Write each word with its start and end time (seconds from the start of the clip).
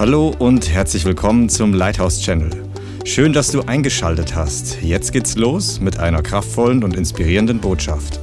Hallo 0.00 0.34
und 0.38 0.70
herzlich 0.70 1.04
willkommen 1.04 1.50
zum 1.50 1.74
Lighthouse 1.74 2.22
Channel. 2.22 2.50
Schön, 3.04 3.34
dass 3.34 3.50
du 3.50 3.60
eingeschaltet 3.60 4.34
hast. 4.34 4.80
Jetzt 4.80 5.12
geht's 5.12 5.36
los 5.36 5.78
mit 5.78 5.98
einer 5.98 6.22
kraftvollen 6.22 6.82
und 6.82 6.96
inspirierenden 6.96 7.60
Botschaft. 7.60 8.18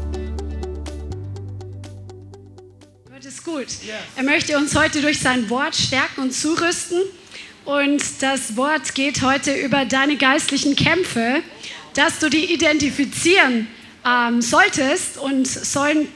Gott 3.07 3.23
ist 3.23 3.45
gut. 3.45 3.67
Er 4.15 4.23
möchte 4.23 4.57
uns 4.57 4.75
heute 4.75 5.01
durch 5.01 5.19
sein 5.19 5.51
Wort 5.51 5.75
stärken 5.75 6.21
und 6.21 6.33
zurüsten. 6.33 6.97
Und 7.63 8.01
das 8.21 8.57
Wort 8.57 8.95
geht 8.95 9.21
heute 9.21 9.53
über 9.53 9.85
deine 9.85 10.17
geistlichen 10.17 10.75
Kämpfe, 10.75 11.43
dass 11.93 12.17
du 12.17 12.31
die 12.31 12.51
identifizieren 12.55 13.67
ähm, 14.03 14.41
solltest 14.41 15.19
und 15.19 15.45
sollen 15.45 16.07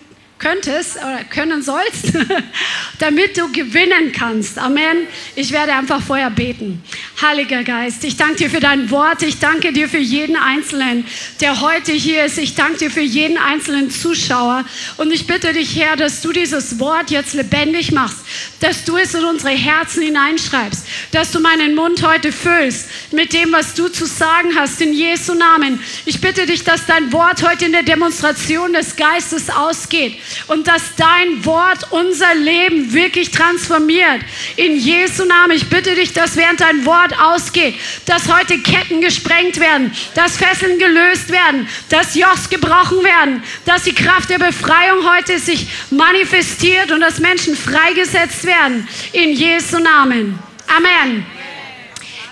könntest 0.42 0.98
oder 0.98 1.24
können 1.24 1.62
sollst, 1.62 2.14
damit 3.00 3.38
du 3.38 3.50
gewinnen 3.52 4.12
kannst. 4.12 4.58
Amen. 4.58 5.08
Ich 5.36 5.52
werde 5.52 5.74
einfach 5.74 6.02
vorher 6.02 6.32
beten. 6.32 6.84
Heiliger 7.22 7.64
Geist, 7.64 8.04
ich 8.04 8.18
danke 8.18 8.36
dir 8.38 8.50
für 8.50 8.60
dein 8.60 8.90
Wort. 8.90 9.22
Ich 9.22 9.38
danke 9.38 9.72
dir 9.72 9.88
für 9.88 10.00
jeden 10.00 10.36
Einzelnen, 10.36 11.06
der 11.40 11.62
heute 11.62 11.92
hier 11.92 12.26
ist. 12.26 12.40
Ich 12.40 12.56
danke 12.56 12.80
dir 12.80 12.92
für 12.92 13.02
jeden 13.02 13.38
einzelnen 13.38 13.92
Zuschauer. 13.92 14.66
Und 14.98 15.12
ich 15.14 15.28
bitte 15.28 15.54
dich, 15.54 15.76
Herr, 15.76 15.96
dass 15.96 16.22
du 16.22 16.32
dieses 16.32 16.80
Wort 16.80 17.12
jetzt 17.12 17.36
lebendig 17.36 17.92
machst, 17.92 18.18
dass 18.60 18.84
du 18.84 18.98
es 18.98 19.14
in 19.14 19.24
unsere 19.24 19.52
Herzen 19.52 20.02
hineinschreibst, 20.02 20.86
dass 21.12 21.32
du 21.32 21.40
meinen 21.40 21.76
Mund 21.76 22.02
heute 22.06 22.32
füllst 22.32 22.90
mit 23.12 23.34
dem, 23.34 23.52
was 23.52 23.76
du 23.76 23.90
zu 23.90 24.08
sagen 24.08 24.56
hast, 24.56 24.82
in 24.82 24.94
Jesu 24.94 25.36
Namen. 25.36 25.80
Ich 26.06 26.20
bitte 26.20 26.48
dich, 26.48 26.64
dass 26.64 26.88
dein 26.88 27.14
Wort 27.14 27.44
heute 27.48 27.66
in 27.66 27.74
der 27.74 27.84
Demonstration 27.84 28.74
des 28.74 28.96
Geistes 28.96 29.52
ausgeht 29.52 30.18
und 30.48 30.68
dass 30.68 30.96
dein 30.98 31.46
Wort 31.46 31.92
unser 31.92 32.34
Leben 32.36 32.94
wirklich 32.94 33.32
transformiert. 33.32 34.22
In 34.56 34.76
Jesu 34.76 35.26
Namen, 35.26 35.56
ich 35.56 35.70
bitte 35.70 35.96
dich, 35.96 36.14
dass 36.14 36.36
während 36.36 36.62
dein 36.62 36.86
Wort 36.86 37.18
ausgeht, 37.20 37.76
dass 38.06 38.28
heute 38.28 38.60
Ketten 38.60 39.02
gesprengt 39.02 39.60
werden, 39.60 39.92
dass 40.16 40.38
Fesseln 40.38 40.80
gelöst 40.80 41.30
werden, 41.30 41.68
dass 41.90 42.16
Jochs 42.16 42.50
gebrochen 42.50 43.04
werden, 43.04 43.44
dass 43.66 43.84
die 43.84 43.96
Kraft 43.96 44.30
der 44.30 44.40
Befreiung 44.40 45.00
heute 45.10 45.40
sich 45.40 45.68
manifestiert 45.90 46.92
und 46.92 47.02
dass 47.02 47.20
Menschen 47.20 47.56
freigesetzt 47.56 48.44
werden. 48.46 48.88
In 49.14 49.34
Jesu 49.34 49.80
Namen. 49.80 50.40
Amen. 50.68 51.26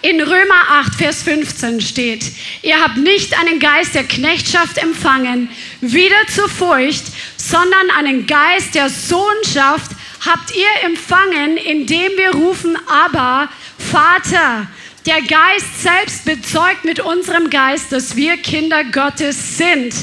In 0.01 0.21
Römer 0.21 0.71
8, 0.85 0.95
Vers 0.95 1.23
15 1.23 1.81
steht, 1.81 2.23
ihr 2.61 2.79
habt 2.79 2.95
nicht 2.95 3.37
einen 3.37 3.59
Geist 3.59 3.95
der 3.95 4.05
Knechtschaft 4.05 4.77
empfangen, 4.77 5.49
wieder 5.81 6.15
zur 6.33 6.47
Furcht, 6.47 7.03
sondern 7.39 7.89
einen 7.97 8.27
Geist 8.27 8.75
der 8.75 8.89
Sohnschaft 8.89 9.91
habt 10.25 10.53
ihr 10.55 10.85
empfangen, 10.85 11.57
indem 11.57 12.11
wir 12.17 12.31
rufen, 12.31 12.77
aber 12.87 13.49
Vater. 13.77 14.67
Der 15.05 15.21
Geist 15.21 15.81
selbst 15.81 16.25
bezeugt 16.25 16.83
mit 16.83 16.99
unserem 16.99 17.49
Geist, 17.49 17.91
dass 17.93 18.17
wir 18.17 18.35
Kinder 18.37 18.83
Gottes 18.83 19.57
sind. 19.57 19.93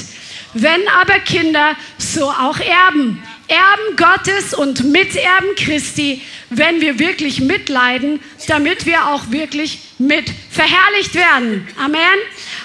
Wenn 0.53 0.87
aber 0.87 1.19
Kinder, 1.19 1.75
so 1.99 2.29
auch 2.29 2.59
Erben. 2.59 3.21
Erben 3.47 3.95
Gottes 3.95 4.53
und 4.53 4.83
Miterben 4.85 5.55
Christi, 5.55 6.21
wenn 6.49 6.81
wir 6.81 6.99
wirklich 6.99 7.39
mitleiden, 7.39 8.19
damit 8.47 8.85
wir 8.85 9.07
auch 9.07 9.31
wirklich 9.31 9.79
mit 9.99 10.25
verherrlicht 10.49 11.15
werden. 11.15 11.67
Amen. 11.77 12.01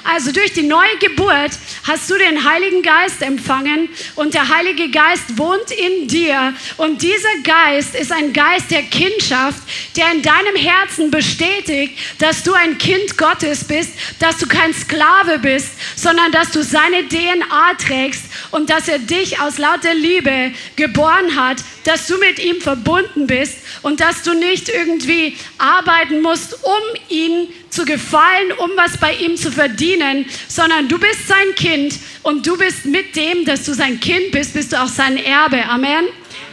Also 0.05 0.33
durch 0.33 0.53
die 0.53 0.63
neue 0.63 0.97
Geburt 0.99 1.53
hast 1.85 2.11
du 2.11 2.19
den 2.19 2.45
Heiligen 2.45 2.83
Geist 2.83 3.23
empfangen 3.23 3.89
und 4.17 4.35
der 4.35 4.49
Heilige 4.49 4.91
Geist 4.91 5.39
wohnt 5.39 5.71
in 5.71 6.09
dir. 6.09 6.55
Und 6.77 7.03
dieser 7.03 7.37
Geist 7.45 7.95
ist 7.95 8.11
ein 8.11 8.33
Geist 8.33 8.71
der 8.71 8.83
Kindschaft, 8.83 9.63
der 9.97 10.13
in 10.13 10.23
deinem 10.23 10.57
Herzen 10.57 11.11
bestätigt, 11.11 11.97
dass 12.19 12.43
du 12.43 12.53
ein 12.53 12.79
Kind 12.79 13.17
Gottes 13.17 13.65
bist, 13.65 13.93
dass 14.19 14.39
du 14.39 14.47
kein 14.47 14.75
Sklave 14.75 15.39
bist, 15.39 15.69
sondern 15.97 16.33
dass 16.33 16.51
du 16.51 16.63
seine 16.63 17.09
DNA 17.09 17.75
trägst 17.79 18.25
und 18.51 18.71
dass 18.71 18.89
er 18.89 18.99
dich 18.99 19.41
aus 19.41 19.59
lauter 19.59 19.95
Liebe 19.95 20.53
geboren 20.77 21.37
hat, 21.37 21.59
dass 21.85 22.07
du 22.07 22.19
mit 22.19 22.39
ihm 22.39 22.61
verbunden 22.61 23.27
bist 23.27 23.59
und 23.83 24.01
dass 24.01 24.23
du 24.23 24.35
nicht 24.35 24.69
irgendwie 24.69 25.37
arbeiten 25.59 26.23
musst, 26.23 26.63
um 26.63 26.83
ihn 27.09 27.49
zu 27.71 27.85
gefallen, 27.85 28.53
um 28.59 28.71
was 28.77 28.99
bei 28.99 29.15
ihm 29.15 29.37
zu 29.37 29.51
verdienen, 29.51 30.27
sondern 30.49 30.89
du 30.89 30.99
bist 30.99 31.27
sein 31.27 31.55
Kind 31.57 31.99
und 32.23 32.47
du 32.47 32.57
bist 32.57 32.85
mit 32.85 33.17
dem, 33.17 33.45
dass 33.45 33.65
du 33.65 33.73
sein 33.73 33.99
Kind 34.01 34.31
bist, 34.33 34.55
bist 34.55 34.73
du 34.73 34.81
auch 34.81 34.89
sein 34.89 35.17
Erbe. 35.17 35.65
Amen. 35.65 36.07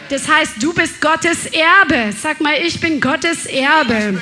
Das 0.09 0.27
heißt, 0.27 0.53
du 0.59 0.73
bist 0.73 0.99
Gottes 1.01 1.45
Erbe. 1.45 2.11
Sag 2.19 2.41
mal, 2.41 2.55
ich 2.65 2.79
bin 2.79 2.99
Gottes 2.99 3.45
Erbe. 3.45 4.19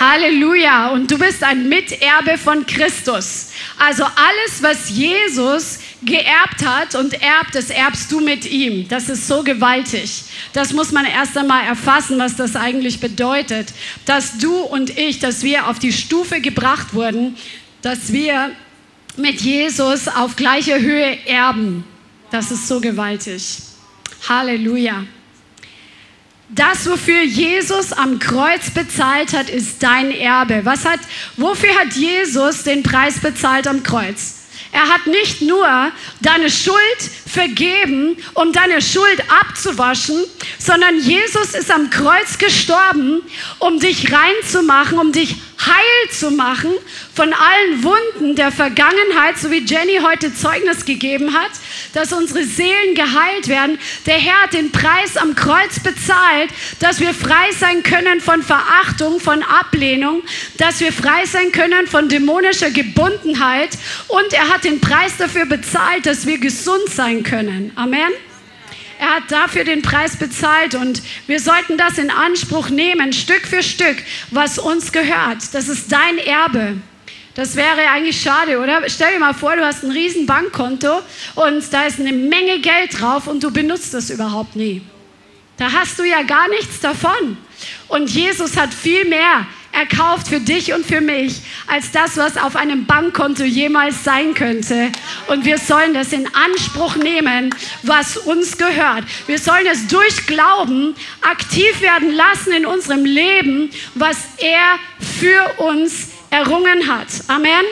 Halleluja. 0.00 0.88
Und 0.88 1.08
du 1.08 1.18
bist 1.18 1.44
ein 1.44 1.68
Miterbe 1.68 2.36
von 2.36 2.66
Christus. 2.66 3.50
Also 3.78 4.02
alles, 4.02 4.60
was 4.60 4.90
Jesus 4.90 5.78
geerbt 6.02 6.64
hat 6.64 6.94
und 6.94 7.14
erbt, 7.14 7.54
das 7.54 7.70
erbst 7.70 8.10
du 8.10 8.20
mit 8.20 8.50
ihm. 8.50 8.88
Das 8.88 9.08
ist 9.08 9.26
so 9.26 9.42
gewaltig. 9.42 10.22
Das 10.52 10.72
muss 10.72 10.92
man 10.92 11.04
erst 11.04 11.36
einmal 11.36 11.64
erfassen, 11.64 12.18
was 12.18 12.36
das 12.36 12.56
eigentlich 12.56 13.00
bedeutet. 13.00 13.72
Dass 14.06 14.38
du 14.38 14.56
und 14.56 14.96
ich, 14.98 15.18
dass 15.18 15.42
wir 15.42 15.68
auf 15.68 15.78
die 15.78 15.92
Stufe 15.92 16.40
gebracht 16.40 16.94
wurden, 16.94 17.36
dass 17.82 18.12
wir 18.12 18.50
mit 19.16 19.40
Jesus 19.40 20.08
auf 20.08 20.36
gleicher 20.36 20.80
Höhe 20.80 21.18
erben. 21.26 21.84
Das 22.30 22.50
ist 22.50 22.66
so 22.66 22.80
gewaltig. 22.80 23.58
Halleluja. 24.28 25.04
Das, 26.48 26.88
wofür 26.88 27.22
Jesus 27.22 27.92
am 27.92 28.18
Kreuz 28.18 28.70
bezahlt 28.70 29.34
hat, 29.34 29.48
ist 29.48 29.82
dein 29.82 30.10
Erbe. 30.10 30.64
Was 30.64 30.84
hat, 30.84 31.00
wofür 31.36 31.72
hat 31.76 31.94
Jesus 31.94 32.64
den 32.64 32.82
Preis 32.82 33.20
bezahlt 33.20 33.68
am 33.68 33.82
Kreuz? 33.82 34.39
Er 34.72 34.88
hat 34.88 35.06
nicht 35.06 35.42
nur 35.42 35.66
deine 36.20 36.50
Schuld 36.50 36.78
vergeben, 37.26 38.16
um 38.34 38.52
deine 38.52 38.80
Schuld 38.80 39.22
abzuwaschen, 39.28 40.24
sondern 40.58 40.98
Jesus 41.00 41.54
ist 41.54 41.70
am 41.70 41.90
Kreuz 41.90 42.38
gestorben, 42.38 43.22
um 43.58 43.80
dich 43.80 44.12
reinzumachen, 44.12 44.98
um 44.98 45.12
dich 45.12 45.36
heil 45.66 46.10
zu 46.10 46.30
machen 46.30 46.72
von 47.14 47.32
allen 47.32 47.84
Wunden 47.84 48.36
der 48.36 48.52
Vergangenheit, 48.52 49.38
so 49.38 49.50
wie 49.50 49.64
Jenny 49.64 50.00
heute 50.02 50.34
Zeugnis 50.34 50.84
gegeben 50.84 51.34
hat, 51.34 51.50
dass 51.92 52.12
unsere 52.12 52.44
Seelen 52.44 52.94
geheilt 52.94 53.48
werden. 53.48 53.78
Der 54.06 54.14
Herr 54.14 54.42
hat 54.42 54.52
den 54.52 54.72
Preis 54.72 55.16
am 55.16 55.34
Kreuz 55.34 55.80
bezahlt, 55.80 56.50
dass 56.78 57.00
wir 57.00 57.12
frei 57.14 57.50
sein 57.58 57.82
können 57.82 58.20
von 58.20 58.42
Verachtung, 58.42 59.20
von 59.20 59.42
Ablehnung, 59.42 60.22
dass 60.56 60.80
wir 60.80 60.92
frei 60.92 61.26
sein 61.26 61.52
können 61.52 61.86
von 61.86 62.08
dämonischer 62.08 62.70
Gebundenheit 62.70 63.70
und 64.08 64.32
er 64.32 64.48
hat 64.48 64.64
den 64.64 64.80
Preis 64.80 65.16
dafür 65.18 65.46
bezahlt, 65.46 66.06
dass 66.06 66.26
wir 66.26 66.38
gesund 66.38 66.88
sein 66.88 67.22
können. 67.22 67.72
Amen. 67.76 68.10
Er 69.00 69.14
hat 69.14 69.32
dafür 69.32 69.64
den 69.64 69.80
Preis 69.80 70.18
bezahlt 70.18 70.74
und 70.74 71.00
wir 71.26 71.40
sollten 71.40 71.78
das 71.78 71.96
in 71.96 72.10
Anspruch 72.10 72.68
nehmen, 72.68 73.14
Stück 73.14 73.46
für 73.46 73.62
Stück, 73.62 73.96
was 74.30 74.58
uns 74.58 74.92
gehört. 74.92 75.54
Das 75.54 75.68
ist 75.68 75.90
dein 75.90 76.18
Erbe. 76.18 76.76
Das 77.34 77.56
wäre 77.56 77.88
eigentlich 77.94 78.20
schade, 78.20 78.58
oder? 78.58 78.82
Stell 78.88 79.14
dir 79.14 79.18
mal 79.18 79.32
vor, 79.32 79.56
du 79.56 79.64
hast 79.64 79.84
ein 79.84 79.90
riesen 79.90 80.26
Bankkonto 80.26 81.00
und 81.34 81.72
da 81.72 81.84
ist 81.86 81.98
eine 81.98 82.12
Menge 82.12 82.58
Geld 82.60 83.00
drauf 83.00 83.26
und 83.26 83.42
du 83.42 83.50
benutzt 83.50 83.94
das 83.94 84.10
überhaupt 84.10 84.54
nie. 84.54 84.82
Da 85.56 85.72
hast 85.72 85.98
du 85.98 86.04
ja 86.04 86.20
gar 86.20 86.50
nichts 86.50 86.80
davon. 86.80 87.38
Und 87.88 88.10
Jesus 88.10 88.58
hat 88.58 88.74
viel 88.74 89.06
mehr 89.06 89.46
erkauft 89.72 90.28
für 90.28 90.40
dich 90.40 90.72
und 90.72 90.84
für 90.84 91.00
mich, 91.00 91.40
als 91.66 91.92
das, 91.92 92.16
was 92.16 92.36
auf 92.36 92.56
einem 92.56 92.86
Bankkonto 92.86 93.44
jemals 93.44 94.04
sein 94.04 94.34
könnte. 94.34 94.90
Und 95.28 95.44
wir 95.44 95.58
sollen 95.58 95.94
das 95.94 96.12
in 96.12 96.26
Anspruch 96.34 96.96
nehmen, 96.96 97.54
was 97.82 98.16
uns 98.16 98.58
gehört. 98.58 99.04
Wir 99.26 99.38
sollen 99.38 99.66
es 99.70 99.86
durch 99.86 100.26
Glauben 100.26 100.94
aktiv 101.22 101.80
werden 101.80 102.12
lassen 102.12 102.52
in 102.52 102.66
unserem 102.66 103.04
Leben, 103.04 103.70
was 103.94 104.16
er 104.38 104.78
für 105.20 105.62
uns 105.62 106.08
errungen 106.30 106.86
hat. 106.86 107.08
Amen. 107.28 107.64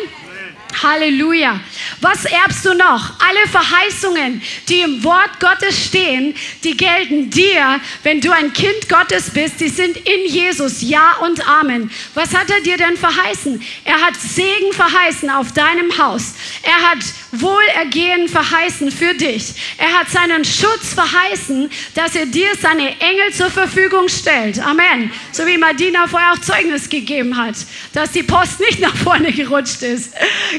Halleluja. 0.82 1.60
Was 2.00 2.24
erbst 2.24 2.64
du 2.64 2.74
noch? 2.74 3.12
Alle 3.18 3.46
Verheißungen, 3.50 4.42
die 4.68 4.80
im 4.80 5.02
Wort 5.04 5.40
Gottes 5.40 5.86
stehen, 5.86 6.34
die 6.64 6.76
gelten 6.76 7.30
dir, 7.30 7.80
wenn 8.02 8.20
du 8.20 8.30
ein 8.30 8.52
Kind 8.52 8.88
Gottes 8.88 9.30
bist. 9.30 9.60
Die 9.60 9.68
sind 9.68 9.96
in 9.96 10.26
Jesus. 10.26 10.82
Ja 10.82 11.16
und 11.22 11.46
Amen. 11.48 11.90
Was 12.14 12.34
hat 12.34 12.50
er 12.50 12.60
dir 12.60 12.76
denn 12.76 12.96
verheißen? 12.96 13.62
Er 13.84 14.00
hat 14.00 14.16
Segen 14.16 14.72
verheißen 14.72 15.30
auf 15.30 15.52
deinem 15.52 15.96
Haus. 15.98 16.34
Er 16.62 16.90
hat 16.90 16.98
Wohlergehen 17.32 18.28
verheißen 18.28 18.90
für 18.90 19.14
dich. 19.14 19.54
Er 19.76 19.98
hat 19.98 20.08
seinen 20.10 20.44
Schutz 20.44 20.94
verheißen, 20.94 21.70
dass 21.94 22.14
er 22.14 22.26
dir 22.26 22.48
seine 22.60 22.98
Engel 23.00 23.32
zur 23.32 23.50
Verfügung 23.50 24.08
stellt. 24.08 24.58
Amen. 24.60 25.10
So 25.32 25.46
wie 25.46 25.58
Madina 25.58 26.06
vorher 26.06 26.32
auch 26.32 26.38
Zeugnis 26.38 26.88
gegeben 26.88 27.36
hat, 27.36 27.56
dass 27.92 28.12
die 28.12 28.22
Post 28.22 28.60
nicht 28.60 28.80
nach 28.80 28.96
vorne 28.96 29.32
gerutscht 29.32 29.82
ist. 29.82 30.12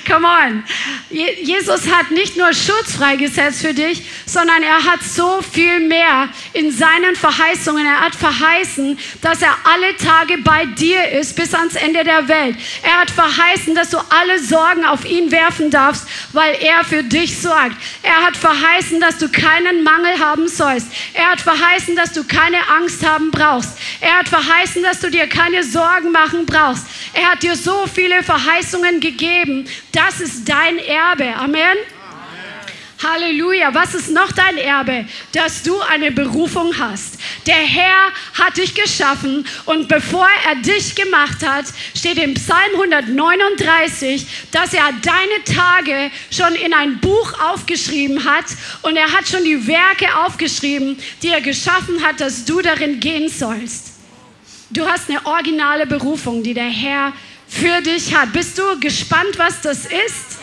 Come 0.09 0.25
on. 0.25 0.63
Jesus 1.11 1.87
hat 1.91 2.09
nicht 2.09 2.35
nur 2.35 2.51
Schutz 2.51 2.95
freigesetzt 2.95 3.61
für 3.61 3.75
dich, 3.75 4.01
sondern 4.25 4.63
er 4.63 4.83
hat 4.83 5.03
so 5.03 5.41
viel 5.41 5.79
mehr 5.81 6.29
in 6.53 6.71
seinen 6.71 7.15
Verheißungen. 7.15 7.85
Er 7.85 8.01
hat 8.01 8.15
verheißen, 8.15 8.97
dass 9.21 9.43
er 9.43 9.55
alle 9.63 9.95
Tage 9.97 10.39
bei 10.39 10.65
dir 10.65 11.09
ist 11.09 11.35
bis 11.35 11.53
ans 11.53 11.75
Ende 11.75 12.03
der 12.03 12.27
Welt. 12.27 12.55
Er 12.81 13.01
hat 13.01 13.11
verheißen, 13.11 13.75
dass 13.75 13.91
du 13.91 13.97
alle 14.09 14.39
Sorgen 14.39 14.83
auf 14.83 15.05
ihn 15.05 15.31
werfen 15.31 15.69
darfst, 15.69 16.07
weil 16.33 16.55
er 16.59 16.83
für 16.83 17.03
dich 17.03 17.39
sorgt. 17.39 17.75
Er 18.01 18.25
hat 18.25 18.35
verheißen, 18.35 18.99
dass 18.99 19.19
du 19.19 19.29
keinen 19.29 19.83
Mangel 19.83 20.17
haben 20.19 20.47
sollst. 20.47 20.87
Er 21.13 21.31
hat 21.31 21.41
verheißen, 21.41 21.95
dass 21.95 22.13
du 22.13 22.23
keine 22.23 22.67
Angst 22.67 23.05
haben 23.05 23.29
brauchst. 23.29 23.77
Er 24.01 24.19
hat 24.19 24.29
verheißen, 24.29 24.81
dass 24.81 24.99
du 24.99 25.11
dir 25.11 25.27
keine 25.27 25.63
Sorgen 25.63 26.11
machen 26.11 26.47
brauchst. 26.47 26.85
Er 27.13 27.31
hat 27.31 27.43
dir 27.43 27.55
so 27.55 27.85
viele 27.93 28.23
Verheißungen 28.23 28.99
gegeben. 28.99 29.67
Das 29.91 30.19
ist 30.19 30.47
dein 30.47 30.77
Erbe. 30.77 31.35
Amen. 31.35 31.77
Halleluja. 33.01 33.73
Was 33.73 33.93
ist 33.93 34.11
noch 34.11 34.31
dein 34.33 34.57
Erbe? 34.57 35.05
Dass 35.31 35.63
du 35.63 35.79
eine 35.79 36.11
Berufung 36.11 36.77
hast. 36.77 37.17
Der 37.47 37.55
Herr 37.55 38.11
hat 38.33 38.57
dich 38.57 38.75
geschaffen 38.75 39.47
und 39.65 39.87
bevor 39.87 40.27
er 40.47 40.55
dich 40.55 40.95
gemacht 40.95 41.45
hat, 41.47 41.65
steht 41.95 42.17
im 42.17 42.33
Psalm 42.33 42.73
139, 42.73 44.27
dass 44.51 44.73
er 44.73 44.89
deine 45.01 45.43
Tage 45.45 46.11
schon 46.29 46.53
in 46.55 46.73
ein 46.73 46.99
Buch 46.99 47.39
aufgeschrieben 47.39 48.25
hat 48.25 48.45
und 48.81 48.97
er 48.97 49.11
hat 49.13 49.27
schon 49.27 49.45
die 49.45 49.65
Werke 49.65 50.13
aufgeschrieben, 50.25 50.97
die 51.23 51.29
er 51.29 51.41
geschaffen 51.41 52.03
hat, 52.03 52.19
dass 52.19 52.43
du 52.43 52.61
darin 52.61 52.99
gehen 52.99 53.29
sollst. 53.29 53.93
Du 54.71 54.85
hast 54.85 55.09
eine 55.09 55.25
originale 55.25 55.87
Berufung, 55.87 56.43
die 56.43 56.53
der 56.53 56.69
Herr 56.69 57.13
für 57.49 57.81
dich 57.81 58.15
hat. 58.15 58.31
Bist 58.31 58.57
du 58.57 58.79
gespannt, 58.79 59.37
was 59.37 59.61
das 59.61 59.85
ist? 59.85 60.39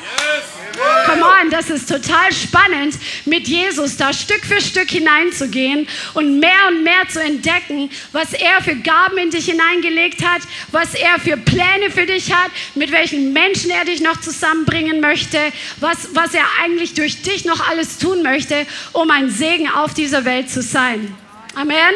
Come 1.06 1.24
on, 1.24 1.50
das 1.50 1.70
ist 1.70 1.88
total 1.88 2.32
spannend, 2.32 2.96
mit 3.24 3.48
Jesus 3.48 3.96
da 3.96 4.12
Stück 4.12 4.44
für 4.44 4.60
Stück 4.60 4.90
hineinzugehen 4.90 5.88
und 6.14 6.38
mehr 6.38 6.68
und 6.68 6.82
mehr 6.82 7.08
zu 7.08 7.22
entdecken, 7.22 7.90
was 8.12 8.34
er 8.34 8.60
für 8.62 8.74
Gaben 8.76 9.16
in 9.18 9.30
dich 9.30 9.46
hineingelegt 9.46 10.22
hat, 10.22 10.42
was 10.72 10.94
er 10.94 11.18
für 11.18 11.36
Pläne 11.36 11.90
für 11.90 12.04
dich 12.04 12.32
hat, 12.32 12.50
mit 12.74 12.92
welchen 12.92 13.32
Menschen 13.32 13.70
er 13.70 13.84
dich 13.84 14.00
noch 14.00 14.20
zusammenbringen 14.20 15.00
möchte, 15.00 15.38
was, 15.80 16.08
was 16.12 16.34
er 16.34 16.44
eigentlich 16.62 16.94
durch 16.94 17.22
dich 17.22 17.44
noch 17.44 17.66
alles 17.68 17.98
tun 17.98 18.22
möchte, 18.22 18.66
um 18.92 19.10
ein 19.10 19.30
Segen 19.30 19.68
auf 19.70 19.94
dieser 19.94 20.24
Welt 20.24 20.50
zu 20.50 20.60
sein. 20.60 21.14
Amen. 21.54 21.94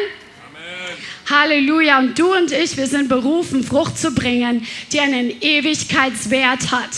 Halleluja. 1.31 1.99
Und 1.99 2.19
du 2.19 2.33
und 2.35 2.51
ich, 2.51 2.77
wir 2.77 2.87
sind 2.87 3.09
berufen, 3.09 3.63
Frucht 3.63 3.97
zu 3.97 4.11
bringen, 4.11 4.67
die 4.91 4.99
einen 4.99 5.31
Ewigkeitswert 5.41 6.71
hat. 6.71 6.89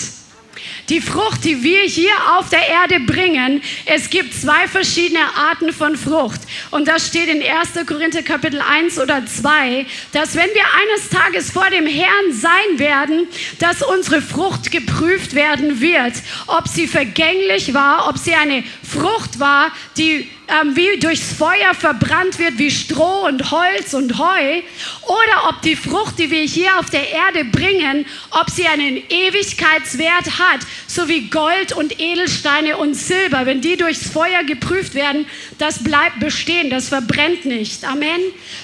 Die 0.94 1.02
Frucht, 1.02 1.44
die 1.44 1.64
wir 1.64 1.82
hier 1.82 2.14
auf 2.38 2.50
der 2.50 2.68
Erde 2.68 3.00
bringen, 3.00 3.64
es 3.88 4.12
gibt 4.12 4.32
zwei 4.32 4.68
verschiedene 4.68 5.24
Arten 5.36 5.74
von 5.74 5.98
Frucht. 5.98 6.42
Und 6.70 6.88
das 6.88 7.08
steht 7.08 7.30
in 7.30 7.42
1. 7.42 7.88
Korinther 7.88 8.22
Kapitel 8.22 8.62
1 8.62 9.00
oder 9.00 9.26
2, 9.26 9.88
dass 10.12 10.36
wenn 10.36 10.50
wir 10.54 10.62
eines 10.84 11.10
Tages 11.10 11.50
vor 11.50 11.68
dem 11.72 11.88
Herrn 11.88 12.32
sein 12.32 12.78
werden, 12.78 13.28
dass 13.58 13.82
unsere 13.82 14.22
Frucht 14.22 14.70
geprüft 14.70 15.34
werden 15.34 15.82
wird, 15.82 16.14
ob 16.46 16.68
sie 16.68 16.86
vergänglich 16.86 17.74
war, 17.74 18.08
ob 18.08 18.20
sie 18.20 18.36
eine 18.36 18.64
Frucht 18.84 19.40
war, 19.40 19.72
die 19.98 20.30
ähm, 20.48 20.76
wie 20.76 21.00
durchs 21.00 21.34
Feuer 21.34 21.74
verbrannt 21.74 22.38
wird, 22.38 22.58
wie 22.58 22.70
Stroh 22.70 23.26
und 23.26 23.50
Holz 23.50 23.94
und 23.94 24.20
Heu, 24.20 24.62
oder 25.04 25.50
ob 25.50 25.62
die 25.62 25.76
Frucht, 25.76 26.20
die 26.20 26.30
wir 26.30 26.42
hier 26.42 26.78
auf 26.80 26.90
der 26.90 27.10
Erde 27.10 27.46
bringen, 27.46 28.06
ob 28.32 28.50
sie 28.50 28.68
einen 28.68 28.98
Ewigkeitswert 28.98 30.38
hat, 30.38 30.60
so 30.88 31.08
wie 31.08 31.30
Gold 31.30 31.74
und 31.74 32.00
Edelsteine 32.00 32.78
und 32.78 32.94
Silber. 32.94 33.46
Wenn 33.46 33.62
die 33.62 33.78
durchs 33.78 34.10
Feuer 34.10 34.44
geprüft 34.44 34.96
werden, 34.96 35.26
das 35.58 35.84
bleibt 35.84 36.20
bestehen, 36.20 36.70
das 36.70 36.90
verbrennt 36.90 37.46
nicht. 37.46 37.84
Amen. 37.84 38.22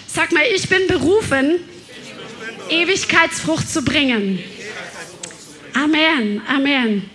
Sag 0.07 0.31
mal, 0.31 0.43
ich 0.53 0.67
bin 0.69 0.87
berufen, 0.87 1.59
Ewigkeitsfrucht 2.69 3.69
zu 3.69 3.83
bringen. 3.83 4.43
Amen, 5.73 6.41
Amen. 6.47 7.09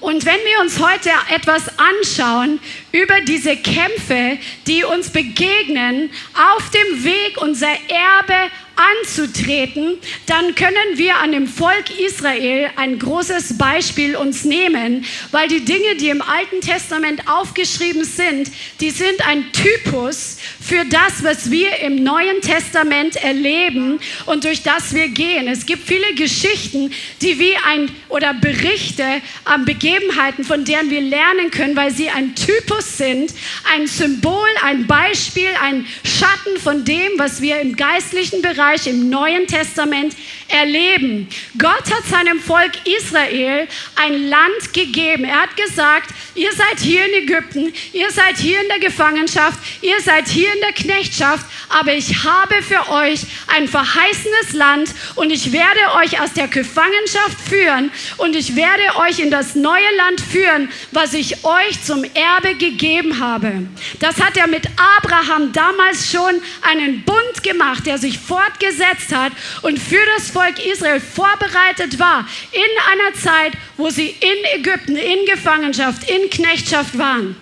Und 0.00 0.24
wenn 0.26 0.36
wir 0.36 0.60
uns 0.60 0.78
heute 0.78 1.10
etwas 1.34 1.64
anschauen 1.78 2.60
über 2.92 3.20
diese 3.22 3.56
Kämpfe, 3.56 4.38
die 4.66 4.84
uns 4.84 5.10
begegnen, 5.10 6.10
auf 6.34 6.70
dem 6.70 7.04
Weg 7.04 7.40
unser 7.40 7.72
Erbe 7.88 8.50
anzutreten, 8.76 9.98
dann 10.26 10.54
können 10.54 10.96
wir 10.96 11.16
an 11.16 11.32
dem 11.32 11.46
Volk 11.46 11.98
Israel 11.98 12.70
ein 12.76 12.98
großes 12.98 13.56
Beispiel 13.56 14.16
uns 14.16 14.44
nehmen, 14.44 15.04
weil 15.30 15.48
die 15.48 15.64
Dinge, 15.64 15.96
die 15.98 16.10
im 16.10 16.20
Alten 16.20 16.60
Testament 16.60 17.22
aufgeschrieben 17.26 18.04
sind, 18.04 18.50
die 18.80 18.90
sind 18.90 19.26
ein 19.26 19.50
Typus 19.52 20.36
für 20.60 20.84
das, 20.84 21.24
was 21.24 21.50
wir 21.50 21.78
im 21.78 22.02
Neuen 22.02 22.40
Testament 22.42 23.16
erleben 23.16 23.98
und 24.26 24.44
durch 24.44 24.62
das 24.62 24.94
wir 24.94 25.08
gehen. 25.08 25.48
Es 25.48 25.64
gibt 25.64 25.86
viele 25.86 26.14
Geschichten, 26.14 26.92
die 27.22 27.38
wie 27.38 27.56
ein 27.66 27.90
oder 28.08 28.34
Berichte 28.34 29.04
an 29.44 29.64
Begebenheiten, 29.64 30.44
von 30.44 30.64
denen 30.64 30.90
wir 30.90 31.00
lernen 31.00 31.50
können, 31.50 31.76
weil 31.76 31.92
sie 31.92 32.10
ein 32.10 32.34
Typus 32.34 32.98
sind, 32.98 33.32
ein 33.74 33.86
Symbol, 33.86 34.48
ein 34.62 34.86
Beispiel, 34.86 35.48
ein 35.62 35.86
Schatten 36.04 36.60
von 36.60 36.84
dem, 36.84 37.12
was 37.16 37.40
wir 37.40 37.60
im 37.60 37.74
geistlichen 37.76 38.42
Bereich 38.42 38.65
Bereich 38.66 38.88
im 38.88 39.08
Neuen 39.10 39.46
Testament 39.46 40.16
erleben. 40.48 41.28
Gott 41.58 41.92
hat 41.92 42.04
seinem 42.08 42.40
Volk 42.40 42.72
Israel 42.84 43.66
ein 43.96 44.28
Land 44.28 44.72
gegeben. 44.72 45.24
Er 45.24 45.42
hat 45.42 45.56
gesagt, 45.56 46.10
ihr 46.34 46.52
seid 46.52 46.80
hier 46.80 47.04
in 47.06 47.24
Ägypten, 47.24 47.72
ihr 47.92 48.10
seid 48.10 48.36
hier 48.36 48.60
in 48.60 48.68
der 48.68 48.78
Gefangenschaft, 48.78 49.58
ihr 49.82 50.00
seid 50.00 50.28
hier 50.28 50.52
in 50.52 50.60
der 50.60 50.72
Knechtschaft, 50.72 51.46
aber 51.68 51.94
ich 51.94 52.24
habe 52.24 52.62
für 52.62 52.88
euch 52.90 53.22
ein 53.48 53.68
verheißenes 53.68 54.52
Land 54.52 54.90
und 55.14 55.30
ich 55.30 55.52
werde 55.52 55.80
euch 55.96 56.20
aus 56.20 56.32
der 56.32 56.48
Gefangenschaft 56.48 57.38
führen 57.48 57.90
und 58.18 58.36
ich 58.36 58.54
werde 58.56 58.96
euch 59.00 59.18
in 59.18 59.30
das 59.30 59.54
neue 59.54 59.94
Land 59.96 60.20
führen, 60.20 60.68
was 60.92 61.14
ich 61.14 61.44
euch 61.44 61.82
zum 61.82 62.04
Erbe 62.04 62.54
gegeben 62.54 63.20
habe. 63.20 63.66
Das 64.00 64.20
hat 64.20 64.36
er 64.36 64.46
mit 64.46 64.66
Abraham 64.98 65.52
damals 65.52 66.10
schon 66.10 66.40
einen 66.62 67.02
Bund 67.02 67.42
gemacht, 67.42 67.86
der 67.86 67.98
sich 67.98 68.18
fort 68.18 68.60
gesetzt 68.60 69.12
hat 69.14 69.32
und 69.62 69.78
für 69.78 70.04
das 70.16 70.30
Volk 70.36 70.66
Israel 70.66 71.00
vorbereitet 71.00 71.98
war 71.98 72.28
in 72.52 72.60
einer 72.92 73.14
Zeit, 73.14 73.54
wo 73.78 73.88
sie 73.88 74.08
in 74.08 74.60
Ägypten, 74.60 74.94
in 74.94 75.24
Gefangenschaft, 75.24 76.10
in 76.10 76.28
Knechtschaft 76.28 76.98
waren. 76.98 77.36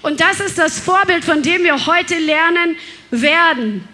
Und 0.00 0.18
das 0.18 0.40
ist 0.40 0.56
das 0.56 0.80
Vorbild, 0.80 1.26
von 1.26 1.42
dem 1.42 1.62
wir 1.62 1.84
heute 1.84 2.18
lernen 2.18 2.76
werden. 3.10 3.86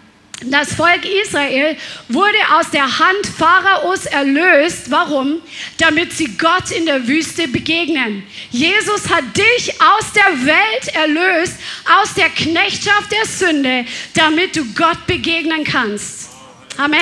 Das 0.45 0.73
Volk 0.73 1.03
Israel 1.03 1.75
wurde 2.07 2.37
aus 2.53 2.71
der 2.71 2.85
Hand 2.99 3.27
Pharaos 3.37 4.05
erlöst. 4.05 4.89
Warum? 4.89 5.41
Damit 5.77 6.13
sie 6.13 6.37
Gott 6.37 6.71
in 6.71 6.85
der 6.85 7.09
Wüste 7.09 7.49
begegnen. 7.49 8.23
Jesus 8.51 9.09
hat 9.09 9.25
dich 9.35 9.73
aus 9.81 10.13
der 10.13 10.45
Welt 10.45 10.95
erlöst, 10.95 11.55
aus 12.01 12.13
der 12.13 12.29
Knechtschaft 12.29 13.11
der 13.11 13.25
Sünde, 13.25 13.85
damit 14.13 14.55
du 14.55 14.63
Gott 14.75 15.05
begegnen 15.07 15.65
kannst. 15.65 16.29
Amen. 16.77 16.99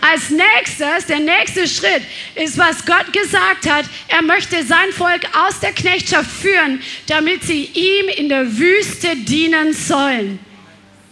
Als 0.00 0.30
nächstes, 0.30 1.06
der 1.06 1.20
nächste 1.20 1.66
Schritt 1.66 2.02
ist, 2.34 2.58
was 2.58 2.84
Gott 2.84 3.12
gesagt 3.12 3.68
hat. 3.68 3.86
Er 4.08 4.22
möchte 4.22 4.64
sein 4.64 4.92
Volk 4.92 5.22
aus 5.34 5.60
der 5.60 5.72
Knechtschaft 5.72 6.30
führen, 6.30 6.82
damit 7.06 7.44
sie 7.44 7.64
ihm 7.64 8.08
in 8.08 8.28
der 8.28 8.58
Wüste 8.58 9.16
dienen 9.16 9.72
sollen. 9.72 10.38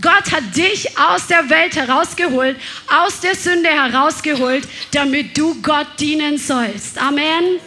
Gott 0.03 0.33
hat 0.33 0.57
dich 0.57 0.99
aus 0.99 1.29
der 1.29 1.49
Welt 1.49 1.77
herausgeholt, 1.77 2.57
aus 2.89 3.21
der 3.21 3.37
Sünde 3.37 3.69
herausgeholt, 3.69 4.67
damit 4.91 5.39
du 5.39 5.55
Gott 5.63 5.87
dienen 6.01 6.39
sollst. 6.39 6.99
Amen. 7.01 7.61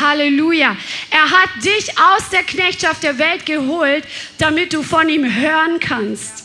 Halleluja. 0.00 0.76
Er 1.10 1.30
hat 1.30 1.50
dich 1.64 1.90
aus 1.98 2.30
der 2.30 2.44
Knechtschaft 2.44 3.02
der 3.02 3.18
Welt 3.18 3.44
geholt, 3.44 4.04
damit 4.38 4.72
du 4.72 4.82
von 4.82 5.08
ihm 5.08 5.24
hören 5.34 5.80
kannst. 5.80 6.43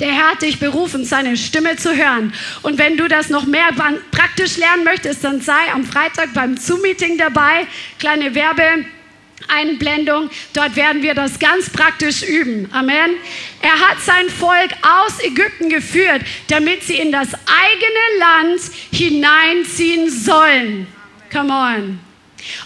Der 0.00 0.12
Herr 0.12 0.30
hat 0.32 0.42
dich 0.42 0.58
berufen, 0.58 1.04
seine 1.04 1.36
Stimme 1.36 1.76
zu 1.76 1.96
hören. 1.96 2.32
Und 2.62 2.78
wenn 2.78 2.96
du 2.96 3.08
das 3.08 3.28
noch 3.30 3.46
mehr 3.46 3.68
praktisch 4.10 4.56
lernen 4.56 4.84
möchtest, 4.84 5.24
dann 5.24 5.40
sei 5.40 5.72
am 5.72 5.84
Freitag 5.84 6.34
beim 6.34 6.56
Zoom-Meeting 6.56 7.18
dabei. 7.18 7.66
Kleine 7.98 8.34
Werbeeinblendung. 8.34 10.30
Dort 10.52 10.76
werden 10.76 11.02
wir 11.02 11.14
das 11.14 11.38
ganz 11.38 11.70
praktisch 11.70 12.22
üben. 12.22 12.68
Amen. 12.72 13.16
Er 13.62 13.78
hat 13.88 14.00
sein 14.00 14.28
Volk 14.28 14.70
aus 14.82 15.22
Ägypten 15.22 15.68
geführt, 15.68 16.22
damit 16.48 16.82
sie 16.84 16.96
in 16.96 17.12
das 17.12 17.28
eigene 17.34 18.18
Land 18.18 18.60
hineinziehen 18.92 20.10
sollen. 20.10 20.86
Come 21.32 21.52
on. 21.52 22.07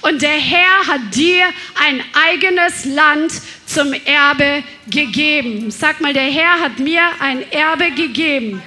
Und 0.02 0.22
der 0.22 0.30
Herr 0.30 0.86
hat 0.86 1.14
dir 1.14 1.44
ein 1.86 2.02
eigenes 2.12 2.84
Land 2.84 3.32
zum 3.66 3.92
Erbe 3.92 4.62
gegeben. 4.90 5.70
Sag 5.70 6.00
mal, 6.00 6.12
der 6.12 6.30
Herr 6.30 6.60
hat 6.60 6.78
mir 6.78 7.02
ein 7.20 7.50
Erbe 7.50 7.90
gegeben. 7.90 8.62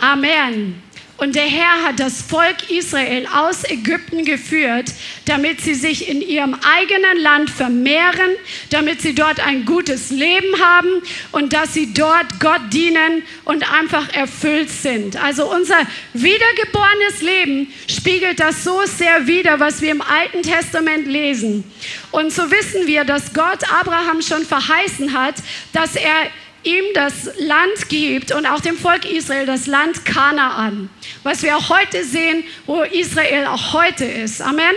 Amen. 0.00 0.87
Und 1.18 1.34
der 1.34 1.46
Herr 1.46 1.82
hat 1.84 1.98
das 1.98 2.22
Volk 2.22 2.70
Israel 2.70 3.26
aus 3.26 3.68
Ägypten 3.68 4.24
geführt, 4.24 4.92
damit 5.24 5.60
sie 5.60 5.74
sich 5.74 6.08
in 6.08 6.22
ihrem 6.22 6.54
eigenen 6.54 7.18
Land 7.18 7.50
vermehren, 7.50 8.36
damit 8.70 9.02
sie 9.02 9.16
dort 9.16 9.44
ein 9.44 9.64
gutes 9.64 10.10
Leben 10.10 10.60
haben 10.60 11.02
und 11.32 11.52
dass 11.52 11.74
sie 11.74 11.92
dort 11.92 12.38
Gott 12.38 12.60
dienen 12.72 13.24
und 13.44 13.68
einfach 13.72 14.14
erfüllt 14.14 14.70
sind. 14.70 15.16
Also 15.20 15.52
unser 15.52 15.78
wiedergeborenes 16.14 17.20
Leben 17.20 17.72
spiegelt 17.88 18.38
das 18.38 18.62
so 18.62 18.82
sehr 18.84 19.26
wider, 19.26 19.58
was 19.58 19.82
wir 19.82 19.90
im 19.90 20.02
Alten 20.02 20.42
Testament 20.42 21.08
lesen. 21.08 21.64
Und 22.12 22.32
so 22.32 22.48
wissen 22.48 22.86
wir, 22.86 23.02
dass 23.02 23.34
Gott 23.34 23.58
Abraham 23.72 24.22
schon 24.22 24.44
verheißen 24.44 25.12
hat, 25.12 25.34
dass 25.72 25.96
er 25.96 26.30
ihm 26.64 26.84
das 26.94 27.30
Land 27.38 27.88
gibt 27.88 28.32
und 28.32 28.46
auch 28.46 28.60
dem 28.60 28.76
Volk 28.76 29.04
Israel 29.04 29.46
das 29.46 29.66
Land 29.66 30.04
Kanaan, 30.04 30.90
was 31.22 31.42
wir 31.42 31.56
auch 31.56 31.68
heute 31.68 32.04
sehen, 32.04 32.44
wo 32.66 32.82
Israel 32.82 33.46
auch 33.46 33.72
heute 33.72 34.04
ist. 34.04 34.42
Amen. 34.42 34.74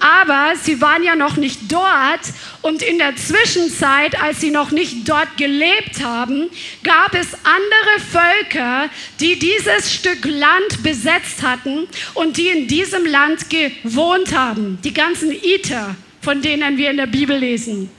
Aber 0.00 0.54
sie 0.62 0.80
waren 0.80 1.02
ja 1.02 1.16
noch 1.16 1.36
nicht 1.36 1.72
dort 1.72 2.20
und 2.62 2.82
in 2.82 2.98
der 2.98 3.16
Zwischenzeit, 3.16 4.20
als 4.22 4.40
sie 4.40 4.50
noch 4.50 4.70
nicht 4.70 5.08
dort 5.08 5.36
gelebt 5.36 6.04
haben, 6.04 6.48
gab 6.84 7.14
es 7.14 7.34
andere 7.34 7.98
Völker, 8.12 8.88
die 9.18 9.38
dieses 9.38 9.92
Stück 9.92 10.24
Land 10.24 10.82
besetzt 10.84 11.42
hatten 11.42 11.88
und 12.14 12.36
die 12.36 12.48
in 12.48 12.68
diesem 12.68 13.06
Land 13.06 13.50
gewohnt 13.50 14.32
haben. 14.36 14.78
Die 14.84 14.94
ganzen 14.94 15.32
Iter, 15.32 15.96
von 16.22 16.42
denen 16.42 16.76
wir 16.76 16.90
in 16.90 16.96
der 16.96 17.06
Bibel 17.06 17.36
lesen. 17.36 17.90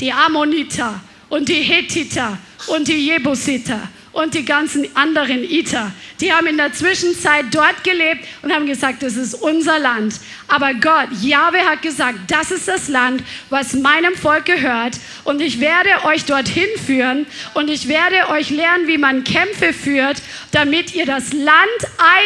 Die 0.00 0.12
Ammoniter 0.12 1.00
und 1.34 1.48
die 1.48 1.62
Hethiter 1.62 2.38
und 2.68 2.86
die 2.86 3.08
Jebusiter 3.08 3.88
und 4.12 4.34
die 4.34 4.44
ganzen 4.44 4.86
anderen 4.94 5.42
Iter. 5.42 5.90
Die 6.20 6.32
haben 6.32 6.46
in 6.46 6.56
der 6.56 6.72
Zwischenzeit 6.72 7.46
dort 7.50 7.82
gelebt 7.82 8.24
und 8.42 8.54
haben 8.54 8.66
gesagt, 8.66 9.02
das 9.02 9.16
ist 9.16 9.34
unser 9.34 9.80
Land. 9.80 10.14
Aber 10.46 10.72
Gott, 10.74 11.08
Jahwe 11.22 11.58
hat 11.58 11.82
gesagt, 11.82 12.20
das 12.28 12.52
ist 12.52 12.68
das 12.68 12.86
Land, 12.86 13.24
was 13.50 13.72
meinem 13.72 14.14
Volk 14.14 14.44
gehört. 14.44 15.00
Und 15.24 15.40
ich 15.40 15.58
werde 15.58 16.04
euch 16.04 16.24
dorthin 16.24 16.68
führen 16.86 17.26
und 17.54 17.68
ich 17.68 17.88
werde 17.88 18.28
euch 18.28 18.50
lernen, 18.50 18.86
wie 18.86 18.98
man 18.98 19.24
Kämpfe 19.24 19.72
führt, 19.72 20.22
damit 20.52 20.94
ihr 20.94 21.04
das 21.04 21.32
Land 21.32 21.80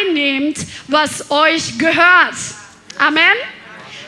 einnehmt, 0.05 0.59
was 0.87 1.31
euch 1.31 1.79
gehört. 1.79 2.35
Amen. 2.99 3.23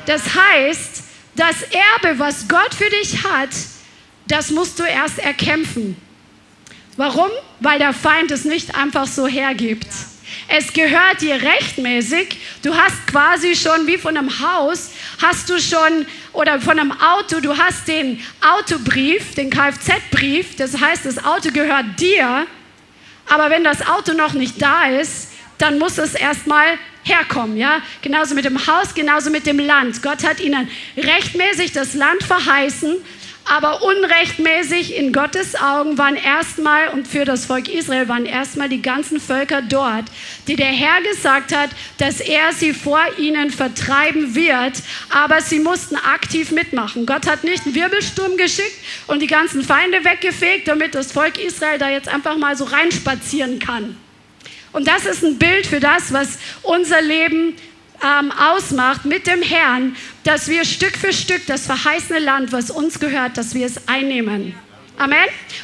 Das 0.05 0.22
heißt, 0.36 1.01
das 1.36 1.55
Erbe, 1.63 2.20
was 2.20 2.48
Gott 2.48 2.75
für 2.75 2.89
dich 2.91 3.24
hat, 3.24 3.50
das 4.32 4.50
musst 4.50 4.80
du 4.80 4.84
erst 4.84 5.20
erkämpfen. 5.20 5.98
Warum? 6.96 7.30
Weil 7.60 7.80
der 7.80 7.94
Feind 7.94 8.32
es 8.32 8.46
nicht 8.46 8.76
einfach 8.76 9.06
so 9.08 9.28
hergibt. 9.28 9.88
Es 10.48 10.72
gehört 10.72 11.22
dir 11.22 11.42
rechtmäßig. 11.42 12.38
Du 12.64 12.74
hast 12.76 13.08
quasi 13.08 13.56
schon 13.56 13.88
wie 13.88 13.98
von 13.98 14.18
einem 14.18 14.40
Haus, 14.40 14.92
hast 15.22 15.50
du 15.50 15.60
schon, 15.60 16.06
oder 16.32 16.62
von 16.62 16.80
einem 16.80 16.94
Auto, 16.94 17.42
du 17.42 17.58
hast 17.58 17.88
den 17.88 18.22
Autobrief, 18.42 19.36
den 19.36 19.50
Kfz-Brief. 19.50 20.56
Das 20.56 20.80
heißt, 20.80 21.06
das 21.06 21.24
Auto 21.24 21.52
gehört 21.52 22.00
dir. 22.00 22.48
Aber 23.28 23.50
wenn 23.50 23.64
das 23.64 23.86
Auto 23.86 24.14
noch 24.14 24.34
nicht 24.34 24.62
da 24.62 24.86
ist, 24.86 25.30
dann 25.58 25.78
muss 25.78 25.98
es 25.98 26.16
erstmal 26.16 26.78
herkommen, 27.04 27.58
ja? 27.58 27.82
Genauso 28.02 28.36
mit 28.36 28.46
dem 28.46 28.66
Haus, 28.66 28.94
genauso 28.94 29.30
mit 29.30 29.46
dem 29.46 29.60
Land. 29.60 30.02
Gott 30.02 30.24
hat 30.24 30.40
ihnen 30.40 30.70
rechtmäßig 30.98 31.72
das 31.72 31.94
Land 31.94 32.24
verheißen, 32.24 32.98
aber 33.45 33.81
unrechtmäßig 33.81 34.95
in 34.95 35.12
Gottes 35.13 35.55
Augen 35.55 35.98
waren 35.98 36.15
erstmal 36.15 36.89
und 36.89 37.07
für 37.07 37.25
das 37.25 37.45
Volk 37.45 37.67
Israel 37.67 38.07
waren 38.07 38.25
erstmal 38.25 38.69
die 38.69 38.81
ganzen 38.81 39.19
Völker 39.19 39.62
dort, 39.62 40.05
die 40.48 40.55
der 40.55 40.67
Herr 40.67 41.01
gesagt 41.01 41.55
hat, 41.55 41.69
dass 41.98 42.19
er 42.19 42.53
sie 42.53 42.74
vor 42.74 43.01
ihnen 43.17 43.50
vertreiben 43.51 44.36
wird, 44.36 44.74
aber 45.10 45.41
sie 45.41 45.60
mussten 45.60 45.95
aktiv 45.95 46.51
mitmachen. 46.51 47.05
Gott 47.05 47.27
hat 47.27 47.43
nicht 47.43 47.65
einen 47.65 47.75
Wirbelsturm 47.75 48.38
geschickt 48.38 48.77
und 49.07 49.21
die 49.21 49.27
ganzen 49.27 49.63
Feinde 49.63 50.05
weggefegt, 50.05 50.67
damit 50.67 50.95
das 50.95 51.12
Volk 51.12 51.38
Israel 51.38 51.79
da 51.79 51.89
jetzt 51.89 52.07
einfach 52.07 52.38
mal 52.38 52.55
so 52.55 52.65
reinspazieren 52.65 53.60
kann. 53.60 53.98
Und 54.74 54.88
das 54.88 55.05
ist 55.05 55.24
ein 55.24 55.38
Bild 55.38 55.67
für 55.67 55.79
das, 55.79 56.13
was 56.13 56.38
unser 56.62 57.01
Leben 57.01 57.55
ähm, 58.03 58.31
ausmacht 58.31 59.05
mit 59.05 59.27
dem 59.27 59.41
Herrn, 59.41 59.96
dass 60.24 60.48
wir 60.48 60.65
Stück 60.65 60.98
für 60.98 61.13
Stück 61.13 61.46
das 61.48 61.65
verheißene 61.65 62.20
Land, 62.20 62.51
was 62.51 62.72
uns 62.72 63.00
gehört, 63.00 63.38
dass 63.38 63.53
wir 63.53 63.65
es 63.65 63.88
einnehmen. 63.88 64.55
Amen. 65.01 65.17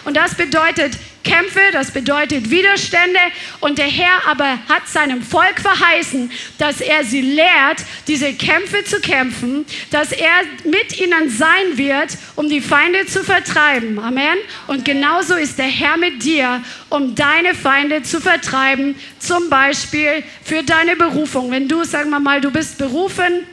Und 0.03 0.17
das 0.17 0.33
bedeutet 0.33 0.97
Kämpfe, 1.23 1.59
das 1.71 1.91
bedeutet 1.91 2.49
Widerstände. 2.49 3.19
Und 3.59 3.77
der 3.77 3.85
Herr 3.85 4.27
aber 4.27 4.57
hat 4.67 4.87
seinem 4.87 5.21
Volk 5.21 5.59
verheißen, 5.59 6.31
dass 6.57 6.81
er 6.81 7.03
sie 7.03 7.21
lehrt, 7.21 7.85
diese 8.07 8.33
Kämpfe 8.33 8.83
zu 8.83 8.99
kämpfen, 8.99 9.67
dass 9.91 10.11
er 10.11 10.31
mit 10.63 10.99
ihnen 10.99 11.29
sein 11.29 11.77
wird, 11.77 12.17
um 12.35 12.49
die 12.49 12.61
Feinde 12.61 13.05
zu 13.05 13.23
vertreiben. 13.23 13.99
Amen. 13.99 14.37
Und 14.65 14.85
genauso 14.85 15.35
ist 15.35 15.59
der 15.59 15.65
Herr 15.65 15.97
mit 15.97 16.23
dir, 16.23 16.63
um 16.89 17.13
deine 17.13 17.53
Feinde 17.53 18.01
zu 18.01 18.19
vertreiben, 18.19 18.95
zum 19.19 19.51
Beispiel 19.51 20.23
für 20.43 20.63
deine 20.63 20.95
Berufung. 20.95 21.51
Wenn 21.51 21.67
du, 21.67 21.83
sagen 21.83 22.09
wir 22.09 22.19
mal, 22.19 22.41
du 22.41 22.49
bist 22.49 22.79
berufen, 22.79 23.45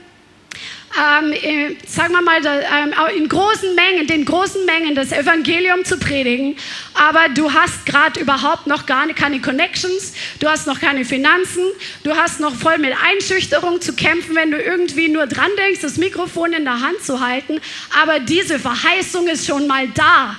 ähm, 0.97 1.33
äh, 1.33 1.77
sagen 1.87 2.13
wir 2.13 2.23
mal, 2.23 2.41
ähm, 2.45 2.95
in 3.17 3.29
großen 3.29 3.75
Mengen, 3.75 4.07
den 4.07 4.25
großen 4.25 4.65
Mengen 4.65 4.95
das 4.95 5.13
Evangelium 5.13 5.85
zu 5.85 5.99
predigen, 5.99 6.57
aber 6.95 7.29
du 7.29 7.53
hast 7.53 7.85
gerade 7.87 8.21
überhaupt 8.21 8.67
noch 8.67 8.87
gar 8.87 9.07
keine 9.09 9.41
Connections, 9.41 10.13
du 10.39 10.49
hast 10.49 10.67
noch 10.67 10.81
keine 10.81 11.05
Finanzen, 11.05 11.65
du 12.05 12.15
hast 12.15 12.41
noch 12.41 12.55
voll 12.55 12.79
mit 12.79 12.95
Einschüchterung 13.03 13.81
zu 13.81 13.95
kämpfen, 13.95 14.37
wenn 14.37 14.51
du 14.51 14.61
irgendwie 14.61 15.09
nur 15.09 15.27
dran 15.27 15.51
denkst, 15.59 15.81
das 15.81 15.97
Mikrofon 15.97 16.53
in 16.53 16.65
der 16.65 16.81
Hand 16.81 17.03
zu 17.03 17.21
halten, 17.21 17.61
aber 18.03 18.21
diese 18.21 18.59
Verheißung 18.59 19.27
ist 19.29 19.47
schon 19.47 19.67
mal 19.67 19.89
da. 19.89 20.37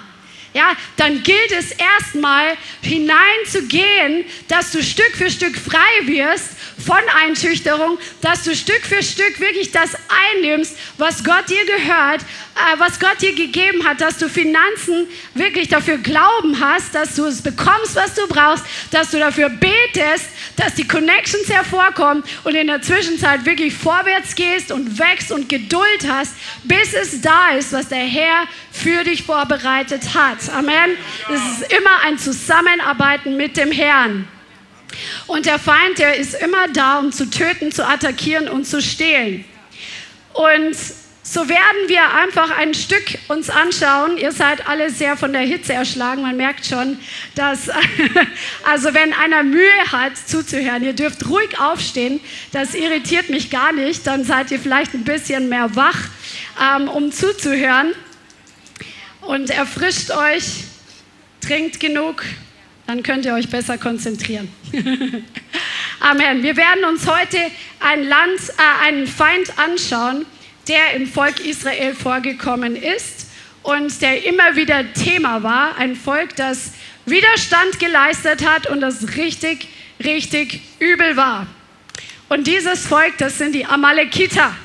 Ja, 0.56 0.72
dann 0.96 1.22
gilt 1.22 1.52
es 1.52 1.72
erstmal 1.72 2.54
hineinzugehen, 2.82 4.24
dass 4.48 4.72
du 4.72 4.82
Stück 4.82 5.12
für 5.18 5.30
Stück 5.30 5.58
frei 5.58 6.08
wirst 6.08 6.52
von 6.84 6.98
Einschüchterung, 7.24 7.98
dass 8.22 8.44
du 8.44 8.56
Stück 8.56 8.82
für 8.82 9.02
Stück 9.02 9.40
wirklich 9.40 9.72
das 9.72 9.92
einnimmst, 10.34 10.76
was 10.98 11.24
Gott 11.24 11.50
dir 11.50 11.66
gehört, 11.66 12.22
äh, 12.22 12.80
was 12.80 13.00
Gott 13.00 13.22
dir 13.22 13.34
gegeben 13.34 13.86
hat, 13.86 14.02
dass 14.02 14.18
du 14.18 14.30
Finanzen 14.30 15.08
wirklich 15.34 15.70
dafür 15.70 15.98
Glauben 15.98 16.60
hast, 16.60 16.94
dass 16.94 17.16
du 17.16 17.26
es 17.26 17.42
bekommst, 17.42 17.96
was 17.96 18.14
du 18.16 18.28
brauchst, 18.28 18.66
dass 18.92 19.12
du 19.12 19.20
dafür 19.20 19.50
betest, 19.50 20.26
dass 20.58 20.76
die 20.76 20.88
Connections 20.88 21.50
hervorkommen 21.50 22.24
und 22.44 22.56
in 22.56 22.68
der 22.68 22.82
Zwischenzeit 22.82 23.46
wirklich 23.46 23.74
vorwärts 23.74 24.36
gehst 24.36 24.72
und 24.72 25.00
wächst 25.00 25.32
und 25.32 25.50
Geduld 25.50 26.08
hast, 26.10 26.34
bis 26.64 26.94
es 26.94 27.22
da 27.22 27.50
ist, 27.50 27.74
was 27.74 27.88
der 27.88 28.00
Herr 28.00 28.48
für 28.72 29.04
dich 29.04 29.24
vorbereitet 29.24 30.14
hat. 30.14 30.38
Amen. 30.54 30.98
Es 31.34 31.62
ist 31.62 31.74
immer 31.74 32.02
ein 32.04 32.18
Zusammenarbeiten 32.18 33.38
mit 33.38 33.58
dem 33.58 33.72
Herrn. 33.72 34.28
Und 35.28 35.46
der 35.46 35.60
Feind, 35.60 35.98
der 35.98 36.16
ist 36.16 36.34
immer 36.36 36.68
da, 36.70 37.00
um 37.00 37.12
zu 37.12 37.30
töten, 37.30 37.72
zu 37.72 37.86
attackieren 37.88 38.48
und 38.48 38.66
zu 38.66 38.82
stehlen. 38.82 39.46
Und 40.34 40.76
so 41.28 41.50
werden 41.50 41.88
wir 41.88 42.14
einfach 42.14 42.56
ein 42.56 42.76
Stück 42.76 43.18
uns 43.30 43.50
anschauen. 43.50 44.18
Ihr 44.18 44.32
seid 44.32 44.68
alle 44.68 44.92
sehr 44.92 45.18
von 45.18 45.34
der 45.34 45.42
Hitze 45.42 45.74
erschlagen. 45.74 46.22
Man 46.22 46.38
merkt 46.38 46.68
schon, 46.68 47.00
dass, 47.34 47.68
also 48.64 48.94
wenn 48.94 49.12
einer 49.12 49.42
Mühe 49.42 49.92
hat 49.92 50.16
zuzuhören, 50.18 50.84
ihr 50.84 50.94
dürft 50.94 51.28
ruhig 51.28 51.60
aufstehen. 51.60 52.20
Das 52.52 52.76
irritiert 52.76 53.32
mich 53.32 53.50
gar 53.50 53.72
nicht. 53.72 54.06
Dann 54.06 54.24
seid 54.24 54.52
ihr 54.52 54.60
vielleicht 54.60 54.94
ein 54.94 55.04
bisschen 55.04 55.50
mehr 55.50 55.76
wach, 55.76 55.98
ähm, 56.62 56.88
um 56.88 57.12
zuzuhören. 57.12 57.94
Und 59.22 59.50
erfrischt 59.50 60.12
euch, 60.12 60.66
trinkt 61.42 61.80
genug, 61.80 62.24
dann 62.88 63.04
könnt 63.04 63.26
ihr 63.26 63.34
euch 63.34 63.50
besser 63.50 63.78
konzentrieren. 63.78 64.50
Amen. 66.00 66.44
Wir 66.44 66.56
werden 66.56 66.86
uns 66.86 67.08
heute 67.08 67.38
ein 67.80 68.04
Land, 68.04 68.40
äh, 68.58 68.86
einen 68.86 69.08
Feind 69.08 69.58
anschauen 69.58 70.26
der 70.68 70.94
im 70.94 71.08
Volk 71.08 71.40
Israel 71.46 71.94
vorgekommen 71.94 72.76
ist 72.76 73.28
und 73.64 74.02
der 74.02 74.26
immer 74.26 74.56
wieder 74.56 74.94
Thema 74.94 75.44
war. 75.44 75.78
Ein 75.78 75.96
Volk, 75.96 76.36
das 76.36 76.72
Widerstand 77.06 77.80
geleistet 77.80 78.46
hat 78.46 78.68
und 78.68 78.82
das 78.82 79.16
richtig, 79.16 79.68
richtig 80.04 80.62
übel 80.80 81.16
war. 81.18 81.48
Und 82.30 82.48
dieses 82.48 82.88
Volk, 82.88 83.18
das 83.20 83.38
sind 83.38 83.54
die 83.54 83.66
Amalekiter. 83.66 84.56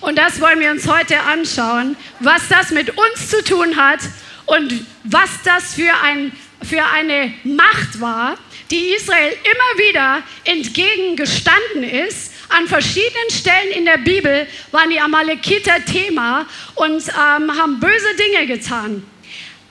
Und 0.00 0.18
das 0.18 0.40
wollen 0.40 0.58
wir 0.58 0.72
uns 0.72 0.88
heute 0.88 1.20
anschauen, 1.20 1.96
was 2.18 2.48
das 2.48 2.70
mit 2.72 2.90
uns 2.90 3.30
zu 3.30 3.44
tun 3.44 3.76
hat 3.76 4.00
und 4.46 4.84
was 5.04 5.30
das 5.44 5.74
für, 5.74 5.92
ein, 6.02 6.32
für 6.64 6.84
eine 6.84 7.32
Macht 7.44 8.00
war, 8.00 8.36
die 8.70 8.94
Israel 8.94 9.32
immer 9.32 9.88
wieder 9.88 10.22
entgegengestanden 10.44 11.82
ist 11.82 12.32
an 12.52 12.68
verschiedenen 12.68 13.30
Stellen 13.30 13.70
in 13.72 13.84
der 13.84 13.98
Bibel 13.98 14.46
waren 14.72 14.90
die 14.90 15.00
Amalekiter 15.00 15.84
Thema 15.84 16.46
und 16.74 17.02
ähm, 17.08 17.58
haben 17.58 17.80
böse 17.80 18.14
Dinge 18.16 18.46
getan, 18.46 19.02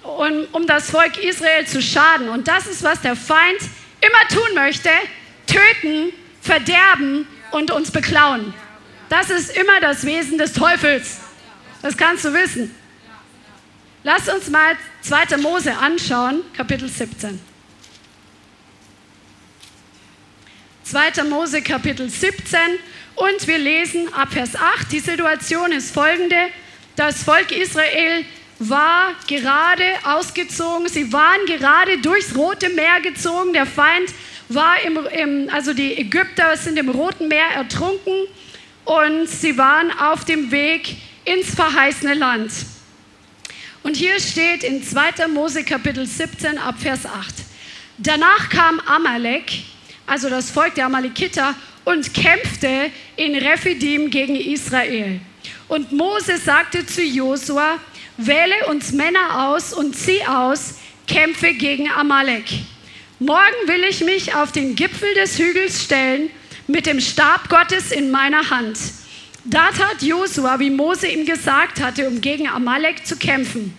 um, 0.01 0.48
um 0.51 0.65
das 0.65 0.89
Volk 0.89 1.17
Israel 1.24 1.65
zu 1.65 1.81
schaden. 1.81 2.29
Und 2.29 2.48
das 2.48 2.65
ist, 2.67 2.81
was 2.81 3.01
der 3.01 3.15
Feind 3.15 3.60
immer 4.01 4.27
tun 4.29 4.55
möchte, 4.55 4.89
töten, 5.45 6.12
verderben 6.41 7.27
und 7.51 7.69
uns 7.71 7.91
beklauen. 7.91 8.53
Das 9.10 9.29
ist 9.29 9.55
immer 9.55 9.79
das 9.79 10.05
Wesen 10.05 10.38
des 10.38 10.53
Teufels. 10.53 11.19
Das 11.81 11.95
kannst 11.95 12.25
du 12.25 12.33
wissen. 12.33 12.75
Lass 14.03 14.27
uns 14.27 14.50
mal 14.50 14.75
2. 15.01 15.38
Mose 15.38 15.75
anschauen, 15.75 16.41
Kapitel 16.55 16.88
17. 16.88 17.39
2. 20.84 21.24
Mose 21.24 21.62
Kapitel 21.62 22.10
17 22.10 22.60
und 23.15 23.48
wir 23.48 23.58
lesen 23.58 24.13
ab 24.13 24.31
Vers 24.31 24.55
8. 24.55 24.91
Die 24.91 25.00
Situation 25.00 25.72
ist 25.72 25.93
folgende. 25.93 26.36
Das 26.96 27.24
Volk 27.24 27.51
Israel 27.51 28.25
war 28.60 29.15
gerade 29.27 29.84
ausgezogen, 30.03 30.88
sie 30.88 31.12
waren 31.12 31.46
gerade 31.48 31.98
durchs 31.98 32.36
Rote 32.36 32.70
Meer 32.70 33.01
gezogen. 33.01 33.53
Der 33.53 33.65
Feind 33.65 34.13
war 34.50 34.75
im, 34.84 35.00
im, 35.08 35.50
also 35.51 35.74
die 35.74 35.98
Ägypter 35.98 36.55
sind 36.58 36.77
im 36.77 36.89
Roten 36.89 37.27
Meer 37.27 37.48
ertrunken 37.55 38.27
und 38.86 39.27
sie 39.27 39.58
waren 39.58 39.91
auf 39.98 40.25
dem 40.25 40.51
Weg 40.51 40.96
ins 41.25 41.55
verheißene 41.55 42.13
Land. 42.13 42.51
Und 43.83 43.97
hier 43.97 44.19
steht 44.19 44.63
in 44.63 44.83
2. 44.83 45.27
Mose 45.27 45.63
Kapitel 45.63 46.05
17 46.05 46.57
ab 46.57 46.75
Vers 46.79 47.05
8. 47.05 47.33
Danach 47.97 48.50
kam 48.50 48.79
Amalek, 48.81 49.51
also 50.05 50.29
das 50.29 50.51
Volk 50.51 50.75
der 50.75 50.85
Amalekiter, 50.85 51.55
und 51.83 52.13
kämpfte 52.13 52.91
in 53.15 53.35
Rephidim 53.35 54.11
gegen 54.11 54.35
Israel. 54.35 55.19
Und 55.67 55.91
Mose 55.91 56.38
sagte 56.38 56.85
zu 56.85 57.01
Josua, 57.01 57.79
wähle 58.17 58.67
uns 58.69 58.91
Männer 58.91 59.47
aus 59.47 59.73
und 59.73 59.95
zieh 59.95 60.23
aus, 60.25 60.75
kämpfe 61.07 61.53
gegen 61.53 61.89
Amalek. 61.89 62.45
Morgen 63.19 63.67
will 63.67 63.83
ich 63.83 64.01
mich 64.01 64.35
auf 64.35 64.51
den 64.51 64.75
Gipfel 64.75 65.13
des 65.15 65.39
Hügels 65.39 65.83
stellen 65.83 66.29
mit 66.67 66.85
dem 66.85 67.00
Stab 67.00 67.50
Gottes 67.50 67.91
in 67.91 68.11
meiner 68.11 68.50
Hand. 68.50 68.77
Da 69.43 69.71
tat 69.71 70.03
Josua, 70.03 70.60
wie 70.60 70.69
Mose 70.69 71.07
ihm 71.07 71.25
gesagt 71.25 71.81
hatte, 71.81 72.07
um 72.07 72.21
gegen 72.21 72.48
Amalek 72.48 73.05
zu 73.07 73.15
kämpfen. 73.15 73.75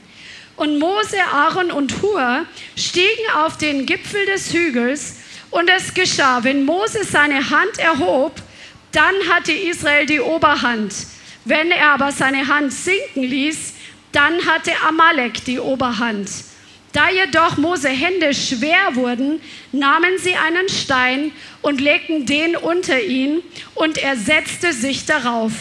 Und 0.57 0.78
Mose, 0.78 1.19
Aaron 1.33 1.71
und 1.71 2.02
Hur 2.02 2.47
stiegen 2.76 3.31
auf 3.37 3.59
den 3.59 3.87
Gipfel 3.87 4.26
des 4.26 4.52
Hügels 4.52 5.16
und 5.50 5.69
es 5.69 5.95
geschah, 5.95 6.42
wenn 6.42 6.64
Mose 6.64 7.04
seine 7.04 7.50
Hand 7.50 7.78
erhob, 7.78 8.42
dann 8.90 9.14
hatte 9.31 9.52
Israel 9.52 10.07
die 10.07 10.21
Oberhand. 10.21 10.95
Wenn 11.45 11.71
er 11.71 11.90
aber 11.90 12.11
seine 12.11 12.49
Hand 12.49 12.73
sinken 12.73 13.23
ließ, 13.23 13.75
dann 14.11 14.45
hatte 14.47 14.73
Amalek 14.87 15.45
die 15.45 15.59
Oberhand. 15.59 16.28
Da 16.93 17.11
jedoch 17.11 17.57
Mose 17.57 17.89
Hände 17.89 18.35
schwer 18.35 18.95
wurden, 18.95 19.41
nahmen 19.73 20.19
sie 20.19 20.35
einen 20.37 20.69
Stein 20.69 21.33
und 21.63 21.81
legten 21.81 22.27
den 22.27 22.55
unter 22.57 23.01
ihn, 23.01 23.43
und 23.75 23.99
er 23.99 24.17
setzte 24.17 24.73
sich 24.73 25.07
darauf. 25.07 25.53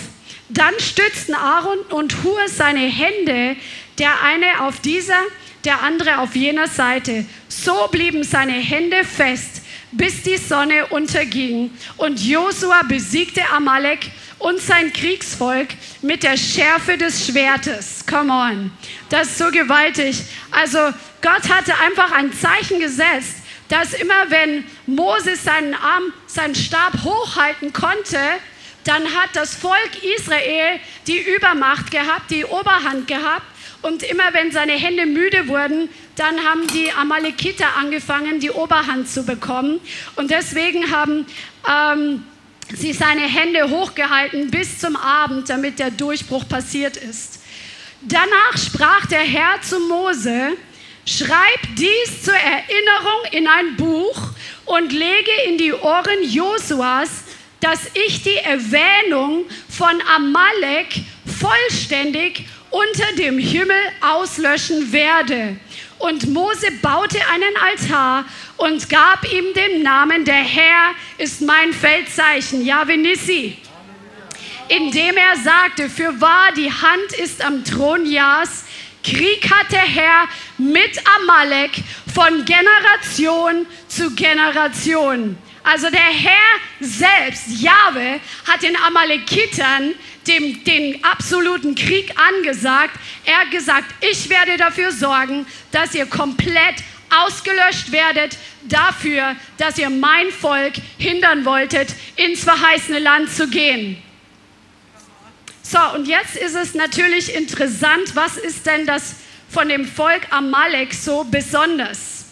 Dann 0.50 0.74
stützten 0.80 1.34
Aaron 1.34 1.80
und 1.90 2.24
Hur 2.24 2.48
seine 2.48 2.80
Hände, 2.80 3.56
der 3.98 4.22
eine 4.22 4.66
auf 4.66 4.82
dieser, 4.82 5.20
der 5.64 5.82
andere 5.84 6.20
auf 6.20 6.36
jener 6.36 6.68
Seite. 6.68 7.26
So 7.48 7.88
blieben 7.90 8.24
seine 8.24 8.54
Hände 8.54 9.06
fest 9.06 9.62
bis 9.92 10.24
die 10.24 10.38
Sonne 10.38 10.88
unterging. 10.88 11.72
Und 11.98 12.20
Josua 12.24 12.82
besiegte 12.84 13.42
Amalek 13.50 14.10
und 14.42 14.60
sein 14.60 14.92
Kriegsvolk 14.92 15.70
mit 16.02 16.24
der 16.24 16.36
Schärfe 16.36 16.98
des 16.98 17.28
Schwertes. 17.28 18.04
Come 18.10 18.34
on. 18.34 18.72
Das 19.10 19.30
ist 19.30 19.38
so 19.38 19.52
gewaltig. 19.52 20.24
Also 20.50 20.80
Gott 21.22 21.48
hatte 21.48 21.78
einfach 21.80 22.12
ein 22.12 22.34
Zeichen 22.34 22.80
gesetzt, 22.80 23.36
dass 23.70 23.94
immer 23.94 24.30
wenn 24.30 24.66
Moses 24.88 25.44
seinen 25.44 25.76
Arm, 25.76 26.12
seinen 26.26 26.56
Stab 26.56 27.04
hochhalten 27.04 27.72
konnte, 27.72 28.20
dann 28.84 29.04
hat 29.04 29.30
das 29.34 29.54
Volk 29.56 30.04
Israel 30.18 30.80
die 31.06 31.20
Übermacht 31.20 31.92
gehabt, 31.92 32.32
die 32.32 32.44
Oberhand 32.44 33.08
gehabt. 33.08 33.46
Und 33.84 34.04
immer 34.04 34.34
wenn 34.34 34.52
seine 34.52 34.74
Hände 34.74 35.06
müde 35.06 35.48
wurden, 35.48 35.90
dann 36.16 36.44
haben 36.44 36.68
die 36.68 36.92
Amalekiter 36.92 37.76
angefangen, 37.78 38.40
die 38.40 38.52
Oberhand 38.52 39.08
zu 39.08 39.24
bekommen. 39.24 39.80
Und 40.16 40.32
deswegen 40.32 40.92
haben 40.92 41.26
ähm, 41.68 42.24
sie 42.76 42.94
seine 42.94 43.22
Hände 43.22 43.70
hochgehalten 43.70 44.50
bis 44.50 44.80
zum 44.80 44.96
Abend, 44.96 45.50
damit 45.50 45.80
der 45.80 45.92
Durchbruch 45.92 46.48
passiert 46.48 46.98
ist. 46.98 47.42
Danach 48.02 48.58
sprach 48.58 49.06
der 49.08 49.22
Herr 49.22 49.62
zu 49.62 49.80
Mose, 49.80 50.58
schreib 51.06 51.60
dies 51.78 52.24
zur 52.24 52.34
Erinnerung 52.34 53.20
in 53.32 53.48
ein 53.48 53.76
Buch 53.76 54.30
und 54.66 54.92
lege 54.92 55.32
in 55.48 55.58
die 55.58 55.74
Ohren 55.74 56.24
Josuas, 56.24 57.24
dass 57.60 57.80
ich 57.94 58.24
die 58.24 58.38
Erwähnung 58.38 59.46
von 59.70 60.02
Amalek 60.16 60.88
vollständig 61.40 62.46
unter 62.72 63.16
dem 63.18 63.38
Himmel 63.38 63.78
auslöschen 64.02 64.92
werde. 64.92 65.58
Und 66.02 66.28
Mose 66.30 66.72
baute 66.82 67.20
einen 67.32 67.56
Altar 67.58 68.26
und 68.58 68.90
gab 68.90 69.32
ihm 69.32 69.54
den 69.54 69.84
Namen, 69.84 70.26
der 70.26 70.34
Herr 70.34 70.96
ist 71.20 71.42
mein 71.42 71.74
Feldzeichen, 71.74 72.66
Yahweh. 72.66 73.54
Indem 74.68 75.18
er 75.18 75.38
sagte, 75.44 75.90
für 75.90 76.20
wahr, 76.20 76.52
die 76.58 76.72
Hand 76.72 77.14
ist 77.22 77.44
am 77.44 77.64
Thron 77.64 78.06
Jas, 78.06 78.66
Krieg 79.04 79.50
hat 79.52 79.72
der 79.72 79.80
Herr 79.80 80.28
mit 80.58 81.02
Amalek 81.20 81.72
von 82.14 82.46
Generation 82.46 83.66
zu 83.88 84.16
Generation. 84.16 85.38
Also 85.64 85.90
der 85.90 86.00
Herr 86.00 86.60
selbst, 86.80 87.48
Jahwe, 87.62 88.20
hat 88.48 88.64
den 88.64 88.76
Amalekitern 88.76 89.94
dem, 90.28 90.64
den 90.64 91.04
absoluten 91.04 91.76
Krieg 91.76 92.14
angesagt. 92.20 92.96
Er 93.26 93.42
hat 93.42 93.52
gesagt, 93.52 93.94
ich 94.02 94.30
werde 94.30 94.58
dafür 94.58 94.92
sorgen, 94.92 95.46
dass 95.72 95.94
ihr 95.94 96.06
komplett 96.06 96.76
ausgelöscht 97.10 97.92
werdet, 97.92 98.38
dafür, 98.64 99.36
dass 99.58 99.78
ihr 99.78 99.90
mein 99.90 100.32
Volk 100.32 100.74
hindern 100.98 101.46
wolltet, 101.46 101.94
ins 102.16 102.44
verheißene 102.44 103.00
Land 103.00 103.32
zu 103.32 103.48
gehen. 103.48 104.02
So, 105.62 105.80
und 105.96 106.08
jetzt 106.08 106.36
ist 106.36 106.56
es 106.56 106.74
natürlich 106.74 107.34
interessant, 107.34 108.16
was 108.16 108.38
ist 108.38 108.66
denn 108.66 108.86
das 108.86 109.16
von 109.50 109.70
dem 109.70 109.86
Volk 109.86 110.22
Amalek 110.32 110.94
so 110.94 111.24
besonders? 111.24 112.26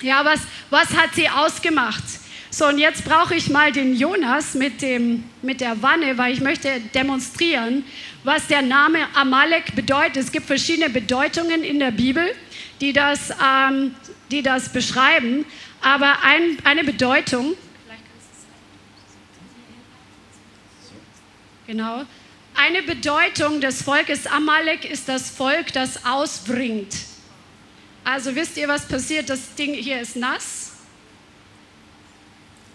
Ja, 0.00 0.24
was, 0.24 0.40
was 0.70 0.90
hat 0.90 1.14
sie 1.14 1.28
ausgemacht? 1.28 2.02
So, 2.56 2.68
und 2.68 2.78
jetzt 2.78 3.04
brauche 3.04 3.34
ich 3.34 3.50
mal 3.50 3.72
den 3.72 3.96
Jonas 3.96 4.54
mit, 4.54 4.80
dem, 4.80 5.24
mit 5.42 5.60
der 5.60 5.82
Wanne, 5.82 6.16
weil 6.18 6.32
ich 6.32 6.40
möchte 6.40 6.80
demonstrieren, 6.94 7.84
was 8.22 8.46
der 8.46 8.62
Name 8.62 9.08
Amalek 9.16 9.74
bedeutet. 9.74 10.18
Es 10.18 10.30
gibt 10.30 10.46
verschiedene 10.46 10.88
Bedeutungen 10.88 11.64
in 11.64 11.80
der 11.80 11.90
Bibel, 11.90 12.32
die 12.80 12.92
das, 12.92 13.30
ähm, 13.44 13.96
die 14.30 14.40
das 14.40 14.68
beschreiben. 14.68 15.44
Aber 15.80 16.22
ein, 16.22 16.56
eine 16.62 16.84
Bedeutung, 16.84 17.54
genau, 21.66 22.04
eine 22.54 22.84
Bedeutung 22.84 23.60
des 23.60 23.82
Volkes 23.82 24.28
Amalek 24.28 24.88
ist 24.88 25.08
das 25.08 25.28
Volk, 25.28 25.72
das 25.72 26.06
ausbringt. 26.06 26.94
Also 28.04 28.32
wisst 28.36 28.56
ihr, 28.56 28.68
was 28.68 28.86
passiert? 28.86 29.28
Das 29.28 29.56
Ding 29.56 29.74
hier 29.74 30.00
ist 30.00 30.14
nass 30.14 30.63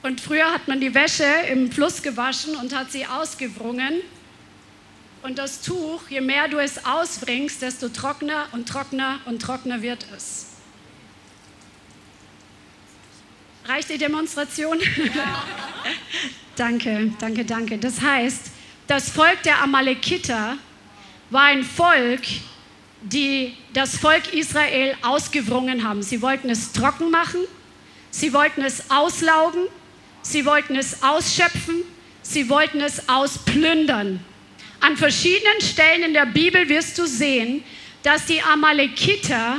und 0.02 0.22
früher 0.22 0.52
hat 0.52 0.68
man 0.68 0.80
die 0.80 0.94
Wäsche 0.94 1.26
im 1.52 1.72
Fluss 1.72 2.02
gewaschen 2.02 2.56
und 2.56 2.74
hat 2.76 2.92
sie 2.92 3.06
ausgewrungen. 3.06 4.02
Und 5.22 5.38
das 5.38 5.62
Tuch, 5.62 6.08
je 6.10 6.22
mehr 6.22 6.48
du 6.48 6.58
es 6.58 6.86
ausbringst, 6.86 7.62
desto 7.62 7.90
trockener 7.90 8.48
und 8.54 8.70
trockener 8.70 9.20
und 9.26 9.42
trockener 9.42 9.82
wird 9.82 10.06
es. 10.16 10.46
Reicht 13.66 13.90
die 13.90 13.98
Demonstration? 13.98 14.80
Ja. 14.80 15.44
danke, 16.56 17.12
danke, 17.20 17.44
danke. 17.44 17.78
Das 17.78 18.02
heißt, 18.02 18.52
das 18.88 19.10
Volk 19.10 19.44
der 19.44 19.62
Amalekiter 19.62 20.58
war 21.30 21.44
ein 21.44 21.64
Volk, 21.64 22.22
die 23.02 23.54
das 23.74 23.98
Volk 23.98 24.34
Israel 24.34 24.96
ausgewrungen 25.02 25.88
haben. 25.88 26.02
Sie 26.02 26.22
wollten 26.22 26.50
es 26.50 26.72
trocken 26.72 27.12
machen, 27.12 27.42
sie 28.10 28.34
wollten 28.34 28.62
es 28.62 28.90
auslaugen, 28.90 29.68
Sie 30.22 30.46
wollten 30.46 30.76
es 30.76 31.02
ausschöpfen, 31.04 31.84
sie 32.22 32.50
wollten 32.50 32.82
es 32.82 33.08
ausplündern. 33.10 34.24
An 34.82 34.98
verschiedenen 34.98 35.62
Stellen 35.62 36.04
in 36.04 36.14
der 36.14 36.26
Bibel 36.26 36.70
wirst 36.70 36.98
du 36.98 37.06
sehen, 37.06 37.64
dass 38.04 38.26
die 38.26 38.42
Amalekiter 38.42 39.58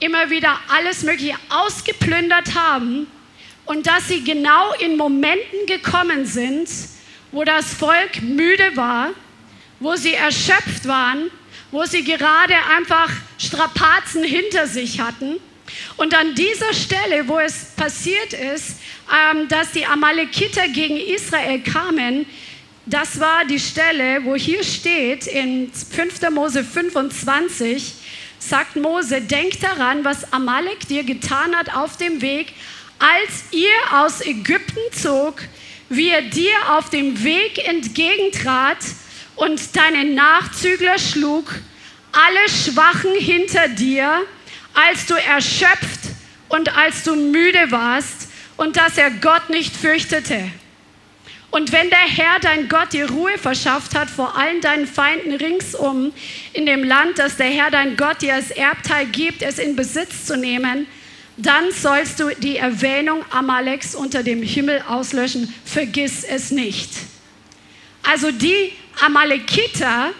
immer 0.00 0.30
wieder 0.30 0.58
alles 0.68 1.02
Mögliche 1.02 1.36
ausgeplündert 1.48 2.54
haben 2.54 3.06
und 3.64 3.86
dass 3.86 4.08
sie 4.08 4.22
genau 4.22 4.72
in 4.74 4.96
Momenten 4.96 5.66
gekommen 5.66 6.26
sind, 6.26 6.68
wo 7.30 7.44
das 7.44 7.72
Volk 7.72 8.20
müde 8.22 8.76
war, 8.76 9.10
wo 9.80 9.96
sie 9.96 10.14
erschöpft 10.14 10.86
waren, 10.86 11.30
wo 11.70 11.84
sie 11.84 12.04
gerade 12.04 12.54
einfach 12.76 13.10
Strapazen 13.38 14.22
hinter 14.22 14.66
sich 14.66 15.00
hatten. 15.00 15.38
Und 15.96 16.14
an 16.14 16.34
dieser 16.34 16.74
Stelle, 16.74 17.26
wo 17.28 17.38
es 17.38 17.66
passiert 17.76 18.32
ist, 18.34 18.76
ähm, 19.10 19.48
dass 19.48 19.72
die 19.72 19.86
Amalekiter 19.86 20.68
gegen 20.68 20.96
Israel 20.96 21.60
kamen, 21.60 22.26
das 22.86 23.20
war 23.20 23.44
die 23.44 23.60
Stelle, 23.60 24.24
wo 24.24 24.34
hier 24.34 24.64
steht 24.64 25.26
in 25.28 25.72
5. 25.72 26.30
Mose 26.30 26.64
25, 26.64 27.94
sagt 28.40 28.74
Mose, 28.74 29.20
denk 29.20 29.60
daran, 29.60 30.04
was 30.04 30.32
Amalek 30.32 30.88
dir 30.88 31.04
getan 31.04 31.54
hat 31.54 31.74
auf 31.74 31.96
dem 31.96 32.20
Weg, 32.20 32.52
als 32.98 33.44
ihr 33.52 33.70
aus 33.92 34.20
Ägypten 34.20 34.80
zog, 34.92 35.42
wie 35.88 36.08
er 36.08 36.22
dir 36.22 36.54
auf 36.70 36.90
dem 36.90 37.22
Weg 37.22 37.66
entgegentrat 37.66 38.78
und 39.36 39.76
deine 39.76 40.04
Nachzügler 40.04 40.98
schlug, 40.98 41.54
alle 42.12 42.48
Schwachen 42.48 43.14
hinter 43.14 43.68
dir, 43.68 44.22
als 44.74 45.06
du 45.06 45.14
erschöpft 45.14 46.00
und 46.48 46.76
als 46.76 47.04
du 47.04 47.14
müde 47.14 47.70
warst 47.70 48.31
und 48.56 48.76
dass 48.76 48.98
er 48.98 49.10
Gott 49.10 49.50
nicht 49.50 49.76
fürchtete. 49.76 50.50
Und 51.50 51.70
wenn 51.70 51.90
der 51.90 51.98
Herr, 51.98 52.40
dein 52.40 52.68
Gott, 52.68 52.94
dir 52.94 53.10
Ruhe 53.10 53.36
verschafft 53.36 53.94
hat 53.94 54.08
vor 54.08 54.38
allen 54.38 54.62
deinen 54.62 54.86
Feinden 54.86 55.32
ringsum 55.34 56.12
in 56.54 56.64
dem 56.64 56.82
Land, 56.82 57.18
das 57.18 57.36
der 57.36 57.46
Herr, 57.46 57.70
dein 57.70 57.96
Gott, 57.98 58.22
dir 58.22 58.34
als 58.34 58.50
Erbteil 58.50 59.06
gibt, 59.06 59.42
es 59.42 59.58
in 59.58 59.76
Besitz 59.76 60.24
zu 60.24 60.38
nehmen, 60.38 60.86
dann 61.36 61.70
sollst 61.70 62.20
du 62.20 62.30
die 62.38 62.56
Erwähnung 62.56 63.22
Amaleks 63.30 63.94
unter 63.94 64.22
dem 64.22 64.42
Himmel 64.42 64.82
auslöschen. 64.88 65.52
Vergiss 65.64 66.24
es 66.24 66.50
nicht. 66.50 66.90
Also 68.02 68.30
die 68.30 68.72
Amalekiter, 69.04 70.12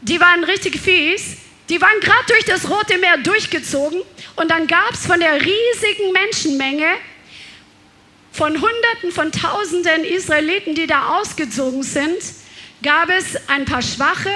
die 0.00 0.20
waren 0.20 0.44
richtig 0.44 0.80
fies. 0.80 1.38
Die 1.68 1.80
waren 1.80 1.98
gerade 2.00 2.26
durch 2.26 2.44
das 2.44 2.68
Rote 2.68 2.98
Meer 2.98 3.16
durchgezogen 3.18 4.02
und 4.36 4.50
dann 4.50 4.66
gab 4.66 4.92
es 4.92 5.06
von 5.06 5.18
der 5.18 5.34
riesigen 5.34 6.12
Menschenmenge 6.12 6.86
von 8.34 8.52
Hunderten, 8.52 9.12
von 9.12 9.30
Tausenden 9.30 10.02
Israeliten, 10.02 10.74
die 10.74 10.88
da 10.88 11.18
ausgezogen 11.20 11.84
sind, 11.84 12.18
gab 12.82 13.08
es 13.08 13.36
ein 13.48 13.64
paar 13.64 13.80
Schwache, 13.80 14.32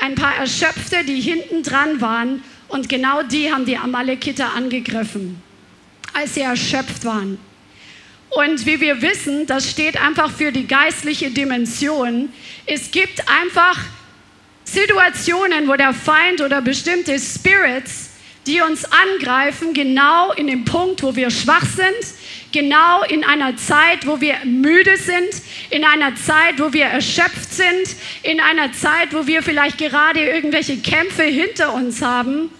ein 0.00 0.14
paar 0.14 0.34
Erschöpfte, 0.36 1.04
die 1.04 1.20
hinten 1.20 1.62
dran 1.62 2.00
waren 2.00 2.42
und 2.68 2.88
genau 2.88 3.22
die 3.22 3.52
haben 3.52 3.66
die 3.66 3.76
Amalekiter 3.76 4.54
angegriffen, 4.54 5.42
als 6.14 6.34
sie 6.34 6.40
erschöpft 6.40 7.04
waren. 7.04 7.38
Und 8.30 8.64
wie 8.64 8.80
wir 8.80 9.02
wissen, 9.02 9.46
das 9.46 9.70
steht 9.70 10.00
einfach 10.00 10.30
für 10.30 10.50
die 10.50 10.66
geistliche 10.66 11.30
Dimension. 11.30 12.30
Es 12.64 12.90
gibt 12.90 13.28
einfach 13.28 13.78
Situationen, 14.64 15.68
wo 15.68 15.76
der 15.76 15.92
Feind 15.92 16.40
oder 16.40 16.62
bestimmte 16.62 17.18
Spirits, 17.18 18.13
die 18.46 18.60
uns 18.60 18.84
angreifen, 18.84 19.74
genau 19.74 20.32
in 20.32 20.46
dem 20.46 20.64
Punkt, 20.64 21.02
wo 21.02 21.16
wir 21.16 21.30
schwach 21.30 21.64
sind, 21.64 22.14
genau 22.52 23.02
in 23.04 23.24
einer 23.24 23.56
Zeit, 23.56 24.06
wo 24.06 24.20
wir 24.20 24.36
müde 24.44 24.96
sind, 24.96 25.42
in 25.70 25.84
einer 25.84 26.14
Zeit, 26.16 26.58
wo 26.58 26.72
wir 26.72 26.86
erschöpft 26.86 27.52
sind, 27.52 27.96
in 28.22 28.40
einer 28.40 28.72
Zeit, 28.72 29.12
wo 29.12 29.26
wir 29.26 29.42
vielleicht 29.42 29.78
gerade 29.78 30.24
irgendwelche 30.24 30.76
Kämpfe 30.78 31.22
hinter 31.22 31.72
uns 31.74 32.02
haben 32.02 32.50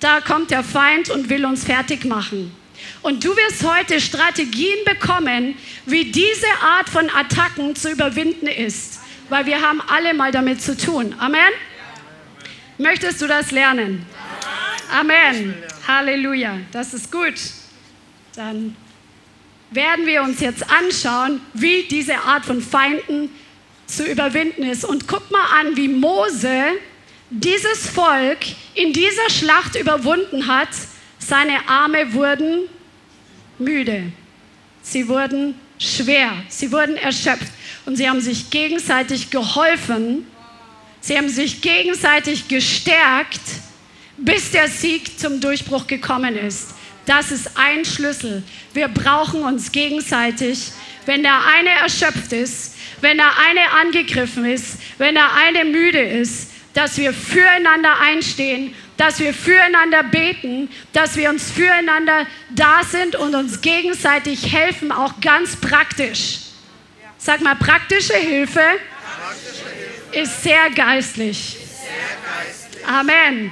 da 0.00 0.22
kommt 0.22 0.50
der 0.50 0.64
Feind 0.64 1.10
und 1.10 1.28
will 1.28 1.44
uns 1.44 1.64
fertig 1.64 2.06
machen. 2.06 2.56
Und 3.02 3.22
du 3.22 3.36
wirst 3.36 3.62
heute 3.62 4.00
Strategien 4.00 4.78
bekommen, 4.86 5.56
wie 5.84 6.10
diese 6.10 6.46
Art 6.62 6.88
von 6.88 7.10
Attacken 7.10 7.76
zu 7.76 7.90
überwinden 7.90 8.46
ist. 8.46 9.00
Weil 9.28 9.46
wir 9.46 9.60
haben 9.60 9.80
alle 9.82 10.14
mal 10.14 10.32
damit 10.32 10.62
zu 10.62 10.76
tun. 10.76 11.14
Amen? 11.18 11.40
Möchtest 12.78 13.20
du 13.20 13.26
das 13.26 13.50
lernen? 13.50 14.06
Amen. 14.90 15.54
Halleluja. 15.86 16.58
Das 16.72 16.94
ist 16.94 17.10
gut. 17.10 17.34
Dann 18.34 18.76
werden 19.70 20.06
wir 20.06 20.22
uns 20.22 20.40
jetzt 20.40 20.64
anschauen, 20.70 21.40
wie 21.54 21.84
diese 21.84 22.18
Art 22.18 22.44
von 22.44 22.60
Feinden 22.60 23.30
zu 23.86 24.04
überwinden 24.04 24.62
ist. 24.64 24.84
Und 24.84 25.06
guck 25.06 25.30
mal 25.30 25.46
an, 25.60 25.76
wie 25.76 25.88
Mose 25.88 26.72
dieses 27.30 27.88
Volk 27.88 28.38
in 28.74 28.92
dieser 28.92 29.30
Schlacht 29.30 29.76
überwunden 29.76 30.46
hat, 30.46 30.68
seine 31.18 31.68
Arme 31.68 32.12
wurden 32.12 32.68
müde. 33.58 34.12
Sie 34.82 35.06
wurden 35.06 35.54
schwer. 35.78 36.32
Sie 36.48 36.72
wurden 36.72 36.96
erschöpft. 36.96 37.52
Und 37.86 37.96
sie 37.96 38.08
haben 38.08 38.20
sich 38.20 38.50
gegenseitig 38.50 39.30
geholfen. 39.30 40.26
Sie 41.00 41.16
haben 41.16 41.28
sich 41.28 41.60
gegenseitig 41.60 42.48
gestärkt, 42.48 43.40
bis 44.20 44.50
der 44.50 44.68
Sieg 44.68 45.18
zum 45.18 45.40
Durchbruch 45.40 45.86
gekommen 45.86 46.36
ist. 46.36 46.74
Das 47.06 47.30
ist 47.32 47.56
ein 47.56 47.84
Schlüssel. 47.84 48.42
Wir 48.72 48.88
brauchen 48.88 49.42
uns 49.42 49.72
gegenseitig. 49.72 50.72
Wenn 51.06 51.22
der 51.22 51.44
eine 51.46 51.70
erschöpft 51.70 52.32
ist, 52.32 52.76
wenn 53.00 53.16
der 53.16 53.32
eine 53.38 53.70
angegriffen 53.80 54.44
ist, 54.44 54.78
wenn 54.98 55.14
der 55.14 55.32
eine 55.34 55.64
müde 55.64 56.00
ist, 56.00 56.50
dass 56.74 56.98
wir 56.98 57.12
füreinander 57.12 57.98
einstehen, 58.00 58.74
dass 58.96 59.18
wir 59.18 59.32
füreinander 59.32 60.04
beten, 60.04 60.68
dass 60.92 61.16
wir 61.16 61.30
uns 61.30 61.50
füreinander 61.50 62.26
da 62.50 62.82
sind 62.84 63.16
und 63.16 63.34
uns 63.34 63.60
gegenseitig 63.60 64.52
helfen, 64.52 64.92
auch 64.92 65.20
ganz 65.20 65.56
praktisch. 65.56 66.40
Sag 67.16 67.40
mal, 67.40 67.56
praktische 67.56 68.14
Hilfe, 68.14 68.62
ist 70.12 70.42
sehr 70.42 70.70
geistlich. 70.70 71.56
Amen. 72.86 73.50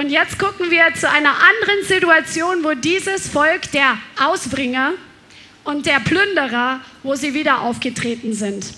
Und 0.00 0.08
jetzt 0.08 0.38
gucken 0.38 0.70
wir 0.70 0.94
zu 0.94 1.10
einer 1.10 1.34
anderen 1.34 1.84
Situation, 1.86 2.64
wo 2.64 2.72
dieses 2.72 3.28
Volk, 3.28 3.70
der 3.72 3.98
Ausbringer 4.18 4.94
und 5.64 5.84
der 5.84 6.00
Plünderer, 6.00 6.80
wo 7.02 7.14
sie 7.16 7.34
wieder 7.34 7.60
aufgetreten 7.60 8.32
sind. 8.32 8.72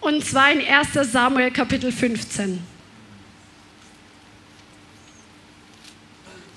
Und 0.00 0.24
zwar 0.24 0.52
in 0.52 0.60
1 0.60 1.10
Samuel 1.10 1.50
Kapitel 1.50 1.90
15. 1.90 2.64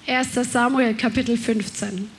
1 0.05 0.33
Samuel 0.51 0.93
Kapitel 0.93 1.35
15. 1.35 2.11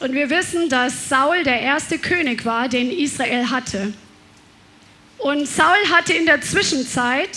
Und 0.00 0.12
wir 0.12 0.28
wissen, 0.28 0.68
dass 0.68 1.08
Saul 1.08 1.42
der 1.42 1.62
erste 1.62 1.98
König 1.98 2.44
war, 2.44 2.68
den 2.68 2.90
Israel 2.90 3.48
hatte. 3.48 3.94
Und 5.16 5.48
Saul 5.48 5.78
hatte 5.90 6.12
in 6.12 6.26
der 6.26 6.42
Zwischenzeit 6.42 7.30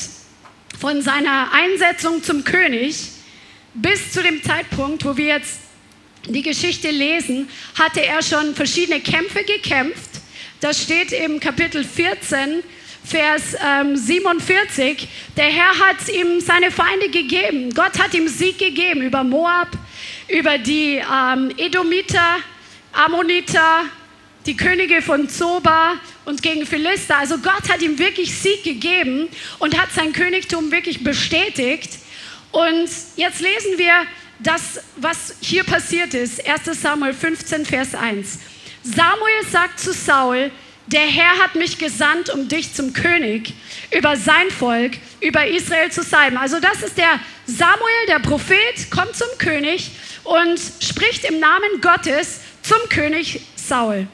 von 0.79 1.01
seiner 1.01 1.49
Einsetzung 1.51 2.23
zum 2.23 2.43
König 2.43 2.95
bis 3.73 4.11
zu 4.11 4.23
dem 4.23 4.41
Zeitpunkt, 4.43 5.05
wo 5.05 5.17
wir 5.17 5.25
jetzt 5.25 5.59
die 6.27 6.41
Geschichte 6.41 6.89
lesen, 6.89 7.49
hatte 7.77 8.05
er 8.05 8.21
schon 8.21 8.55
verschiedene 8.55 8.99
Kämpfe 8.99 9.43
gekämpft 9.43 10.09
das 10.61 10.83
steht 10.83 11.13
im 11.13 11.39
Kapitel 11.39 11.85
14, 11.85 12.61
Vers 13.05 13.55
ähm, 13.65 13.95
47. 13.95 15.07
Der 15.37 15.45
Herr 15.45 15.79
hat 15.79 16.09
ihm 16.09 16.41
seine 16.41 16.69
Feinde 16.69 17.07
gegeben. 17.09 17.73
Gott 17.73 17.97
hat 17.97 18.13
ihm 18.13 18.27
Sieg 18.27 18.57
gegeben 18.59 19.03
über 19.03 19.23
Moab, 19.23 19.69
über 20.27 20.57
die 20.57 20.95
ähm, 20.97 21.53
Edomiter, 21.55 22.39
Ammoniter, 22.91 23.85
die 24.49 24.57
Könige 24.57 25.03
von 25.03 25.29
Zoba 25.29 25.99
und 26.25 26.41
gegen 26.41 26.65
Philister. 26.65 27.17
Also 27.17 27.37
Gott 27.37 27.69
hat 27.69 27.83
ihm 27.83 27.99
wirklich 27.99 28.33
Sieg 28.35 28.63
gegeben 28.63 29.27
und 29.59 29.79
hat 29.79 29.91
sein 29.91 30.11
Königtum 30.11 30.71
wirklich 30.71 31.03
bestätigt. 31.03 31.99
Und 32.51 32.89
jetzt 33.15 33.41
lesen 33.41 33.77
wir 33.77 33.93
das, 34.39 34.81
was 34.95 35.35
hier 35.39 35.63
passiert 35.63 36.15
ist. 36.15 36.43
1 36.49 36.81
Samuel 36.81 37.13
15, 37.13 37.63
Vers 37.63 37.93
1. 37.93 38.39
Samuel 38.81 39.45
sagt 39.51 39.79
zu 39.79 39.93
Saul, 39.93 40.49
der 40.87 41.01
Herr 41.05 41.37
hat 41.43 41.53
mich 41.53 41.77
gesandt, 41.77 42.31
um 42.31 42.47
dich 42.47 42.73
zum 42.73 42.93
König 42.93 43.53
über 43.95 44.17
sein 44.17 44.49
Volk, 44.49 44.93
über 45.21 45.45
Israel 45.45 45.91
zu 45.91 46.01
sein. 46.01 46.37
Also 46.37 46.59
das 46.59 46.81
ist 46.81 46.97
der 46.97 47.19
Samuel, 47.45 48.07
der 48.07 48.17
Prophet, 48.17 48.89
kommt 48.89 49.15
zum 49.15 49.27
König 49.37 49.91
und 50.23 50.59
spricht 50.79 51.25
im 51.25 51.39
Namen 51.39 51.81
Gottes 51.81 52.39
zum 52.63 52.89
König 52.89 53.41
Saul. 53.55 54.07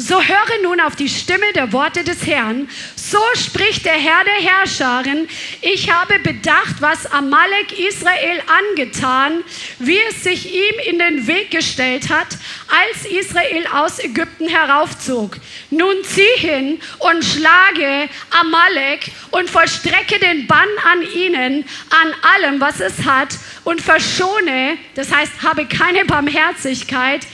So 0.00 0.22
höre 0.22 0.62
nun 0.62 0.80
auf 0.80 0.94
die 0.94 1.08
Stimme 1.08 1.52
der 1.56 1.72
Worte 1.72 2.04
des 2.04 2.24
Herrn. 2.24 2.68
So 2.94 3.18
spricht 3.34 3.84
der 3.84 3.94
Herr 3.94 4.22
der 4.22 4.34
Herrscherin. 4.34 5.26
Ich 5.60 5.90
habe 5.90 6.20
bedacht, 6.20 6.76
was 6.78 7.10
Amalek 7.10 7.76
Israel 7.76 8.40
angetan, 8.46 9.42
wie 9.80 9.98
es 10.08 10.22
sich 10.22 10.54
ihm 10.54 10.74
in 10.86 11.00
den 11.00 11.26
Weg 11.26 11.50
gestellt 11.50 12.10
hat, 12.10 12.28
als 12.68 13.06
Israel 13.06 13.66
aus 13.74 13.98
Ägypten 13.98 14.46
heraufzog. 14.46 15.36
Nun 15.70 15.96
zieh 16.04 16.22
hin 16.36 16.80
und 17.00 17.24
schlage 17.24 18.08
Amalek 18.30 19.10
und 19.32 19.50
vollstrecke 19.50 20.20
den 20.20 20.46
Bann 20.46 20.68
an 20.92 21.02
ihnen, 21.12 21.64
an 21.90 22.14
allem, 22.36 22.60
was 22.60 22.78
es 22.78 23.04
hat, 23.04 23.30
und 23.64 23.82
verschone, 23.82 24.78
das 24.94 25.12
heißt, 25.12 25.42
habe 25.42 25.66
keine 25.66 26.04
Barmherzigkeit, 26.04 27.26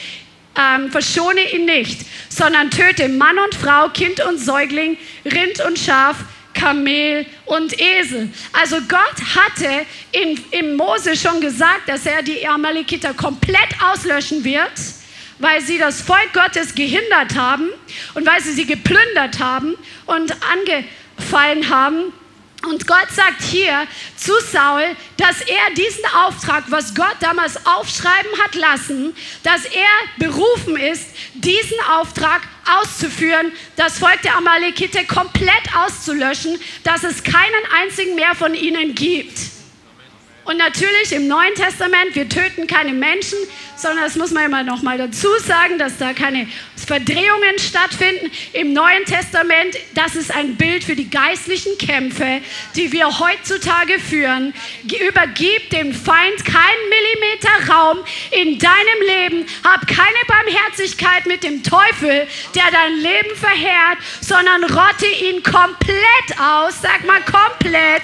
ähm, 0.56 0.90
verschone 0.90 1.52
ihn 1.52 1.64
nicht, 1.64 2.00
sondern 2.28 2.70
töte 2.70 3.08
Mann 3.08 3.38
und 3.38 3.54
Frau, 3.54 3.88
Kind 3.88 4.24
und 4.24 4.38
Säugling, 4.38 4.96
Rind 5.24 5.60
und 5.66 5.78
Schaf, 5.78 6.16
Kamel 6.54 7.26
und 7.46 7.78
Esel. 7.80 8.30
Also 8.52 8.76
Gott 8.88 9.16
hatte 9.34 9.86
in, 10.12 10.40
in 10.50 10.76
Mose 10.76 11.16
schon 11.16 11.40
gesagt, 11.40 11.88
dass 11.88 12.06
er 12.06 12.22
die 12.22 12.46
Amalekiter 12.46 13.12
komplett 13.12 13.68
auslöschen 13.82 14.44
wird, 14.44 14.72
weil 15.40 15.60
sie 15.60 15.78
das 15.78 16.00
Volk 16.00 16.32
Gottes 16.32 16.74
gehindert 16.74 17.34
haben 17.36 17.68
und 18.14 18.26
weil 18.26 18.40
sie 18.40 18.52
sie 18.52 18.66
geplündert 18.66 19.40
haben 19.40 19.74
und 20.06 20.32
angefallen 20.52 21.68
haben. 21.68 22.12
Und 22.68 22.86
Gott 22.86 23.08
sagt 23.10 23.42
hier 23.42 23.86
zu 24.16 24.32
Saul, 24.50 24.84
dass 25.16 25.42
er 25.42 25.74
diesen 25.76 26.04
Auftrag, 26.16 26.64
was 26.68 26.94
Gott 26.94 27.16
damals 27.20 27.66
aufschreiben 27.66 28.30
hat 28.42 28.54
lassen, 28.54 29.14
dass 29.42 29.64
er 29.66 29.88
berufen 30.18 30.76
ist, 30.76 31.06
diesen 31.34 31.78
Auftrag 31.90 32.42
auszuführen, 32.80 33.52
das 33.76 33.98
Volk 33.98 34.22
der 34.22 34.36
Amalekite 34.36 35.04
komplett 35.04 35.76
auszulöschen, 35.76 36.58
dass 36.84 37.04
es 37.04 37.22
keinen 37.22 37.64
einzigen 37.82 38.14
mehr 38.14 38.34
von 38.34 38.54
ihnen 38.54 38.94
gibt. 38.94 39.38
Und 40.44 40.58
natürlich 40.58 41.12
im 41.12 41.26
Neuen 41.26 41.54
Testament, 41.54 42.14
wir 42.14 42.28
töten 42.28 42.66
keine 42.66 42.92
Menschen, 42.92 43.38
sondern 43.76 44.04
das 44.04 44.16
muss 44.16 44.30
man 44.30 44.44
immer 44.44 44.62
noch 44.62 44.82
mal 44.82 44.98
dazu 44.98 45.28
sagen, 45.44 45.78
dass 45.78 45.98
da 45.98 46.12
keine 46.12 46.46
Verdrehungen 46.76 47.58
stattfinden. 47.58 48.30
Im 48.52 48.72
Neuen 48.72 49.04
Testament, 49.04 49.76
das 49.94 50.16
ist 50.16 50.34
ein 50.34 50.56
Bild 50.56 50.84
für 50.84 50.96
die 50.96 51.08
geistlichen 51.08 51.76
Kämpfe, 51.78 52.40
die 52.76 52.92
wir 52.92 53.18
heutzutage 53.18 53.98
führen. 53.98 54.54
Übergib 55.08 55.70
dem 55.70 55.92
Feind 55.92 56.44
keinen 56.44 56.88
Millimeter 56.88 57.72
Raum 57.72 57.98
in 58.30 58.58
deinem 58.58 59.00
Leben. 59.06 59.46
Hab 59.64 59.86
keine 59.86 60.24
Barmherzigkeit 60.26 61.26
mit 61.26 61.42
dem 61.42 61.62
Teufel, 61.62 62.26
der 62.54 62.70
dein 62.70 62.96
Leben 62.96 63.36
verheert, 63.36 63.98
sondern 64.20 64.64
rotte 64.64 65.06
ihn 65.06 65.42
komplett 65.42 66.40
aus. 66.40 66.80
Sag 66.82 67.04
mal 67.06 67.22
komplett 67.22 68.02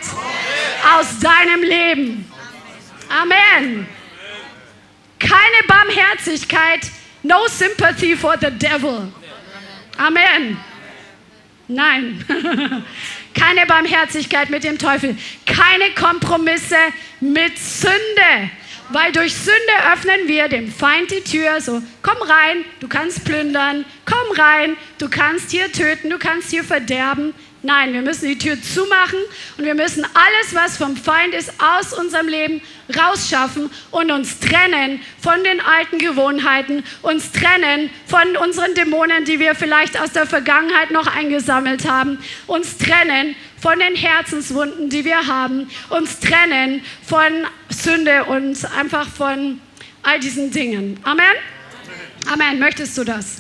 aus 0.97 1.19
deinem 1.21 1.63
Leben. 1.63 2.31
Amen. 3.09 4.00
Keine 5.21 5.69
Barmherzigkeit, 5.69 6.81
no 7.23 7.47
sympathy 7.47 8.17
for 8.17 8.37
the 8.41 8.51
devil. 8.51 9.13
Amen. 9.97 10.57
Nein. 11.69 12.25
Keine 13.35 13.65
Barmherzigkeit 13.67 14.51
mit 14.51 14.65
dem 14.65 14.77
Teufel. 14.79 15.17
Keine 15.47 15.95
Kompromisse 15.95 16.77
mit 17.21 17.57
Sünde. 17.59 18.51
Weil 18.89 19.13
durch 19.13 19.35
Sünde 19.35 19.93
öffnen 19.93 20.27
wir 20.27 20.49
dem 20.49 20.73
Feind 20.73 21.13
die 21.13 21.23
Tür. 21.23 21.61
So, 21.61 21.81
komm 22.03 22.17
rein, 22.23 22.65
du 22.81 22.89
kannst 22.89 23.25
plündern. 23.25 23.85
Komm 24.05 24.37
rein, 24.37 24.77
du 24.99 25.09
kannst 25.09 25.53
hier 25.53 25.71
töten, 25.71 26.11
du 26.11 26.19
kannst 26.19 26.51
hier 26.51 26.65
verderben. 26.65 27.33
Nein, 27.63 27.93
wir 27.93 28.01
müssen 28.01 28.27
die 28.27 28.39
Tür 28.39 28.57
zumachen 28.61 29.19
und 29.59 29.65
wir 29.67 29.75
müssen 29.75 30.05
alles, 30.05 30.55
was 30.55 30.79
vom 30.79 30.97
Feind 30.97 31.35
ist, 31.35 31.53
aus 31.59 31.93
unserem 31.93 32.27
Leben 32.27 32.63
rausschaffen 32.97 33.71
und 33.91 34.11
uns 34.11 34.41
trennen 34.41 35.01
von 35.21 35.45
den 35.45 35.61
alten 35.61 35.99
Gewohnheiten, 35.99 36.83
uns 37.03 37.33
trennen 37.33 37.91
von 38.07 38.37
unseren 38.39 38.75
Dämonen, 38.75 39.27
die 39.27 39.41
wir 39.41 39.55
vielleicht 39.55 40.01
aus 40.01 40.13
der 40.13 40.27
Vergangenheit 40.27 40.91
noch 40.91 41.07
eingesammelt 41.07 41.87
haben, 41.87 42.19
uns 42.47 42.79
trennen 42.79 43.37
von 43.61 43.79
den 43.79 43.95
Herzenswunden, 43.95 44.89
die 44.89 45.05
wir 45.05 45.27
haben, 45.27 45.69
uns 45.91 46.19
trennen 46.19 46.83
von 47.07 47.47
Sünde 47.69 48.25
und 48.25 48.57
einfach 48.75 49.07
von 49.07 49.61
all 50.03 50.19
diesen 50.19 50.51
Dingen. 50.51 50.99
Amen? 51.03 51.25
Amen. 52.33 52.59
Möchtest 52.59 52.97
du 52.97 53.05
das? 53.05 53.40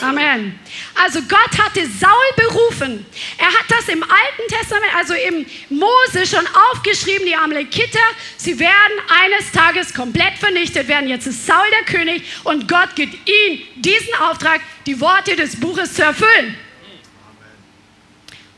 Amen. 0.00 0.58
Also 0.94 1.20
Gott 1.22 1.58
hatte 1.58 1.86
Saul 1.86 2.10
berufen. 2.36 3.06
Er 3.38 3.46
hat 3.46 3.64
das 3.68 3.88
im 3.88 4.02
Alten 4.02 4.48
Testament, 4.48 4.94
also 4.96 5.14
im 5.14 5.46
Mose 5.70 6.26
schon 6.26 6.46
aufgeschrieben, 6.72 7.26
die 7.26 7.36
Amalekiter, 7.36 8.00
sie 8.36 8.58
werden 8.58 8.98
eines 9.08 9.52
Tages 9.52 9.94
komplett 9.94 10.38
vernichtet 10.38 10.88
werden. 10.88 11.08
Jetzt 11.08 11.26
ist 11.26 11.46
Saul 11.46 11.66
der 11.70 11.84
König 11.84 12.22
und 12.44 12.68
Gott 12.68 12.94
gibt 12.94 13.14
ihm 13.28 13.60
diesen 13.76 14.14
Auftrag, 14.20 14.60
die 14.86 15.00
Worte 15.00 15.36
des 15.36 15.58
Buches 15.58 15.94
zu 15.94 16.02
erfüllen. 16.02 16.56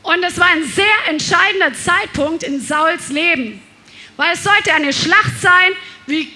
Und 0.03 0.23
es 0.23 0.39
war 0.39 0.47
ein 0.47 0.63
sehr 0.63 0.85
entscheidender 1.09 1.73
Zeitpunkt 1.73 2.43
in 2.43 2.61
Sauls 2.61 3.09
Leben, 3.09 3.61
weil 4.17 4.33
es 4.33 4.43
sollte 4.43 4.73
eine 4.73 4.93
Schlacht 4.93 5.41
sein, 5.41 5.71
wie 6.05 6.31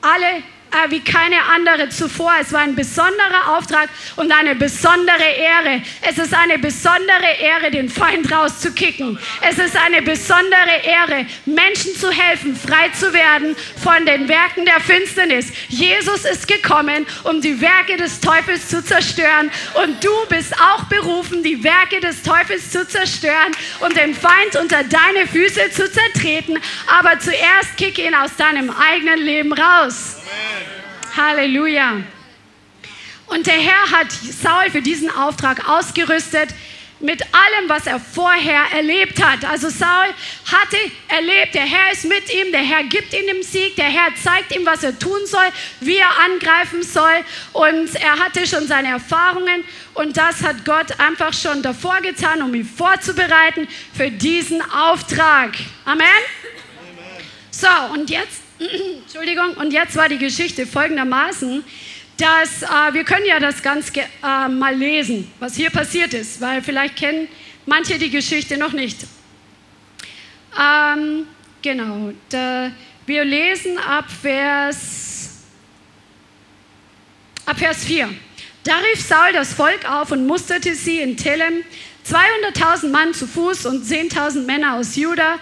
alle 0.00 0.42
äh, 0.72 0.90
wie 0.90 1.00
keine 1.00 1.42
andere 1.54 1.88
zuvor. 1.88 2.32
Es 2.40 2.52
war 2.52 2.60
ein 2.60 2.74
besonderer 2.74 3.56
Auftrag 3.56 3.88
und 4.16 4.32
eine 4.32 4.54
besondere 4.54 5.22
Ehre. 5.36 5.82
Es 6.02 6.18
ist 6.18 6.34
eine 6.34 6.58
besondere 6.58 7.32
Ehre, 7.40 7.70
den 7.70 7.88
Feind 7.88 8.30
rauszukicken. 8.30 9.18
Es 9.40 9.58
ist 9.58 9.76
eine 9.76 10.02
besondere 10.02 10.82
Ehre, 10.84 11.26
Menschen 11.46 11.94
zu 11.96 12.10
helfen, 12.10 12.56
frei 12.56 12.88
zu 12.90 13.12
werden 13.12 13.56
von 13.82 14.04
den 14.06 14.28
Werken 14.28 14.64
der 14.64 14.80
Finsternis. 14.80 15.52
Jesus 15.68 16.24
ist 16.24 16.48
gekommen, 16.48 17.06
um 17.24 17.40
die 17.40 17.60
Werke 17.60 17.96
des 17.96 18.20
Teufels 18.20 18.68
zu 18.68 18.84
zerstören 18.84 19.50
und 19.74 20.02
du 20.02 20.10
bist 20.28 20.54
auch 20.60 20.84
berufen, 20.84 21.42
die 21.42 21.62
Werke 21.62 22.00
des 22.00 22.22
Teufels 22.22 22.70
zu 22.70 22.86
zerstören 22.86 23.52
und 23.80 23.96
den 23.96 24.14
Feind 24.14 24.56
unter 24.60 24.82
deine 24.84 25.26
Füße 25.26 25.70
zu 25.70 25.90
zertreten. 25.90 26.58
Aber 26.86 27.18
zuerst 27.18 27.76
kick 27.76 27.98
ihn 27.98 28.14
aus 28.14 28.34
deinem 28.36 28.70
eigenen 28.70 29.18
Leben 29.20 29.52
raus. 29.52 30.21
Halleluja. 31.16 32.02
Und 33.26 33.46
der 33.46 33.54
Herr 33.54 33.90
hat 33.90 34.12
Saul 34.12 34.70
für 34.70 34.82
diesen 34.82 35.10
Auftrag 35.10 35.68
ausgerüstet 35.68 36.50
mit 37.02 37.20
allem, 37.22 37.68
was 37.68 37.86
er 37.86 37.98
vorher 37.98 38.62
erlebt 38.74 39.22
hat. 39.22 39.44
Also 39.44 39.68
Saul 39.68 40.06
hatte 40.50 40.76
erlebt, 41.08 41.54
der 41.54 41.64
Herr 41.64 41.92
ist 41.92 42.04
mit 42.04 42.32
ihm, 42.32 42.52
der 42.52 42.62
Herr 42.62 42.84
gibt 42.84 43.12
ihm 43.12 43.26
den 43.26 43.42
Sieg, 43.42 43.74
der 43.76 43.86
Herr 43.86 44.14
zeigt 44.22 44.54
ihm, 44.54 44.64
was 44.64 44.84
er 44.84 44.98
tun 44.98 45.26
soll, 45.26 45.48
wie 45.80 45.96
er 45.96 46.10
angreifen 46.24 46.82
soll. 46.82 47.24
Und 47.52 47.94
er 47.96 48.18
hatte 48.18 48.46
schon 48.46 48.66
seine 48.66 48.88
Erfahrungen 48.88 49.64
und 49.94 50.16
das 50.16 50.42
hat 50.42 50.64
Gott 50.64 50.98
einfach 51.00 51.32
schon 51.32 51.62
davor 51.62 52.00
getan, 52.00 52.42
um 52.42 52.54
ihn 52.54 52.64
vorzubereiten 52.64 53.66
für 53.94 54.10
diesen 54.10 54.62
Auftrag. 54.70 55.54
Amen. 55.84 56.06
Amen. 56.78 57.24
So, 57.50 57.94
und 57.94 58.10
jetzt 58.10 58.41
Entschuldigung, 59.02 59.54
und 59.56 59.72
jetzt 59.72 59.96
war 59.96 60.08
die 60.08 60.18
Geschichte 60.18 60.66
folgendermaßen, 60.66 61.64
dass 62.16 62.62
äh, 62.62 62.92
wir 62.92 63.04
können 63.04 63.26
ja 63.26 63.40
das 63.40 63.62
ganz 63.62 63.92
äh, 63.96 64.48
mal 64.48 64.74
lesen, 64.74 65.30
was 65.40 65.56
hier 65.56 65.70
passiert 65.70 66.14
ist, 66.14 66.40
weil 66.40 66.62
vielleicht 66.62 66.96
kennen 66.96 67.28
manche 67.66 67.98
die 67.98 68.10
Geschichte 68.10 68.56
noch 68.56 68.72
nicht. 68.72 68.98
Ähm, 70.58 71.26
genau, 71.62 72.12
da, 72.28 72.70
wir 73.06 73.24
lesen 73.24 73.78
ab 73.78 74.06
Vers, 74.10 75.44
ab 77.46 77.58
Vers 77.58 77.84
4. 77.84 78.08
Da 78.64 78.76
rief 78.78 79.00
Saul 79.00 79.32
das 79.32 79.54
Volk 79.54 79.90
auf 79.90 80.12
und 80.12 80.26
musterte 80.26 80.74
sie 80.74 81.00
in 81.00 81.16
Telem, 81.16 81.64
200.000 82.06 82.90
Mann 82.90 83.14
zu 83.14 83.26
Fuß 83.26 83.66
und 83.66 83.84
10.000 83.84 84.44
Männer 84.44 84.74
aus 84.74 84.94
Juda. 84.94 85.38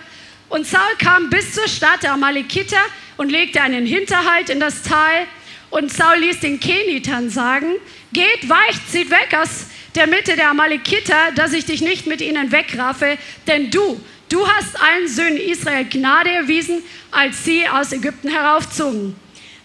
Und 0.49 0.67
Saul 0.67 0.97
kam 0.99 1.31
bis 1.31 1.55
zur 1.55 1.69
Stadt 1.69 2.03
der 2.03 2.13
Amalekiter 2.13 2.81
und 3.21 3.29
legte 3.29 3.61
einen 3.61 3.85
Hinterhalt 3.85 4.49
in 4.49 4.61
das 4.61 4.81
Tal. 4.81 5.27
Und 5.69 5.93
Saul 5.93 6.21
ließ 6.21 6.41
den 6.41 6.59
Kenitern 6.59 7.29
sagen, 7.29 7.75
geht, 8.15 8.49
weicht, 8.49 8.91
zieht 8.91 9.11
weg 9.11 9.37
aus 9.39 9.67
der 9.95 10.07
Mitte 10.07 10.37
der 10.37 10.49
Amalekiter, 10.49 11.31
dass 11.35 11.53
ich 11.53 11.67
dich 11.67 11.83
nicht 11.83 12.07
mit 12.07 12.23
ihnen 12.23 12.51
wegraffe, 12.51 13.19
denn 13.47 13.71
du, 13.71 14.01
du 14.31 14.49
hast 14.49 14.81
allen 14.81 15.07
Söhnen 15.07 15.37
Israel 15.37 15.85
Gnade 15.85 16.31
erwiesen, 16.31 16.83
als 17.11 17.45
sie 17.45 17.69
aus 17.69 17.93
Ägypten 17.93 18.31
heraufzogen. 18.31 19.15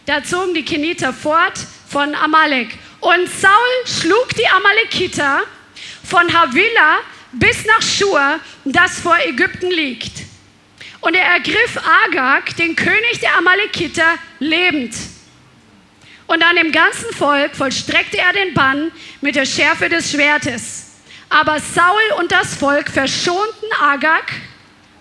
Da 0.06 0.22
zogen 0.22 0.54
die 0.54 0.66
Keniter 0.66 1.14
fort 1.14 1.58
von 1.88 2.14
Amalek. 2.14 2.68
Und 3.00 3.30
Saul 3.40 3.52
schlug 3.86 4.36
die 4.38 4.48
Amalekiter 4.50 5.44
von 6.04 6.34
Havilah 6.34 6.98
bis 7.32 7.64
nach 7.66 7.82
Schur, 7.82 8.42
das 8.66 9.00
vor 9.00 9.16
Ägypten 9.26 9.72
liegt. 9.72 10.35
Und 11.06 11.14
er 11.14 11.24
ergriff 11.24 11.78
Agag, 12.08 12.56
den 12.58 12.76
König 12.76 13.20
der 13.22 13.38
Amalekiter, 13.38 14.16
lebend. 14.40 14.96
Und 16.26 16.42
an 16.44 16.56
dem 16.56 16.72
ganzen 16.72 17.14
Volk 17.14 17.56
vollstreckte 17.56 18.18
er 18.18 18.34
den 18.34 18.56
Bann 18.56 18.92
mit 19.22 19.36
der 19.36 19.46
Schärfe 19.46 19.88
des 19.88 20.10
Schwertes. 20.10 20.94
Aber 21.30 21.60
Saul 21.60 22.02
und 22.20 22.32
das 22.32 22.56
Volk 22.56 22.90
verschonten 22.90 23.70
Agag, 23.80 24.24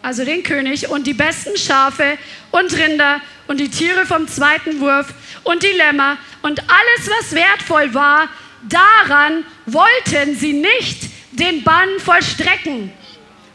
also 0.02 0.26
den 0.26 0.42
König, 0.42 0.90
und 0.90 1.06
die 1.06 1.14
besten 1.14 1.56
Schafe 1.56 2.18
und 2.50 2.70
Rinder 2.76 3.22
und 3.46 3.58
die 3.58 3.70
Tiere 3.70 4.04
vom 4.04 4.28
zweiten 4.28 4.80
Wurf 4.80 5.06
und 5.44 5.62
die 5.62 5.68
Lämmer 5.68 6.18
und 6.42 6.60
alles, 6.60 7.10
was 7.18 7.32
wertvoll 7.32 7.94
war, 7.94 8.28
daran 8.68 9.42
wollten 9.64 10.36
sie 10.36 10.52
nicht 10.52 11.04
den 11.32 11.64
Bann 11.64 11.88
vollstrecken. 11.98 12.92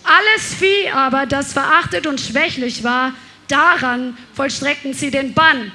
Alles 0.03 0.53
Vieh 0.53 0.89
aber, 0.89 1.25
das 1.25 1.53
verachtet 1.53 2.07
und 2.07 2.19
schwächlich 2.19 2.83
war, 2.83 3.13
daran 3.47 4.17
vollstreckten 4.33 4.93
sie 4.93 5.12
den 5.12 5.33
Bann. 5.33 5.71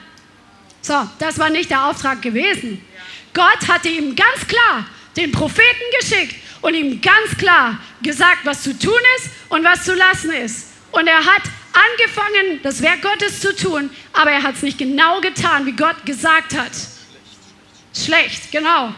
So, 0.81 0.95
das 1.19 1.39
war 1.39 1.51
nicht 1.51 1.71
der 1.71 1.87
Auftrag 1.87 2.23
gewesen. 2.23 2.85
Gott 3.33 3.69
hatte 3.69 3.89
ihm 3.89 4.15
ganz 4.15 4.47
klar 4.47 4.87
den 5.17 5.33
Propheten 5.33 5.85
geschickt 6.01 6.37
und 6.61 6.75
ihm 6.75 7.01
ganz 7.01 7.37
klar 7.39 7.79
gesagt, 8.03 8.41
was 8.45 8.63
zu 8.63 8.79
tun 8.79 9.01
ist 9.17 9.31
und 9.49 9.65
was 9.65 9.85
zu 9.85 9.95
lassen 9.95 10.33
ist. 10.33 10.69
Und 10.93 11.07
er 11.07 11.19
hat 11.19 11.43
angefangen, 11.73 12.61
das 12.63 12.81
Werk 12.83 13.03
Gottes 13.03 13.41
zu 13.41 13.55
tun, 13.55 13.91
aber 14.13 14.31
er 14.31 14.43
hat 14.43 14.57
es 14.57 14.63
nicht 14.63 14.79
genau 14.79 15.21
getan, 15.21 15.67
wie 15.67 15.73
Gott 15.73 16.05
gesagt 16.05 16.57
hat. 16.57 16.73
Schlecht, 17.95 18.51
genau. 18.53 18.95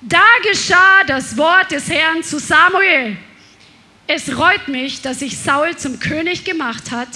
Da 0.00 0.24
geschah 0.42 1.04
das 1.06 1.36
Wort 1.36 1.70
des 1.70 1.88
Herrn 1.88 2.22
zu 2.22 2.38
Samuel. 2.38 3.16
Es 4.06 4.36
reut 4.36 4.68
mich, 4.68 5.02
dass 5.02 5.22
ich 5.22 5.38
Saul 5.38 5.76
zum 5.76 5.98
König 6.00 6.44
gemacht 6.44 6.90
hat, 6.90 7.08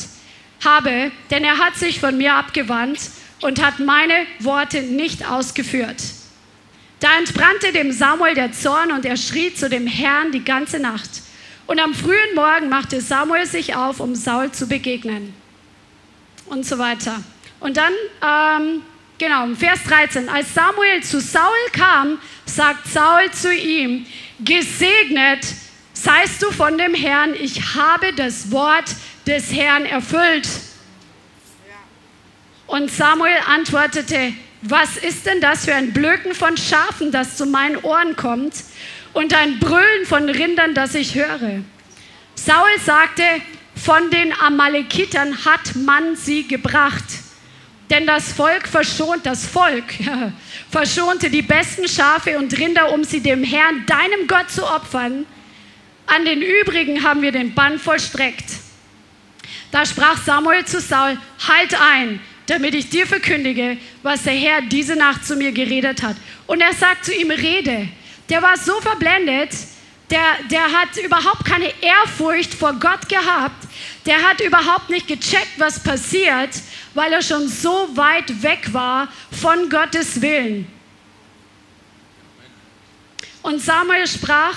habe, 0.65 1.11
denn 1.31 1.45
er 1.45 1.59
hat 1.59 1.77
sich 1.77 2.01
von 2.01 2.17
mir 2.17 2.35
abgewandt 2.35 2.99
und 3.43 3.63
hat 3.63 3.79
meine 3.79 4.27
Worte 4.41 4.83
nicht 4.83 5.29
ausgeführt. 5.29 6.03
Da 7.01 7.19
entbrannte 7.19 7.73
dem 7.73 7.93
Samuel 7.93 8.35
der 8.35 8.53
Zorn 8.53 8.91
und 8.93 9.05
er 9.05 9.17
schrie 9.17 9.53
zu 9.53 9.69
dem 9.69 9.87
Herrn 9.87 10.33
die 10.33 10.45
ganze 10.45 10.79
Nacht. 10.79 11.23
Und 11.67 11.81
am 11.81 11.95
frühen 11.95 12.35
Morgen 12.35 12.69
machte 12.69 13.01
Samuel 13.01 13.45
sich 13.45 13.75
auf, 13.77 14.01
um 14.01 14.15
Saul 14.15 14.53
zu 14.53 14.67
begegnen. 14.67 15.35
Und 16.47 16.65
so 16.65 16.79
weiter. 16.79 17.23
Und 17.61 17.77
dann, 17.77 17.93
ähm, 18.23 18.83
genau, 19.19 19.49
Vers 19.57 19.83
13. 19.85 20.29
Als 20.29 20.55
Samuel 20.55 21.03
zu 21.03 21.21
Saul 21.21 21.43
kam, 21.73 22.19
sagt 22.47 22.87
Saul 22.89 23.31
zu 23.33 23.53
ihm, 23.53 24.07
gesegnet 24.39 25.45
seist 25.97 26.43
du 26.43 26.51
von 26.51 26.77
dem 26.77 26.95
Herrn, 26.95 27.35
ich 27.35 27.75
habe 27.75 28.13
das 28.13 28.51
Wort 28.51 28.85
des 29.27 29.53
Herrn 29.53 29.87
erfüllt. 29.87 30.49
Und 32.67 32.91
Samuel 32.91 33.39
antwortete, 33.47 34.33
was 34.63 34.97
ist 34.97 35.27
denn 35.27 35.41
das 35.41 35.65
für 35.65 35.75
ein 35.75 35.93
Blöken 35.93 36.35
von 36.35 36.57
Schafen, 36.57 37.13
das 37.13 37.37
zu 37.37 37.47
meinen 37.47 37.77
Ohren 37.79 38.17
kommt 38.17 38.55
und 39.13 39.35
ein 39.35 39.59
Brüllen 39.59 40.07
von 40.07 40.29
Rindern, 40.29 40.75
das 40.75 40.95
ich 40.95 41.15
höre? 41.15 41.63
Saul 42.35 42.69
sagte, 42.85 43.23
von 43.75 44.11
den 44.11 44.33
Amalekitern 44.39 45.45
hat 45.45 45.77
man 45.77 46.17
sie 46.17 46.47
gebracht. 46.47 47.05
Denn 47.89 48.07
das 48.07 48.33
Volk 48.33 48.67
verschont, 48.67 49.25
das 49.25 49.47
Volk 49.47 49.85
verschonte 50.71 51.31
die 51.31 51.43
besten 51.43 51.87
Schafe 51.89 52.37
und 52.39 52.59
Rinder, 52.59 52.93
um 52.93 53.05
sie 53.05 53.21
dem 53.21 53.45
Herrn, 53.45 53.87
deinem 53.87 54.27
Gott, 54.27 54.51
zu 54.51 54.67
opfern. 54.67 55.25
An 56.07 56.25
den 56.25 56.41
übrigen 56.41 57.03
haben 57.03 57.23
wir 57.23 57.33
den 57.33 57.55
Bann 57.55 57.79
vollstreckt. 57.79 58.45
Da 59.73 59.85
sprach 59.85 60.23
Samuel 60.23 60.65
zu 60.65 60.81
Saul, 60.81 61.19
halt 61.49 61.81
ein, 61.81 62.21
damit 62.47 62.75
ich 62.75 62.89
dir 62.89 63.07
verkündige, 63.07 63.77
was 64.03 64.23
der 64.23 64.35
Herr 64.35 64.63
diese 64.63 64.95
Nacht 64.97 65.27
zu 65.27 65.37
mir 65.37 65.53
geredet 65.53 66.03
hat. 66.03 66.17
Und 66.47 66.61
er 66.61 66.73
sagt 66.73 67.05
zu 67.05 67.15
ihm, 67.15 67.31
rede. 67.31 67.89
Der 68.29 68.43
war 68.43 68.57
so 68.57 68.81
verblendet, 68.81 69.51
der, 70.11 70.37
der 70.51 70.73
hat 70.73 70.97
überhaupt 71.05 71.45
keine 71.45 71.73
Ehrfurcht 71.83 72.55
vor 72.55 72.75
Gott 72.75 73.09
gehabt. 73.09 73.67
Der 74.05 74.23
hat 74.23 74.41
überhaupt 74.41 74.89
nicht 74.89 75.09
gecheckt, 75.09 75.59
was 75.59 75.83
passiert, 75.83 76.51
weil 76.95 77.13
er 77.13 77.23
schon 77.23 77.49
so 77.49 77.89
weit 77.95 78.43
weg 78.43 78.73
war 78.73 79.09
von 79.33 79.69
Gottes 79.69 80.23
Willen. 80.23 80.67
Und 83.43 83.61
Samuel 83.61 84.07
sprach, 84.07 84.57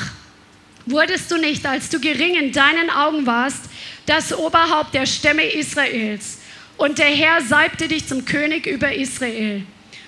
wurdest 0.91 1.31
du 1.31 1.37
nicht, 1.37 1.65
als 1.65 1.89
du 1.89 1.99
gering 1.99 2.35
in 2.35 2.51
deinen 2.51 2.89
Augen 2.89 3.25
warst, 3.25 3.65
das 4.05 4.33
Oberhaupt 4.37 4.93
der 4.93 5.05
Stämme 5.05 5.43
Israels? 5.43 6.39
Und 6.77 6.97
der 6.97 7.07
Herr 7.07 7.41
salbte 7.41 7.87
dich 7.87 8.07
zum 8.07 8.25
König 8.25 8.65
über 8.65 8.93
Israel. 8.93 9.63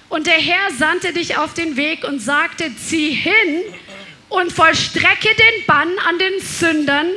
Und 0.09 0.27
der 0.27 0.39
Herr 0.39 0.71
sandte 0.77 1.13
dich 1.13 1.37
auf 1.37 1.53
den 1.53 1.77
Weg 1.77 2.03
und 2.03 2.19
sagte, 2.19 2.71
zieh 2.75 3.11
hin 3.11 3.61
und 4.29 4.51
vollstrecke 4.51 5.29
den 5.29 5.65
Bann 5.67 5.89
an 6.07 6.17
den 6.19 6.39
Sündern, 6.41 7.07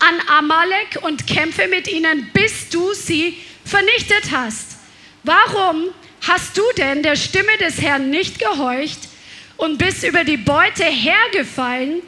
an 0.00 0.20
Amalek 0.38 0.98
und 1.02 1.26
kämpfe 1.26 1.68
mit 1.68 1.88
ihnen, 1.88 2.30
bis 2.32 2.68
du 2.68 2.92
sie 2.92 3.38
vernichtet 3.64 4.30
hast. 4.32 4.78
Warum 5.22 5.88
hast 6.20 6.56
du 6.58 6.62
denn 6.76 7.02
der 7.02 7.16
Stimme 7.16 7.56
des 7.58 7.80
Herrn 7.80 8.10
nicht 8.10 8.38
gehorcht 8.38 9.08
und 9.56 9.78
bist 9.78 10.04
über 10.04 10.24
die 10.24 10.36
Beute 10.36 10.84
hergefallen 10.84 12.02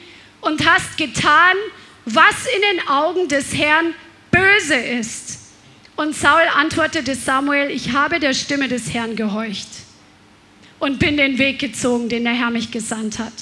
und 0.46 0.64
hast 0.64 0.96
getan, 0.96 1.56
was 2.04 2.46
in 2.54 2.62
den 2.62 2.88
Augen 2.88 3.28
des 3.28 3.52
Herrn 3.52 3.94
böse 4.30 4.76
ist? 4.76 5.40
Und 5.96 6.14
Saul 6.14 6.42
antwortete 6.54 7.16
Samuel, 7.16 7.70
ich 7.70 7.92
habe 7.92 8.20
der 8.20 8.32
Stimme 8.32 8.68
des 8.68 8.94
Herrn 8.94 9.16
gehorcht 9.16 9.68
und 10.78 10.98
bin 11.00 11.16
den 11.16 11.38
Weg 11.38 11.59
gezogen, 11.59 12.09
den 12.09 12.24
der 12.24 12.35
Herr 12.35 12.50
mich 12.50 12.70
gesandt 12.70 13.18
hat. 13.18 13.32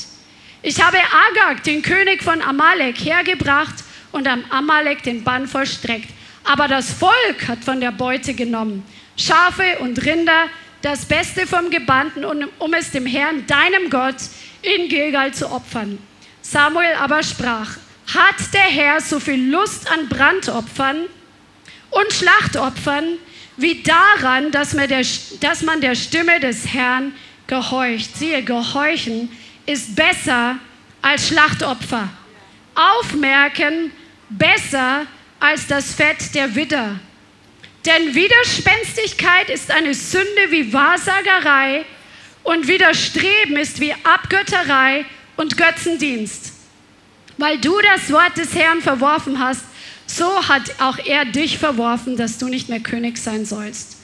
Ich 0.62 0.82
habe 0.82 0.96
Agag, 0.96 1.62
den 1.64 1.82
König 1.82 2.22
von 2.22 2.40
Amalek, 2.40 2.96
hergebracht 3.04 3.84
und 4.12 4.26
am 4.26 4.42
Amalek 4.48 5.02
den 5.02 5.24
Bann 5.24 5.46
vollstreckt. 5.46 6.08
Aber 6.44 6.68
das 6.68 6.90
Volk 6.90 7.48
hat 7.48 7.64
von 7.64 7.80
der 7.80 7.92
Beute 7.92 8.32
genommen, 8.32 8.82
Schafe 9.18 9.78
und 9.80 10.02
Rinder, 10.06 10.48
das 10.80 11.04
Beste 11.04 11.46
vom 11.46 11.70
Gebannten, 11.70 12.24
um 12.24 12.74
es 12.74 12.92
dem 12.92 13.04
Herrn, 13.04 13.46
deinem 13.46 13.90
Gott, 13.90 14.16
in 14.62 14.88
Gilgal 14.88 15.34
zu 15.34 15.50
opfern. 15.50 15.98
Samuel 16.44 16.94
aber 17.00 17.22
sprach, 17.22 17.70
hat 18.14 18.52
der 18.52 18.60
Herr 18.60 19.00
so 19.00 19.18
viel 19.18 19.50
Lust 19.50 19.90
an 19.90 20.08
Brandopfern 20.08 21.06
und 21.90 22.12
Schlachtopfern 22.12 23.16
wie 23.56 23.82
daran, 23.82 24.50
dass 24.50 24.74
man, 24.74 24.86
der, 24.88 25.04
dass 25.40 25.62
man 25.62 25.80
der 25.80 25.94
Stimme 25.94 26.38
des 26.40 26.72
Herrn 26.72 27.12
gehorcht. 27.46 28.16
Siehe, 28.16 28.42
gehorchen 28.42 29.30
ist 29.64 29.96
besser 29.96 30.58
als 31.00 31.28
Schlachtopfer. 31.28 32.08
Aufmerken 32.74 33.90
besser 34.28 35.06
als 35.40 35.66
das 35.66 35.94
Fett 35.94 36.34
der 36.34 36.54
Widder. 36.54 37.00
Denn 37.86 38.14
Widerspenstigkeit 38.14 39.48
ist 39.50 39.70
eine 39.70 39.94
Sünde 39.94 40.50
wie 40.50 40.72
Wahrsagerei 40.72 41.84
und 42.42 42.68
Widerstreben 42.68 43.56
ist 43.56 43.80
wie 43.80 43.94
Abgötterei 44.04 45.06
und 45.36 45.56
Götzendienst. 45.56 46.52
Weil 47.36 47.58
du 47.58 47.74
das 47.80 48.12
Wort 48.12 48.36
des 48.36 48.54
Herrn 48.54 48.80
verworfen 48.80 49.38
hast, 49.38 49.64
so 50.06 50.48
hat 50.48 50.62
auch 50.80 50.98
er 50.98 51.24
dich 51.24 51.58
verworfen, 51.58 52.16
dass 52.16 52.38
du 52.38 52.48
nicht 52.48 52.68
mehr 52.68 52.80
König 52.80 53.18
sein 53.18 53.44
sollst. 53.44 53.96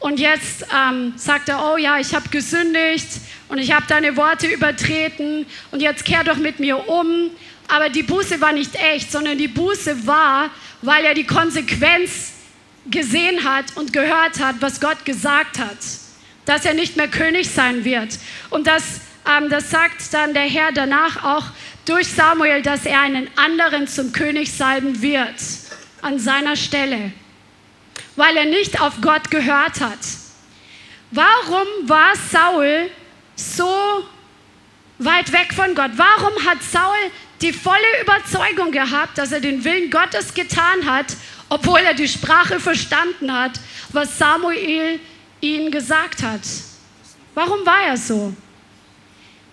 Und 0.00 0.20
jetzt 0.20 0.66
ähm, 0.74 1.14
sagt 1.16 1.48
er, 1.48 1.64
oh 1.72 1.76
ja, 1.76 1.98
ich 1.98 2.14
habe 2.14 2.28
gesündigt 2.28 3.08
und 3.48 3.58
ich 3.58 3.72
habe 3.72 3.86
deine 3.88 4.16
Worte 4.16 4.46
übertreten 4.46 5.46
und 5.70 5.80
jetzt 5.80 6.04
kehr 6.04 6.24
doch 6.24 6.36
mit 6.36 6.60
mir 6.60 6.88
um. 6.88 7.30
Aber 7.68 7.88
die 7.88 8.02
Buße 8.02 8.40
war 8.40 8.52
nicht 8.52 8.74
echt, 8.74 9.10
sondern 9.10 9.38
die 9.38 9.48
Buße 9.48 10.06
war, 10.06 10.50
weil 10.82 11.04
er 11.04 11.14
die 11.14 11.24
Konsequenz 11.24 12.32
gesehen 12.90 13.44
hat 13.44 13.76
und 13.76 13.92
gehört 13.92 14.40
hat, 14.40 14.56
was 14.60 14.80
Gott 14.80 15.04
gesagt 15.04 15.58
hat, 15.58 15.78
dass 16.44 16.66
er 16.66 16.74
nicht 16.74 16.96
mehr 16.96 17.08
König 17.08 17.48
sein 17.48 17.84
wird. 17.84 18.18
Und 18.50 18.66
das, 18.66 18.82
ähm, 18.84 19.03
das 19.50 19.70
sagt 19.70 20.12
dann 20.12 20.34
der 20.34 20.42
Herr 20.42 20.72
danach 20.72 21.24
auch 21.24 21.44
durch 21.86 22.08
Samuel, 22.08 22.62
dass 22.62 22.86
er 22.86 23.00
einen 23.00 23.28
anderen 23.36 23.86
zum 23.88 24.12
König 24.12 24.52
salben 24.52 25.02
wird 25.02 25.34
an 26.02 26.18
seiner 26.18 26.56
Stelle, 26.56 27.12
weil 28.16 28.36
er 28.36 28.44
nicht 28.44 28.80
auf 28.80 29.00
Gott 29.00 29.30
gehört 29.30 29.80
hat. 29.80 29.98
Warum 31.10 31.66
war 31.84 32.14
Saul 32.30 32.90
so 33.36 34.04
weit 34.98 35.32
weg 35.32 35.52
von 35.54 35.74
Gott? 35.74 35.92
Warum 35.96 36.44
hat 36.44 36.62
Saul 36.62 37.10
die 37.40 37.52
volle 37.52 37.78
Überzeugung 38.02 38.72
gehabt, 38.72 39.18
dass 39.18 39.32
er 39.32 39.40
den 39.40 39.64
Willen 39.64 39.90
Gottes 39.90 40.34
getan 40.34 40.86
hat, 40.86 41.16
obwohl 41.48 41.80
er 41.80 41.94
die 41.94 42.08
Sprache 42.08 42.58
verstanden 42.58 43.32
hat, 43.32 43.52
was 43.90 44.18
Samuel 44.18 44.98
ihm 45.40 45.70
gesagt 45.70 46.22
hat? 46.22 46.40
Warum 47.34 47.64
war 47.66 47.82
er 47.82 47.96
so? 47.96 48.34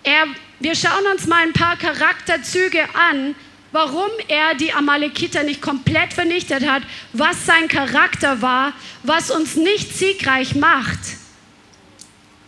Er 0.04 0.26
wir 0.62 0.76
schauen 0.76 1.04
uns 1.12 1.26
mal 1.26 1.42
ein 1.42 1.52
paar 1.52 1.76
Charakterzüge 1.76 2.84
an, 2.94 3.34
warum 3.72 4.10
er 4.28 4.54
die 4.54 4.72
Amalekiter 4.72 5.42
nicht 5.42 5.60
komplett 5.60 6.12
vernichtet 6.12 6.64
hat, 6.68 6.84
was 7.12 7.46
sein 7.46 7.66
Charakter 7.66 8.42
war, 8.42 8.72
was 9.02 9.32
uns 9.32 9.56
nicht 9.56 9.92
siegreich 9.92 10.54
macht 10.54 11.00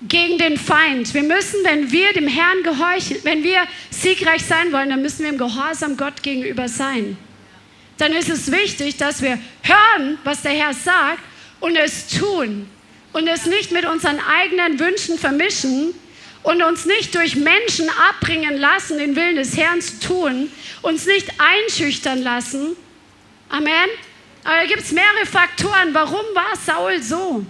gegen 0.03 0.39
den 0.39 0.57
Feind. 0.57 1.13
Wir 1.13 1.25
müssen, 1.25 1.65
wenn 1.65 1.91
wir 1.91 2.13
dem 2.13 2.29
Herrn 2.29 2.63
gehorchen, 2.63 3.17
wenn 3.25 3.43
wir 3.43 3.67
siegreich 3.91 4.45
sein 4.45 4.71
wollen, 4.71 4.91
dann 4.91 5.03
müssen 5.03 5.25
wir 5.25 5.31
im 5.31 5.39
Gehorsam 5.39 5.97
Gott 5.97 6.23
gegenüber 6.23 6.69
sein. 6.69 7.17
Dann 7.99 8.13
ist 8.13 8.29
es 8.29 8.53
wichtig, 8.53 8.97
dass 8.97 9.23
wir 9.23 9.41
hören, 9.63 10.19
was 10.23 10.43
der 10.43 10.53
Herr 10.53 10.73
sagt 10.73 11.23
und 11.59 11.75
es 11.75 12.07
tun 12.07 12.69
und 13.13 13.27
es 13.27 13.47
nicht 13.47 13.73
mit 13.73 13.87
unseren 13.87 14.21
eigenen 14.21 14.79
Wünschen 14.79 15.19
vermischen, 15.19 15.95
und 16.45 16.63
uns 16.63 16.85
nicht 16.85 17.15
durch 17.15 17.35
Menschen 17.35 17.89
abbringen 18.09 18.57
lassen, 18.57 18.99
den 18.99 19.17
Willen 19.17 19.37
des 19.37 19.57
Herrn 19.57 19.81
zu 19.81 19.99
tun, 19.99 20.53
uns 20.83 21.07
nicht 21.07 21.29
einschüchtern 21.39 22.23
lassen. 22.23 22.77
Amen. 23.49 23.89
Aber 24.45 24.59
da 24.59 24.67
gibt 24.67 24.83
es 24.83 24.93
mehrere 24.93 25.27
Faktoren. 25.27 25.93
Warum 25.93 26.25
war 26.35 26.55
Saul 26.65 27.03
so? 27.03 27.45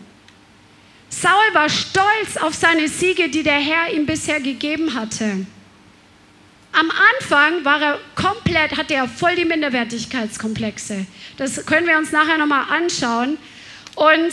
Saul 1.10 1.54
war 1.54 1.68
stolz 1.68 2.36
auf 2.40 2.54
seine 2.54 2.88
Siege, 2.88 3.28
die 3.28 3.42
der 3.42 3.58
Herr 3.58 3.92
ihm 3.92 4.06
bisher 4.06 4.40
gegeben 4.40 4.94
hatte. 4.94 5.44
Am 6.72 6.90
Anfang 6.90 7.64
war 7.64 7.80
er 7.80 7.98
komplett, 8.14 8.76
hatte 8.76 8.94
er 8.94 9.08
voll 9.08 9.34
die 9.36 9.44
Minderwertigkeitskomplexe. 9.44 11.06
Das 11.36 11.66
können 11.66 11.86
wir 11.86 11.98
uns 11.98 12.10
nachher 12.12 12.38
nochmal 12.38 12.64
anschauen. 12.68 13.38
Und, 13.94 14.32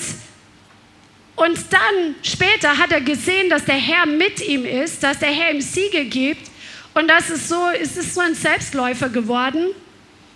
und 1.35 1.57
dann 1.71 2.15
später 2.23 2.77
hat 2.77 2.91
er 2.91 3.01
gesehen, 3.01 3.49
dass 3.49 3.65
der 3.65 3.75
Herr 3.75 4.05
mit 4.05 4.45
ihm 4.45 4.65
ist, 4.65 5.01
dass 5.03 5.19
der 5.19 5.29
Herr 5.29 5.51
ihm 5.51 5.61
Siege 5.61 6.05
gibt. 6.05 6.49
Und 6.93 7.07
das 7.07 7.29
ist 7.29 7.47
so, 7.47 7.69
es 7.69 7.97
ist 7.97 8.13
so 8.13 8.21
ein 8.21 8.35
Selbstläufer 8.35 9.09
geworden. 9.09 9.67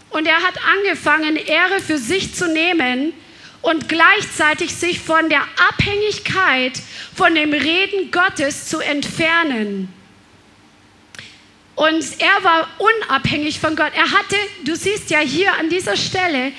Und 0.10 0.26
er 0.26 0.42
hat 0.42 0.56
angefangen, 0.78 1.36
Ehre 1.36 1.82
für 1.82 1.98
sich 1.98 2.34
zu 2.34 2.48
nehmen 2.48 3.14
und 3.62 3.90
gleichzeitig 3.90 4.74
sich 4.74 5.00
von 5.00 5.28
der 5.30 5.42
Abhängigkeit 5.70 6.80
von 7.14 7.36
dem 7.36 7.52
Reden 7.52 8.12
Gottes 8.12 8.70
zu 8.70 8.80
entfernen. 8.80 9.92
Und 11.76 12.06
er 12.20 12.44
war 12.44 12.70
unabhängig 12.78 13.60
von 13.60 13.76
Gott. 13.76 13.92
Er 13.96 14.12
hatte, 14.12 14.38
du 14.64 14.76
siehst 14.76 15.10
ja 15.10 15.20
hier 15.20 15.54
an 15.56 15.70
dieser 15.70 15.98
Stelle, 15.98 16.54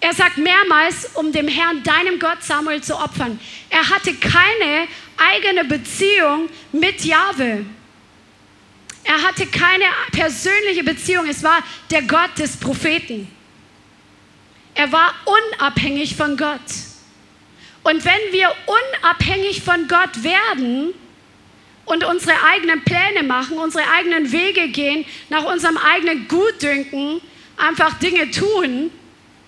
er 0.00 0.14
sagt 0.14 0.38
mehrmals, 0.38 1.10
um 1.14 1.30
dem 1.30 1.46
Herrn, 1.46 1.82
deinem 1.82 2.18
Gott 2.18 2.42
Samuel 2.42 2.82
zu 2.82 2.96
opfern. 2.96 3.38
Er 3.68 3.88
hatte 3.90 4.14
keine 4.14 4.88
eigene 5.18 5.64
Beziehung 5.64 6.48
mit 6.72 7.04
Jahwe. 7.04 7.66
Er 9.04 9.22
hatte 9.22 9.46
keine 9.46 9.84
persönliche 10.12 10.84
Beziehung. 10.84 11.28
Es 11.28 11.42
war 11.42 11.62
der 11.90 12.02
Gott 12.02 12.38
des 12.38 12.56
Propheten. 12.56 13.28
Er 14.74 14.90
war 14.90 15.14
unabhängig 15.26 16.16
von 16.16 16.36
Gott. 16.38 16.60
Und 17.82 18.04
wenn 18.04 18.32
wir 18.32 18.54
unabhängig 18.66 19.62
von 19.62 19.86
Gott 19.86 20.22
werden 20.22 20.94
und 21.84 22.04
unsere 22.04 22.42
eigenen 22.44 22.84
Pläne 22.84 23.22
machen, 23.22 23.58
unsere 23.58 23.84
eigenen 23.90 24.32
Wege 24.32 24.68
gehen, 24.68 25.04
nach 25.28 25.44
unserem 25.44 25.76
eigenen 25.76 26.28
Gutdünken 26.28 27.20
einfach 27.56 27.98
Dinge 27.98 28.30
tun, 28.30 28.90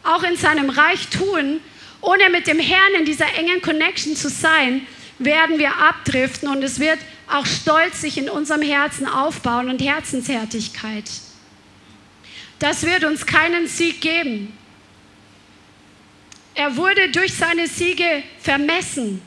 auch 0.04 0.22
in 0.22 0.36
seinem 0.36 0.70
Reich 0.70 1.08
tun, 1.08 1.60
ohne 2.00 2.30
mit 2.30 2.46
dem 2.46 2.58
Herrn 2.58 2.94
in 2.98 3.04
dieser 3.04 3.32
engen 3.34 3.62
Connection 3.62 4.16
zu 4.16 4.28
sein, 4.28 4.86
werden 5.18 5.58
wir 5.58 5.76
abdriften 5.76 6.48
und 6.48 6.62
es 6.62 6.80
wird 6.80 6.98
auch 7.28 7.46
Stolz 7.46 8.00
sich 8.00 8.18
in 8.18 8.28
unserem 8.28 8.62
Herzen 8.62 9.06
aufbauen 9.06 9.68
und 9.68 9.80
Herzenshärtigkeit. 9.80 11.04
Das 12.58 12.84
wird 12.84 13.04
uns 13.04 13.26
keinen 13.26 13.66
Sieg 13.66 14.00
geben. 14.00 14.56
Er 16.54 16.76
wurde 16.76 17.10
durch 17.10 17.34
seine 17.34 17.66
Siege 17.66 18.22
vermessen. 18.40 19.22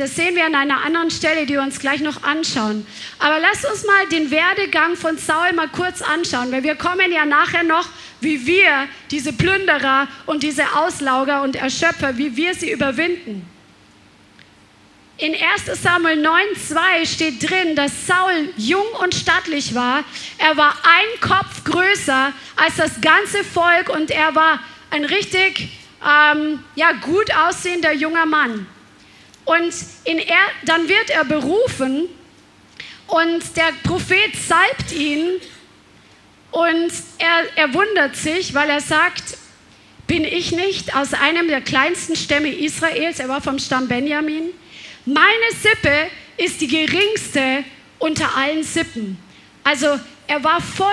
Das 0.00 0.16
sehen 0.16 0.34
wir 0.34 0.46
an 0.46 0.54
einer 0.54 0.82
anderen 0.82 1.10
Stelle, 1.10 1.44
die 1.44 1.52
wir 1.52 1.60
uns 1.60 1.78
gleich 1.78 2.00
noch 2.00 2.22
anschauen. 2.22 2.86
Aber 3.18 3.38
lasst 3.38 3.66
uns 3.70 3.84
mal 3.84 4.06
den 4.10 4.30
Werdegang 4.30 4.96
von 4.96 5.18
Saul 5.18 5.52
mal 5.52 5.68
kurz 5.68 6.00
anschauen, 6.00 6.50
weil 6.52 6.62
wir 6.62 6.74
kommen 6.74 7.12
ja 7.12 7.26
nachher 7.26 7.64
noch, 7.64 7.86
wie 8.22 8.46
wir 8.46 8.88
diese 9.10 9.34
Plünderer 9.34 10.08
und 10.24 10.42
diese 10.42 10.74
Auslauger 10.74 11.42
und 11.42 11.54
Erschöpfer, 11.54 12.16
wie 12.16 12.34
wir 12.34 12.54
sie 12.54 12.72
überwinden. 12.72 13.46
In 15.18 15.34
1 15.34 15.82
Samuel 15.82 16.26
9,2 16.26 17.06
steht 17.06 17.50
drin, 17.50 17.76
dass 17.76 18.06
Saul 18.06 18.54
jung 18.56 18.86
und 19.02 19.14
stattlich 19.14 19.74
war. 19.74 20.02
Er 20.38 20.56
war 20.56 20.78
ein 20.82 21.20
Kopf 21.20 21.62
größer 21.64 22.32
als 22.56 22.76
das 22.76 23.02
ganze 23.02 23.44
Volk 23.44 23.90
und 23.90 24.10
er 24.10 24.34
war 24.34 24.60
ein 24.90 25.04
richtig 25.04 25.68
ähm, 26.02 26.64
ja, 26.74 26.92
gut 26.92 27.30
aussehender 27.36 27.92
junger 27.92 28.24
Mann. 28.24 28.66
Und 29.50 29.74
er, 30.04 30.46
dann 30.64 30.88
wird 30.88 31.10
er 31.10 31.24
berufen 31.24 32.08
und 33.08 33.56
der 33.56 33.72
Prophet 33.82 34.36
salbt 34.36 34.92
ihn 34.92 35.40
und 36.52 36.92
er, 37.18 37.56
er 37.56 37.74
wundert 37.74 38.14
sich, 38.14 38.54
weil 38.54 38.70
er 38.70 38.80
sagt, 38.80 39.36
bin 40.06 40.24
ich 40.24 40.52
nicht 40.52 40.94
aus 40.94 41.14
einem 41.14 41.48
der 41.48 41.62
kleinsten 41.62 42.14
Stämme 42.14 42.46
Israels, 42.46 43.18
er 43.18 43.28
war 43.28 43.40
vom 43.40 43.58
Stamm 43.58 43.88
Benjamin, 43.88 44.50
meine 45.04 45.50
Sippe 45.60 46.06
ist 46.36 46.60
die 46.60 46.68
geringste 46.68 47.64
unter 47.98 48.36
allen 48.36 48.62
Sippen. 48.62 49.18
Also 49.64 49.98
er 50.28 50.44
war 50.44 50.60
voll 50.60 50.86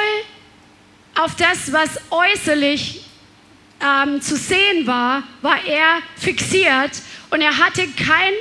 auf 1.14 1.36
das, 1.36 1.72
was 1.72 1.90
äußerlich 2.10 3.07
ähm, 3.82 4.22
zu 4.22 4.36
sehen 4.36 4.88
war, 4.88 5.24
war 5.42 5.64
er 5.66 6.02
fixiert 6.16 6.92
und 7.30 7.42
er 7.42 7.58
hatte 7.58 7.88
kein 7.88 8.34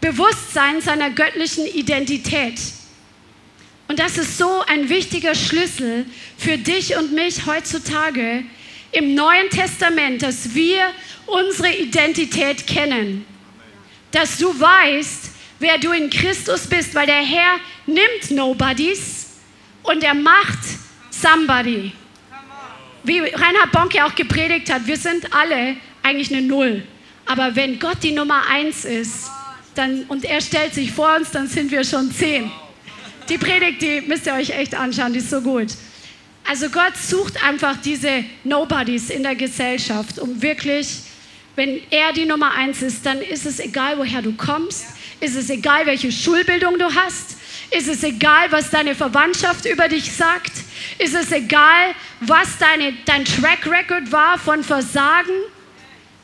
Bewusstsein 0.00 0.80
seiner 0.80 1.10
göttlichen 1.10 1.66
Identität. 1.66 2.60
Und 3.88 3.98
das 3.98 4.18
ist 4.18 4.36
so 4.38 4.62
ein 4.66 4.88
wichtiger 4.88 5.34
Schlüssel 5.34 6.06
für 6.36 6.58
dich 6.58 6.96
und 6.96 7.12
mich 7.12 7.46
heutzutage 7.46 8.44
im 8.92 9.14
Neuen 9.14 9.48
Testament, 9.50 10.22
dass 10.22 10.54
wir 10.54 10.90
unsere 11.26 11.72
Identität 11.72 12.66
kennen. 12.66 13.24
Dass 14.10 14.38
du 14.38 14.48
weißt, 14.48 15.30
wer 15.58 15.78
du 15.78 15.92
in 15.92 16.10
Christus 16.10 16.66
bist, 16.66 16.94
weil 16.94 17.06
der 17.06 17.22
Herr 17.22 17.58
nimmt 17.86 18.30
Nobodies 18.30 19.26
und 19.82 20.02
er 20.02 20.14
macht 20.14 20.58
Somebody 21.10 21.92
wie 23.06 23.20
Reinhard 23.20 23.72
Bonke 23.72 24.04
auch 24.04 24.14
gepredigt 24.14 24.72
hat, 24.72 24.86
wir 24.86 24.96
sind 24.96 25.32
alle 25.32 25.76
eigentlich 26.02 26.32
eine 26.32 26.46
Null. 26.46 26.82
Aber 27.24 27.54
wenn 27.56 27.78
Gott 27.78 28.02
die 28.02 28.12
Nummer 28.12 28.42
eins 28.48 28.84
ist 28.84 29.30
dann, 29.74 30.04
und 30.04 30.24
er 30.24 30.40
stellt 30.40 30.74
sich 30.74 30.92
vor 30.92 31.16
uns, 31.16 31.30
dann 31.30 31.48
sind 31.48 31.70
wir 31.70 31.84
schon 31.84 32.10
zehn. 32.10 32.50
Die 33.28 33.38
Predigt, 33.38 33.82
die 33.82 34.00
müsst 34.02 34.26
ihr 34.26 34.34
euch 34.34 34.50
echt 34.50 34.74
anschauen, 34.74 35.12
die 35.12 35.18
ist 35.18 35.30
so 35.30 35.40
gut. 35.40 35.68
Also 36.48 36.68
Gott 36.68 36.96
sucht 36.96 37.42
einfach 37.44 37.76
diese 37.82 38.24
Nobodies 38.44 39.10
in 39.10 39.24
der 39.24 39.34
Gesellschaft, 39.34 40.18
um 40.18 40.40
wirklich, 40.40 40.88
wenn 41.56 41.80
er 41.90 42.12
die 42.12 42.24
Nummer 42.24 42.52
eins 42.52 42.82
ist, 42.82 43.04
dann 43.04 43.20
ist 43.20 43.46
es 43.46 43.58
egal, 43.58 43.98
woher 43.98 44.22
du 44.22 44.32
kommst, 44.32 44.86
ist 45.20 45.34
es 45.34 45.50
egal, 45.50 45.86
welche 45.86 46.12
Schulbildung 46.12 46.78
du 46.78 46.94
hast, 46.94 47.35
ist 47.70 47.88
es 47.88 48.02
egal, 48.02 48.50
was 48.50 48.70
deine 48.70 48.94
Verwandtschaft 48.94 49.66
über 49.66 49.88
dich 49.88 50.12
sagt, 50.12 50.52
ist 50.98 51.14
es 51.14 51.32
egal, 51.32 51.94
was 52.20 52.58
deine, 52.58 52.92
dein 53.04 53.24
Track 53.24 53.66
Record 53.66 54.10
war 54.12 54.38
von 54.38 54.62
Versagen? 54.62 55.34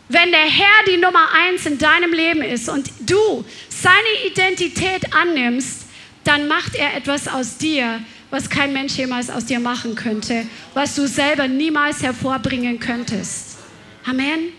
Wenn 0.09 0.31
der 0.31 0.41
Herr 0.41 0.85
die 0.89 0.99
Nummer 0.99 1.29
eins 1.33 1.67
in 1.67 1.79
deinem 1.79 2.13
Leben 2.13 2.43
ist 2.43 2.69
und 2.69 2.91
du 3.01 3.45
seine 3.69 4.27
Identität 4.31 5.15
annimmst, 5.15 5.87
dann 6.25 6.49
macht 6.49 6.75
er 6.75 6.95
etwas 6.95 7.29
aus 7.29 7.57
dir, 7.57 8.01
was 8.31 8.49
kein 8.49 8.73
Mensch 8.73 8.95
jemals 8.95 9.31
aus 9.31 9.47
dir 9.47 9.59
machen 9.59 9.95
könnte, 9.95 10.47
was 10.75 10.95
du 10.95 11.07
selber 11.07 11.49
niemals 11.49 12.03
hervorbringen 12.03 12.79
könntest. 12.79 13.59
Amen. 14.05 14.53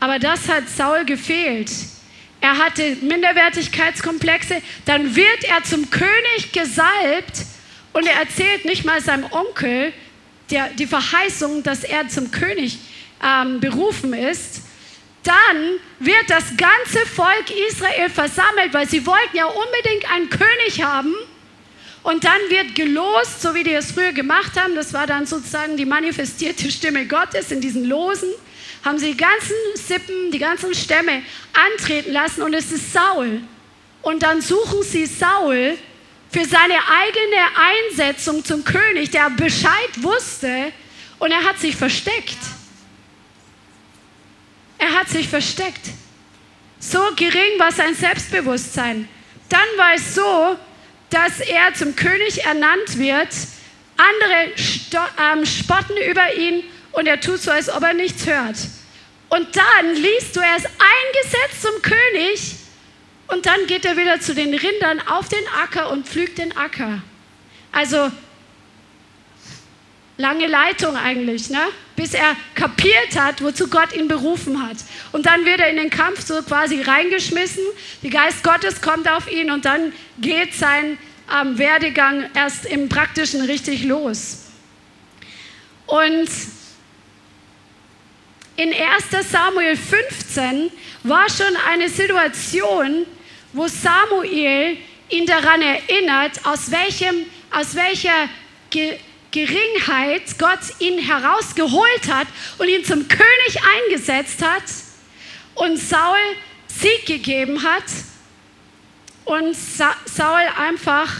Aber 0.00 0.18
das 0.18 0.48
hat 0.48 0.68
Saul 0.68 1.04
gefehlt. 1.04 1.70
Er 2.42 2.58
hatte 2.58 2.96
Minderwertigkeitskomplexe. 3.00 4.60
Dann 4.84 5.14
wird 5.14 5.44
er 5.44 5.62
zum 5.62 5.88
König 5.90 6.50
gesalbt 6.52 7.46
und 7.92 8.04
er 8.06 8.20
erzählt 8.20 8.64
nicht 8.64 8.84
mal 8.84 9.00
seinem 9.00 9.26
Onkel 9.30 9.92
der, 10.50 10.68
die 10.70 10.88
Verheißung, 10.88 11.62
dass 11.62 11.84
er 11.84 12.08
zum 12.08 12.32
König 12.32 12.78
ähm, 13.24 13.60
berufen 13.60 14.12
ist. 14.12 14.62
Dann 15.22 15.78
wird 16.00 16.28
das 16.28 16.44
ganze 16.56 17.06
Volk 17.06 17.48
Israel 17.68 18.10
versammelt, 18.10 18.74
weil 18.74 18.88
sie 18.88 19.06
wollten 19.06 19.36
ja 19.36 19.46
unbedingt 19.46 20.10
einen 20.12 20.28
König 20.28 20.82
haben. 20.82 21.14
Und 22.02 22.24
dann 22.24 22.40
wird 22.48 22.74
gelost, 22.74 23.40
so 23.40 23.54
wie 23.54 23.62
die 23.62 23.72
es 23.72 23.92
früher 23.92 24.10
gemacht 24.10 24.60
haben. 24.60 24.74
Das 24.74 24.92
war 24.92 25.06
dann 25.06 25.26
sozusagen 25.26 25.76
die 25.76 25.86
manifestierte 25.86 26.72
Stimme 26.72 27.06
Gottes 27.06 27.52
in 27.52 27.60
diesen 27.60 27.84
Losen. 27.84 28.30
Haben 28.84 28.98
sie 28.98 29.12
die 29.12 29.16
ganzen 29.16 29.54
Sippen, 29.74 30.30
die 30.30 30.38
ganzen 30.38 30.74
Stämme 30.74 31.22
antreten 31.52 32.12
lassen 32.12 32.42
und 32.42 32.54
es 32.54 32.72
ist 32.72 32.92
Saul. 32.92 33.42
Und 34.02 34.22
dann 34.22 34.40
suchen 34.40 34.82
sie 34.82 35.06
Saul 35.06 35.78
für 36.30 36.44
seine 36.44 36.74
eigene 36.74 37.90
Einsetzung 37.90 38.44
zum 38.44 38.64
König, 38.64 39.10
der 39.10 39.30
Bescheid 39.30 40.02
wusste 40.02 40.72
und 41.18 41.30
er 41.30 41.44
hat 41.44 41.58
sich 41.58 41.76
versteckt. 41.76 42.38
Er 44.78 44.98
hat 44.98 45.08
sich 45.08 45.28
versteckt. 45.28 45.90
So 46.80 46.98
gering 47.14 47.58
war 47.58 47.70
sein 47.70 47.94
Selbstbewusstsein. 47.94 49.08
Dann 49.48 49.60
war 49.76 49.94
es 49.94 50.16
so, 50.16 50.56
dass 51.10 51.38
er 51.38 51.72
zum 51.74 51.94
König 51.94 52.44
ernannt 52.44 52.98
wird. 52.98 53.28
Andere 53.96 54.52
ähm, 55.32 55.46
spotten 55.46 55.96
über 56.10 56.34
ihn 56.34 56.64
und 56.92 57.06
er 57.06 57.20
tut 57.20 57.40
so, 57.40 57.50
als 57.50 57.68
ob 57.68 57.82
er 57.82 57.94
nichts 57.94 58.26
hört. 58.26 58.56
Und 59.28 59.48
dann 59.56 59.94
liest 59.94 60.36
du, 60.36 60.40
er 60.40 60.56
ist 60.56 60.66
eingesetzt 60.66 61.62
zum 61.62 61.82
König 61.82 62.56
und 63.28 63.46
dann 63.46 63.66
geht 63.66 63.84
er 63.84 63.96
wieder 63.96 64.20
zu 64.20 64.34
den 64.34 64.54
Rindern 64.54 65.00
auf 65.08 65.28
den 65.28 65.46
Acker 65.62 65.90
und 65.90 66.06
pflügt 66.06 66.38
den 66.38 66.56
Acker. 66.56 67.02
Also 67.72 68.10
lange 70.18 70.46
Leitung 70.46 70.96
eigentlich, 70.96 71.48
ne? 71.48 71.62
bis 71.96 72.14
er 72.14 72.36
kapiert 72.54 73.18
hat, 73.18 73.42
wozu 73.42 73.68
Gott 73.68 73.94
ihn 73.94 74.08
berufen 74.08 74.66
hat. 74.66 74.76
Und 75.12 75.26
dann 75.26 75.44
wird 75.44 75.60
er 75.60 75.68
in 75.68 75.76
den 75.76 75.90
Kampf 75.90 76.20
so 76.26 76.42
quasi 76.42 76.82
reingeschmissen. 76.82 77.62
Der 78.02 78.10
Geist 78.10 78.42
Gottes 78.42 78.80
kommt 78.80 79.08
auf 79.08 79.30
ihn 79.30 79.50
und 79.50 79.64
dann 79.64 79.92
geht 80.18 80.54
sein 80.54 80.98
ähm, 81.32 81.58
Werdegang 81.58 82.28
erst 82.34 82.66
im 82.66 82.88
Praktischen 82.88 83.42
richtig 83.42 83.84
los. 83.84 84.46
Und 85.86 86.28
in 88.56 88.72
1 88.72 89.30
Samuel 89.30 89.76
15 89.76 90.70
war 91.04 91.28
schon 91.30 91.56
eine 91.70 91.88
Situation, 91.88 93.06
wo 93.52 93.66
Samuel 93.66 94.76
ihn 95.08 95.26
daran 95.26 95.62
erinnert, 95.62 96.44
aus, 96.44 96.70
welchem, 96.70 97.26
aus 97.50 97.74
welcher 97.74 98.28
Ge 98.70 98.98
Geringheit 99.30 100.38
Gott 100.38 100.58
ihn 100.78 100.98
herausgeholt 100.98 102.06
hat 102.06 102.26
und 102.58 102.68
ihn 102.68 102.84
zum 102.84 103.08
König 103.08 103.58
eingesetzt 103.86 104.42
hat 104.42 104.64
und 105.54 105.78
Saul 105.78 106.18
Sieg 106.68 107.06
gegeben 107.06 107.62
hat 107.62 107.84
und 109.24 109.56
Sa 109.56 109.96
Saul 110.04 110.42
einfach 110.58 111.10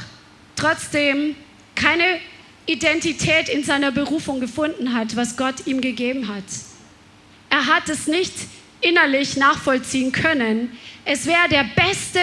trotzdem 0.57 1.37
keine 1.75 2.21
Identität 2.67 3.49
in 3.49 3.65
seiner 3.65 3.93
Berufung 3.93 4.41
gefunden 4.41 4.93
hat, 4.93 5.17
was 5.17 5.39
Gott 5.39 5.67
ihm 5.67 5.81
gegeben 5.81 6.29
hat. 6.29 6.45
Er 7.53 7.67
hat 7.67 7.91
es 7.91 8.07
nicht 8.07 8.33
innerlich 8.81 9.37
nachvollziehen 9.37 10.11
können. 10.11 10.71
Es 11.05 11.27
wäre 11.27 11.51
der 11.51 11.67
beste 11.77 12.19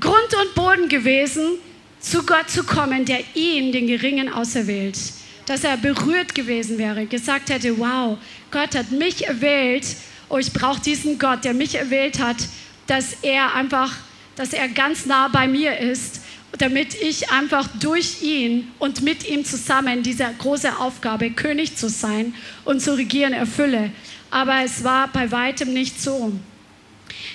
Grund 0.00 0.34
und 0.34 0.54
Boden 0.54 0.88
gewesen, 0.88 1.58
zu 2.00 2.22
Gott 2.22 2.48
zu 2.48 2.64
kommen, 2.64 3.04
der 3.04 3.20
ihn, 3.34 3.70
den 3.70 3.86
Geringen, 3.86 4.32
auserwählt. 4.32 4.96
Dass 5.44 5.62
er 5.62 5.76
berührt 5.76 6.34
gewesen 6.34 6.78
wäre, 6.78 7.04
gesagt 7.04 7.50
hätte, 7.50 7.78
wow, 7.78 8.16
Gott 8.50 8.74
hat 8.74 8.92
mich 8.92 9.26
erwählt, 9.26 9.84
oh, 10.30 10.38
ich 10.38 10.50
brauche 10.54 10.80
diesen 10.80 11.18
Gott, 11.18 11.44
der 11.44 11.52
mich 11.52 11.74
erwählt 11.74 12.18
hat, 12.18 12.38
dass 12.86 13.18
er 13.20 13.54
einfach, 13.54 13.92
dass 14.36 14.54
er 14.54 14.68
ganz 14.68 15.04
nah 15.04 15.28
bei 15.28 15.46
mir 15.46 15.76
ist, 15.76 16.22
damit 16.56 16.94
ich 16.94 17.30
einfach 17.30 17.68
durch 17.78 18.22
ihn 18.22 18.72
und 18.78 19.02
mit 19.02 19.28
ihm 19.28 19.44
zusammen 19.44 20.02
diese 20.02 20.24
große 20.38 20.78
Aufgabe, 20.78 21.30
König 21.30 21.76
zu 21.76 21.90
sein 21.90 22.34
und 22.64 22.80
zu 22.80 22.96
regieren, 22.96 23.34
erfülle. 23.34 23.90
Aber 24.30 24.62
es 24.64 24.82
war 24.84 25.08
bei 25.08 25.30
weitem 25.30 25.72
nicht 25.72 26.00
so. 26.00 26.32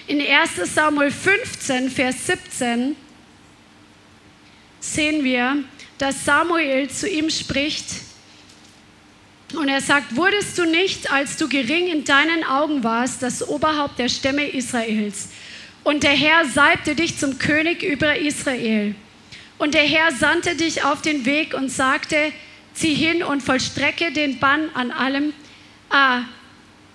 In 0.07 0.19
1 0.19 0.73
Samuel 0.73 1.11
15, 1.11 1.89
Vers 1.89 2.27
17 2.27 2.95
sehen 4.79 5.23
wir, 5.23 5.63
dass 5.97 6.25
Samuel 6.25 6.89
zu 6.89 7.07
ihm 7.07 7.29
spricht 7.29 7.85
und 9.53 9.67
er 9.67 9.81
sagt, 9.81 10.15
wurdest 10.15 10.57
du 10.57 10.65
nicht, 10.65 11.11
als 11.11 11.37
du 11.37 11.47
gering 11.47 11.87
in 11.87 12.03
deinen 12.03 12.43
Augen 12.43 12.83
warst, 12.83 13.21
das 13.21 13.47
Oberhaupt 13.47 13.99
der 13.99 14.09
Stämme 14.09 14.47
Israels? 14.47 15.29
Und 15.83 16.03
der 16.03 16.11
Herr 16.11 16.45
salbte 16.45 16.95
dich 16.95 17.17
zum 17.17 17.37
König 17.37 17.83
über 17.83 18.17
Israel. 18.17 18.95
Und 19.57 19.73
der 19.73 19.83
Herr 19.83 20.11
sandte 20.11 20.55
dich 20.55 20.83
auf 20.83 21.01
den 21.01 21.25
Weg 21.25 21.53
und 21.53 21.69
sagte, 21.69 22.31
zieh 22.73 22.93
hin 22.93 23.23
und 23.23 23.41
vollstrecke 23.41 24.11
den 24.11 24.39
Bann 24.39 24.69
an 24.73 24.91
allem, 24.91 25.33
ah, 25.89 26.21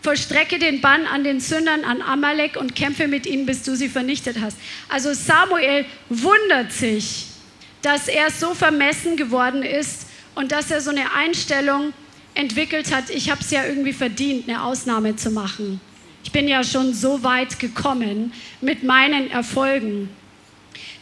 vollstrecke 0.06 0.60
den 0.60 0.80
Bann 0.80 1.04
an 1.04 1.24
den 1.24 1.40
Sündern, 1.40 1.82
an 1.82 2.00
Amalek 2.00 2.56
und 2.56 2.76
kämpfe 2.76 3.08
mit 3.08 3.26
ihnen, 3.26 3.44
bis 3.44 3.64
du 3.64 3.74
sie 3.74 3.88
vernichtet 3.88 4.36
hast. 4.40 4.56
Also 4.88 5.12
Samuel 5.12 5.84
wundert 6.08 6.70
sich, 6.70 7.26
dass 7.82 8.06
er 8.06 8.30
so 8.30 8.54
vermessen 8.54 9.16
geworden 9.16 9.64
ist 9.64 10.06
und 10.36 10.52
dass 10.52 10.70
er 10.70 10.80
so 10.80 10.90
eine 10.90 11.12
Einstellung 11.12 11.92
entwickelt 12.34 12.94
hat, 12.94 13.10
ich 13.10 13.30
habe 13.32 13.40
es 13.40 13.50
ja 13.50 13.64
irgendwie 13.64 13.92
verdient, 13.92 14.48
eine 14.48 14.62
Ausnahme 14.62 15.16
zu 15.16 15.32
machen. 15.32 15.80
Ich 16.22 16.30
bin 16.30 16.46
ja 16.46 16.62
schon 16.62 16.94
so 16.94 17.24
weit 17.24 17.58
gekommen 17.58 18.32
mit 18.60 18.84
meinen 18.84 19.28
Erfolgen. 19.32 20.08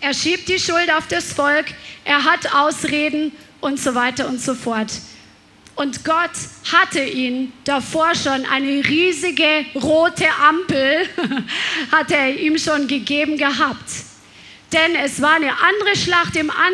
Er 0.01 0.15
schiebt 0.15 0.49
die 0.49 0.59
Schuld 0.59 0.91
auf 0.97 1.09
das 1.09 1.31
Volk, 1.31 1.67
er 2.07 2.25
hat 2.25 2.55
Ausreden 2.55 3.33
und 3.61 3.79
so 3.79 3.95
weiter 3.95 4.27
und 4.27 4.41
so 4.41 4.55
fort. 4.55 4.93
Und 5.75 6.05
Gott 6.05 6.31
hatte 6.73 7.03
ihn 7.03 7.53
davor 7.65 8.15
schon 8.15 8.47
eine 8.47 8.85
riesige 8.85 9.67
rote 9.75 10.27
Ampel, 10.41 11.09
hat 11.93 12.11
er 12.13 12.39
ihm 12.39 12.59
schon 12.59 12.87
gegeben 12.87 13.37
gehabt 13.37 13.91
denn 14.75 14.97
es 14.97 15.23
war 15.23 15.35
eine 15.35 15.53
andere 15.53 15.97
Schlacht 15.97 16.37
im, 16.37 16.51
An, 16.51 16.73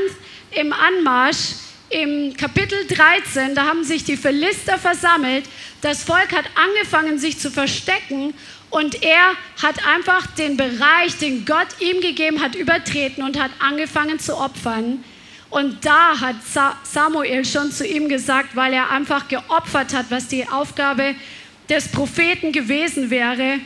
im 0.53 0.73
Anmarsch. 0.73 1.55
Im 1.91 2.37
Kapitel 2.37 2.87
13, 2.87 3.57
da 3.57 3.67
haben 3.67 3.83
sich 3.83 4.05
die 4.05 4.17
Philister 4.17 4.79
versammelt. 4.79 5.45
Das 5.81 6.05
Volk 6.05 6.33
hat 6.33 6.45
angefangen, 6.55 7.19
sich 7.19 7.39
zu 7.39 7.51
verstecken 7.51 8.33
und 8.71 9.03
er 9.03 9.35
hat 9.61 9.85
einfach 9.85 10.25
den 10.37 10.57
Bereich, 10.57 11.19
den 11.19 11.45
Gott 11.45 11.67
ihm 11.81 12.01
gegeben 12.01 12.41
hat, 12.41 12.55
übertreten 12.55 13.25
und 13.25 13.41
hat 13.41 13.51
angefangen 13.59 14.21
zu 14.21 14.37
opfern. 14.37 15.05
Und 15.51 15.85
da 15.85 16.21
hat 16.21 16.37
Samuel 16.85 17.45
schon 17.45 17.73
zu 17.73 17.85
ihm 17.87 18.09
gesagt, 18.09 18.55
weil 18.55 18.73
er 18.73 18.91
einfach 18.91 19.27
geopfert 19.27 19.93
hat, 19.93 20.07
was 20.09 20.29
die 20.29 20.49
Aufgabe 20.49 21.17
des 21.69 21.89
Propheten 21.89 22.53
gewesen 22.53 23.11
wäre. 23.11 23.59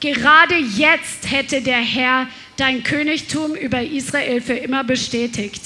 Gerade 0.00 0.56
jetzt 0.56 1.30
hätte 1.30 1.60
der 1.60 1.80
Herr 1.80 2.26
dein 2.56 2.82
Königtum 2.82 3.54
über 3.54 3.82
Israel 3.82 4.40
für 4.40 4.54
immer 4.54 4.82
bestätigt. 4.82 5.62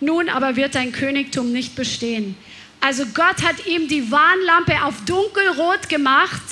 Nun 0.00 0.28
aber 0.28 0.56
wird 0.56 0.74
dein 0.74 0.92
Königtum 0.92 1.52
nicht 1.52 1.74
bestehen. 1.74 2.36
Also 2.80 3.04
Gott 3.06 3.42
hat 3.42 3.66
ihm 3.66 3.88
die 3.88 4.10
Warnlampe 4.10 4.82
auf 4.84 4.94
dunkelrot 5.04 5.88
gemacht 5.88 6.42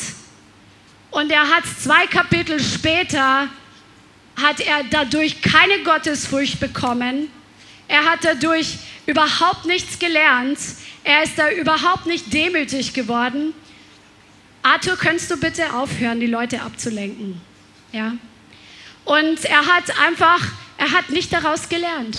und 1.10 1.30
er 1.30 1.48
hat 1.48 1.64
zwei 1.82 2.06
Kapitel 2.06 2.58
später, 2.60 3.48
hat 4.36 4.60
er 4.60 4.82
dadurch 4.90 5.40
keine 5.40 5.82
Gottesfurcht 5.84 6.58
bekommen. 6.58 7.30
Er 7.88 8.04
hat 8.04 8.20
dadurch 8.24 8.78
überhaupt 9.06 9.66
nichts 9.66 9.98
gelernt. 9.98 10.58
Er 11.04 11.22
ist 11.22 11.38
da 11.38 11.50
überhaupt 11.50 12.06
nicht 12.06 12.32
demütig 12.32 12.92
geworden. 12.92 13.54
Arthur, 14.62 14.96
könntest 14.96 15.30
du 15.30 15.36
bitte 15.36 15.72
aufhören, 15.74 16.18
die 16.18 16.26
Leute 16.26 16.62
abzulenken? 16.62 17.40
Ja? 17.92 18.14
Und 19.04 19.44
er 19.44 19.64
hat 19.66 19.98
einfach, 20.04 20.44
er 20.76 20.90
hat 20.90 21.10
nicht 21.10 21.32
daraus 21.32 21.68
gelernt. 21.68 22.18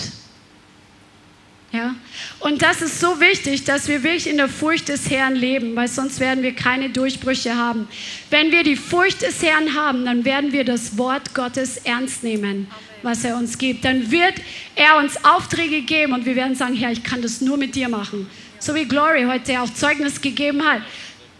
Ja? 1.73 1.95
Und 2.39 2.61
das 2.61 2.81
ist 2.81 3.01
so 3.01 3.19
wichtig, 3.19 3.65
dass 3.65 3.89
wir 3.89 4.03
wirklich 4.03 4.27
in 4.27 4.37
der 4.37 4.47
Furcht 4.47 4.87
des 4.87 5.09
Herrn 5.09 5.35
leben, 5.35 5.75
weil 5.75 5.89
sonst 5.89 6.21
werden 6.21 6.41
wir 6.41 6.55
keine 6.55 6.89
Durchbrüche 6.89 7.55
haben. 7.55 7.89
Wenn 8.29 8.51
wir 8.51 8.63
die 8.63 8.77
Furcht 8.77 9.21
des 9.21 9.43
Herrn 9.43 9.75
haben, 9.75 10.05
dann 10.05 10.23
werden 10.23 10.53
wir 10.53 10.63
das 10.63 10.97
Wort 10.97 11.33
Gottes 11.33 11.77
ernst 11.77 12.23
nehmen, 12.23 12.67
was 13.07 13.23
er 13.23 13.35
uns 13.35 13.57
gibt. 13.57 13.83
Dann 13.83 14.11
wird 14.11 14.35
er 14.75 14.97
uns 14.97 15.23
Aufträge 15.25 15.81
geben 15.81 16.13
und 16.13 16.25
wir 16.25 16.35
werden 16.35 16.55
sagen, 16.55 16.75
Herr, 16.75 16.91
ich 16.91 17.03
kann 17.03 17.23
das 17.23 17.41
nur 17.41 17.57
mit 17.57 17.73
dir 17.73 17.89
machen. 17.89 18.29
So 18.59 18.75
wie 18.75 18.85
Glory 18.85 19.23
heute 19.23 19.59
auch 19.61 19.73
Zeugnis 19.73 20.21
gegeben 20.21 20.63
hat 20.63 20.83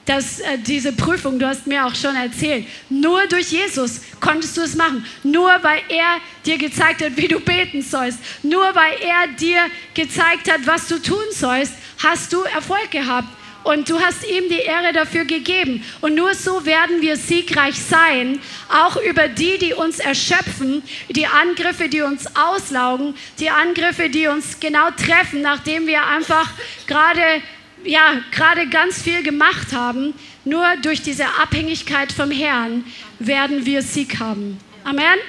dass 0.08 0.40
äh, 0.40 0.58
diese 0.58 0.94
Prüfung, 0.94 1.38
du 1.38 1.46
hast 1.46 1.68
mir 1.68 1.86
auch 1.86 1.94
schon 1.94 2.16
erzählt, 2.16 2.66
nur 2.90 3.28
durch 3.28 3.52
Jesus 3.52 4.02
konntest 4.22 4.56
du 4.56 4.62
es 4.62 4.74
machen. 4.74 5.06
Nur 5.24 5.50
weil 5.62 5.82
er 5.90 6.20
dir 6.46 6.58
gezeigt 6.58 7.04
hat, 7.04 7.18
wie 7.18 7.28
du 7.28 7.40
beten 7.40 7.82
sollst. 7.82 8.20
Nur 8.42 8.64
weil 8.74 8.94
er 9.02 9.28
dir 9.38 9.60
gezeigt 9.94 10.50
hat, 10.50 10.66
was 10.66 10.88
du 10.88 11.00
tun 11.00 11.26
sollst, 11.32 11.74
hast 12.02 12.32
du 12.32 12.42
Erfolg 12.44 12.90
gehabt. 12.90 13.28
Und 13.68 13.90
du 13.90 14.00
hast 14.00 14.26
ihm 14.26 14.48
die 14.48 14.60
Ehre 14.60 14.94
dafür 14.94 15.26
gegeben. 15.26 15.84
Und 16.00 16.16
nur 16.16 16.34
so 16.34 16.66
werden 16.66 17.02
wir 17.02 17.18
siegreich 17.18 17.76
sein, 17.76 18.40
auch 18.70 18.96
über 18.96 19.28
die, 19.28 19.58
die 19.58 19.74
uns 19.74 20.00
erschöpfen, 20.00 20.82
die 21.10 21.28
Angriffe, 21.28 21.90
die 21.90 22.02
uns 22.02 22.28
auslaugen, 22.34 23.14
die 23.40 23.50
Angriffe, 23.50 24.10
die 24.10 24.28
uns 24.28 24.62
genau 24.62 24.90
treffen, 24.92 25.42
nachdem 25.42 25.86
wir 25.86 26.06
einfach 26.06 26.50
gerade 26.88 27.42
ja, 27.84 28.22
gerade 28.32 28.70
ganz 28.70 29.02
viel 29.02 29.22
gemacht 29.22 29.74
haben, 29.74 30.14
nur 30.46 30.66
durch 30.82 31.02
diese 31.02 31.26
Abhängigkeit 31.26 32.14
vom 32.14 32.32
Herrn 32.32 32.86
werden 33.20 33.66
wir 33.66 33.82
Sieg 33.82 34.18
haben. 34.20 34.58
Amen? 34.86 35.20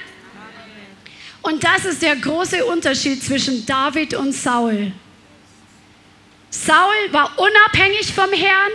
Und 1.41 1.65
das 1.65 1.83
ist 1.83 2.01
der 2.01 2.15
große 2.15 2.65
Unterschied 2.65 3.21
zwischen 3.21 3.65
David 3.65 4.13
und 4.13 4.31
Saul. 4.31 4.93
Saul 6.49 7.11
war 7.11 7.31
unabhängig 7.37 8.13
vom 8.13 8.31
Herrn, 8.31 8.71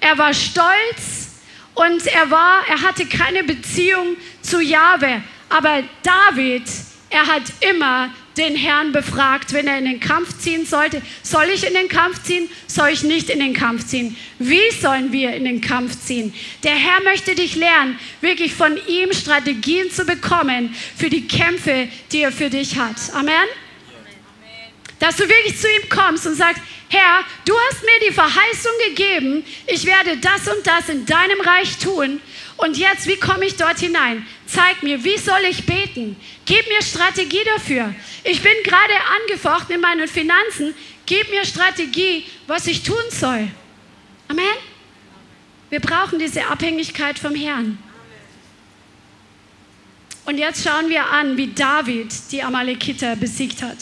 er 0.00 0.18
war 0.18 0.34
stolz 0.34 1.30
und 1.74 2.06
er, 2.06 2.30
war, 2.30 2.62
er 2.68 2.82
hatte 2.82 3.06
keine 3.06 3.44
Beziehung 3.44 4.16
zu 4.42 4.60
Jahwe. 4.60 5.22
Aber 5.48 5.82
David, 6.02 6.64
er 7.10 7.26
hat 7.26 7.42
immer 7.60 8.10
den 8.36 8.56
Herrn 8.56 8.92
befragt, 8.92 9.52
wenn 9.52 9.68
er 9.68 9.78
in 9.78 9.84
den 9.84 10.00
Kampf 10.00 10.38
ziehen 10.38 10.66
sollte. 10.66 11.00
Soll 11.22 11.46
ich 11.54 11.66
in 11.66 11.74
den 11.74 11.88
Kampf 11.88 12.22
ziehen? 12.24 12.48
Soll 12.66 12.88
ich 12.88 13.04
nicht 13.04 13.30
in 13.30 13.38
den 13.38 13.54
Kampf 13.54 13.86
ziehen? 13.86 14.16
Wie 14.38 14.70
sollen 14.80 15.12
wir 15.12 15.34
in 15.34 15.44
den 15.44 15.60
Kampf 15.60 15.98
ziehen? 16.00 16.34
Der 16.64 16.74
Herr 16.74 17.02
möchte 17.04 17.34
dich 17.34 17.54
lernen, 17.54 17.98
wirklich 18.20 18.52
von 18.54 18.76
ihm 18.88 19.12
Strategien 19.12 19.90
zu 19.90 20.04
bekommen 20.04 20.74
für 20.96 21.10
die 21.10 21.28
Kämpfe, 21.28 21.88
die 22.12 22.22
er 22.22 22.32
für 22.32 22.50
dich 22.50 22.76
hat. 22.76 22.96
Amen? 23.14 23.46
Dass 24.98 25.16
du 25.16 25.28
wirklich 25.28 25.58
zu 25.58 25.68
ihm 25.68 25.88
kommst 25.88 26.26
und 26.26 26.34
sagst, 26.34 26.62
Herr, 26.88 27.24
du 27.44 27.54
hast 27.68 27.82
mir 27.82 28.08
die 28.08 28.14
Verheißung 28.14 28.72
gegeben, 28.88 29.44
ich 29.66 29.84
werde 29.84 30.16
das 30.18 30.46
und 30.48 30.66
das 30.66 30.88
in 30.88 31.04
deinem 31.04 31.40
Reich 31.40 31.78
tun 31.78 32.20
Und 32.56 32.76
jetzt, 32.76 33.08
wie 33.08 33.16
komme 33.16 33.46
ich 33.46 33.56
dort 33.56 33.78
hinein? 33.80 34.24
Zeig 34.46 34.82
mir, 34.82 35.02
wie 35.02 35.18
soll 35.18 35.40
ich 35.50 35.66
beten? 35.66 36.16
Gib 36.44 36.68
mir 36.68 36.82
Strategie 36.82 37.42
dafür. 37.44 37.92
Ich 38.22 38.40
bin 38.40 38.52
gerade 38.62 38.94
angefochten 39.22 39.74
in 39.74 39.80
meinen 39.80 40.06
Finanzen. 40.06 40.74
Gib 41.04 41.30
mir 41.30 41.44
Strategie, 41.44 42.24
was 42.46 42.66
ich 42.66 42.82
tun 42.82 43.02
soll. 43.10 43.48
Amen. 44.28 44.56
Wir 45.68 45.80
brauchen 45.80 46.18
diese 46.18 46.46
Abhängigkeit 46.46 47.18
vom 47.18 47.34
Herrn. 47.34 47.78
Und 50.24 50.38
jetzt 50.38 50.62
schauen 50.64 50.88
wir 50.88 51.06
an, 51.06 51.36
wie 51.36 51.48
David 51.48 52.12
die 52.30 52.42
Amalekiter 52.42 53.16
besiegt 53.16 53.62
hat. 53.62 53.78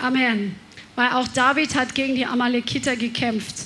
Amen. 0.00 0.56
Weil 0.96 1.10
auch 1.12 1.28
David 1.28 1.74
hat 1.74 1.94
gegen 1.94 2.14
die 2.14 2.26
Amalekiter 2.26 2.96
gekämpft. 2.96 3.56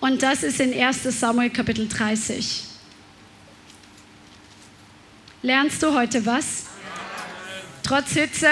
Und 0.00 0.22
das 0.22 0.42
ist 0.42 0.60
in 0.60 0.72
1 0.72 1.02
Samuel 1.02 1.50
Kapitel 1.50 1.88
30. 1.88 2.64
Lernst 5.42 5.82
du 5.82 5.94
heute 5.94 6.24
was? 6.24 6.66
Trotz 7.82 8.12
Hitze? 8.12 8.48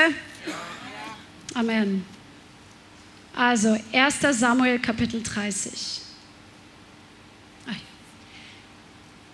Amen. 1.55 2.05
Also 3.35 3.79
1 3.93 4.17
Samuel 4.33 4.79
Kapitel 4.79 5.23
30. 5.23 6.01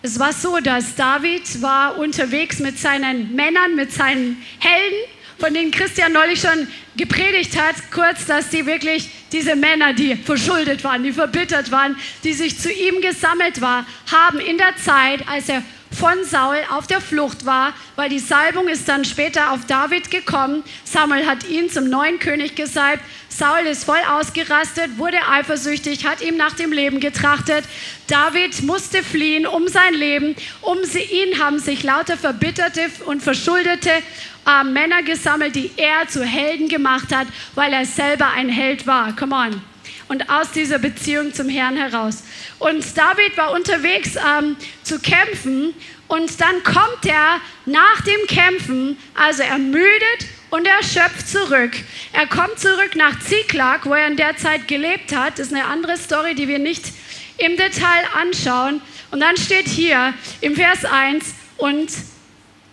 Es 0.04 0.18
war 0.18 0.32
so, 0.32 0.58
dass 0.58 0.96
David 0.96 1.62
war 1.62 1.96
unterwegs 1.96 2.58
mit 2.58 2.76
seinen 2.76 3.36
Männern, 3.36 3.76
mit 3.76 3.92
seinen 3.92 4.42
Helden, 4.58 5.08
von 5.42 5.52
denen 5.52 5.72
Christian 5.72 6.12
neulich 6.12 6.40
schon 6.40 6.68
gepredigt 6.96 7.60
hat, 7.60 7.74
kurz, 7.90 8.26
dass 8.26 8.50
die 8.50 8.64
wirklich 8.64 9.10
diese 9.32 9.56
Männer, 9.56 9.92
die 9.92 10.14
verschuldet 10.14 10.84
waren, 10.84 11.02
die 11.02 11.10
verbittert 11.10 11.72
waren, 11.72 11.96
die 12.22 12.32
sich 12.32 12.60
zu 12.60 12.72
ihm 12.72 13.00
gesammelt 13.00 13.60
waren, 13.60 13.84
haben 14.12 14.38
in 14.38 14.56
der 14.56 14.76
Zeit, 14.76 15.26
als 15.26 15.48
er 15.48 15.64
von 15.92 16.24
Saul 16.24 16.56
auf 16.70 16.86
der 16.86 17.00
Flucht 17.00 17.44
war, 17.46 17.72
weil 17.96 18.08
die 18.08 18.18
Salbung 18.18 18.68
ist 18.68 18.88
dann 18.88 19.04
später 19.04 19.52
auf 19.52 19.66
David 19.66 20.10
gekommen. 20.10 20.64
Samuel 20.84 21.26
hat 21.26 21.48
ihn 21.48 21.70
zum 21.70 21.88
neuen 21.88 22.18
König 22.18 22.54
gesalbt. 22.54 23.02
Saul 23.28 23.66
ist 23.70 23.84
voll 23.84 24.00
ausgerastet, 24.10 24.98
wurde 24.98 25.18
eifersüchtig, 25.30 26.06
hat 26.06 26.22
ihm 26.22 26.36
nach 26.36 26.54
dem 26.54 26.72
Leben 26.72 27.00
getrachtet. 27.00 27.64
David 28.06 28.62
musste 28.62 29.02
fliehen 29.02 29.46
um 29.46 29.68
sein 29.68 29.94
Leben. 29.94 30.34
Um 30.60 30.78
ihn 30.78 31.38
haben 31.38 31.58
sich 31.58 31.82
lauter 31.82 32.16
verbitterte 32.16 32.90
und 33.06 33.22
verschuldete 33.22 33.90
äh, 33.90 34.64
Männer 34.64 35.02
gesammelt, 35.02 35.54
die 35.54 35.70
er 35.76 36.08
zu 36.08 36.24
Helden 36.24 36.68
gemacht 36.68 37.14
hat, 37.14 37.26
weil 37.54 37.72
er 37.72 37.86
selber 37.86 38.28
ein 38.30 38.48
Held 38.48 38.86
war. 38.86 39.14
Come 39.16 39.34
on 39.34 39.71
und 40.08 40.28
aus 40.30 40.50
dieser 40.52 40.78
Beziehung 40.78 41.32
zum 41.32 41.48
Herrn 41.48 41.76
heraus. 41.76 42.22
Und 42.58 42.84
David 42.96 43.36
war 43.36 43.52
unterwegs 43.52 44.16
ähm, 44.16 44.56
zu 44.82 44.98
kämpfen 44.98 45.74
und 46.08 46.40
dann 46.40 46.62
kommt 46.62 47.06
er 47.06 47.40
nach 47.66 48.00
dem 48.02 48.26
Kämpfen, 48.26 48.98
also 49.14 49.42
ermüdet 49.42 50.26
und 50.50 50.66
erschöpft 50.66 51.28
zurück. 51.28 51.72
Er 52.12 52.26
kommt 52.26 52.58
zurück 52.58 52.94
nach 52.96 53.18
Ziklag, 53.20 53.86
wo 53.86 53.94
er 53.94 54.06
in 54.06 54.16
der 54.16 54.36
Zeit 54.36 54.68
gelebt 54.68 55.14
hat. 55.14 55.38
Das 55.38 55.46
ist 55.46 55.54
eine 55.54 55.64
andere 55.64 55.96
Story, 55.96 56.34
die 56.34 56.48
wir 56.48 56.58
nicht 56.58 56.84
im 57.38 57.56
Detail 57.56 58.04
anschauen. 58.20 58.82
Und 59.10 59.20
dann 59.20 59.36
steht 59.36 59.68
hier 59.68 60.14
im 60.40 60.54
Vers 60.54 60.84
1, 60.84 61.34
und 61.62 61.92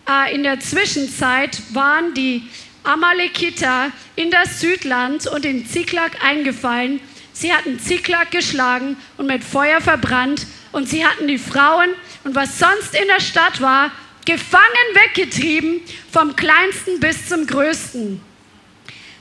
äh, 0.09 0.34
in 0.34 0.41
der 0.41 0.59
Zwischenzeit 0.59 1.61
waren 1.73 2.15
die 2.15 2.41
Amalekiter 2.84 3.91
in 4.15 4.32
das 4.32 4.59
Südland 4.59 5.27
und 5.27 5.45
in 5.45 5.67
Ziklag 5.67 6.23
eingefallen 6.23 6.99
Sie 7.39 7.53
hatten 7.53 7.79
Ziklag 7.79 8.31
geschlagen 8.31 8.97
und 9.15 9.27
mit 9.27 9.45
Feuer 9.45 9.79
verbrannt 9.79 10.45
und 10.73 10.89
sie 10.89 11.05
hatten 11.05 11.25
die 11.25 11.37
Frauen 11.37 11.87
und 12.25 12.35
was 12.35 12.59
sonst 12.59 12.93
in 12.93 13.07
der 13.07 13.21
Stadt 13.21 13.61
war, 13.61 13.91
gefangen 14.25 14.65
weggetrieben, 14.93 15.79
vom 16.11 16.35
kleinsten 16.35 16.99
bis 16.99 17.29
zum 17.29 17.47
größten. 17.47 18.19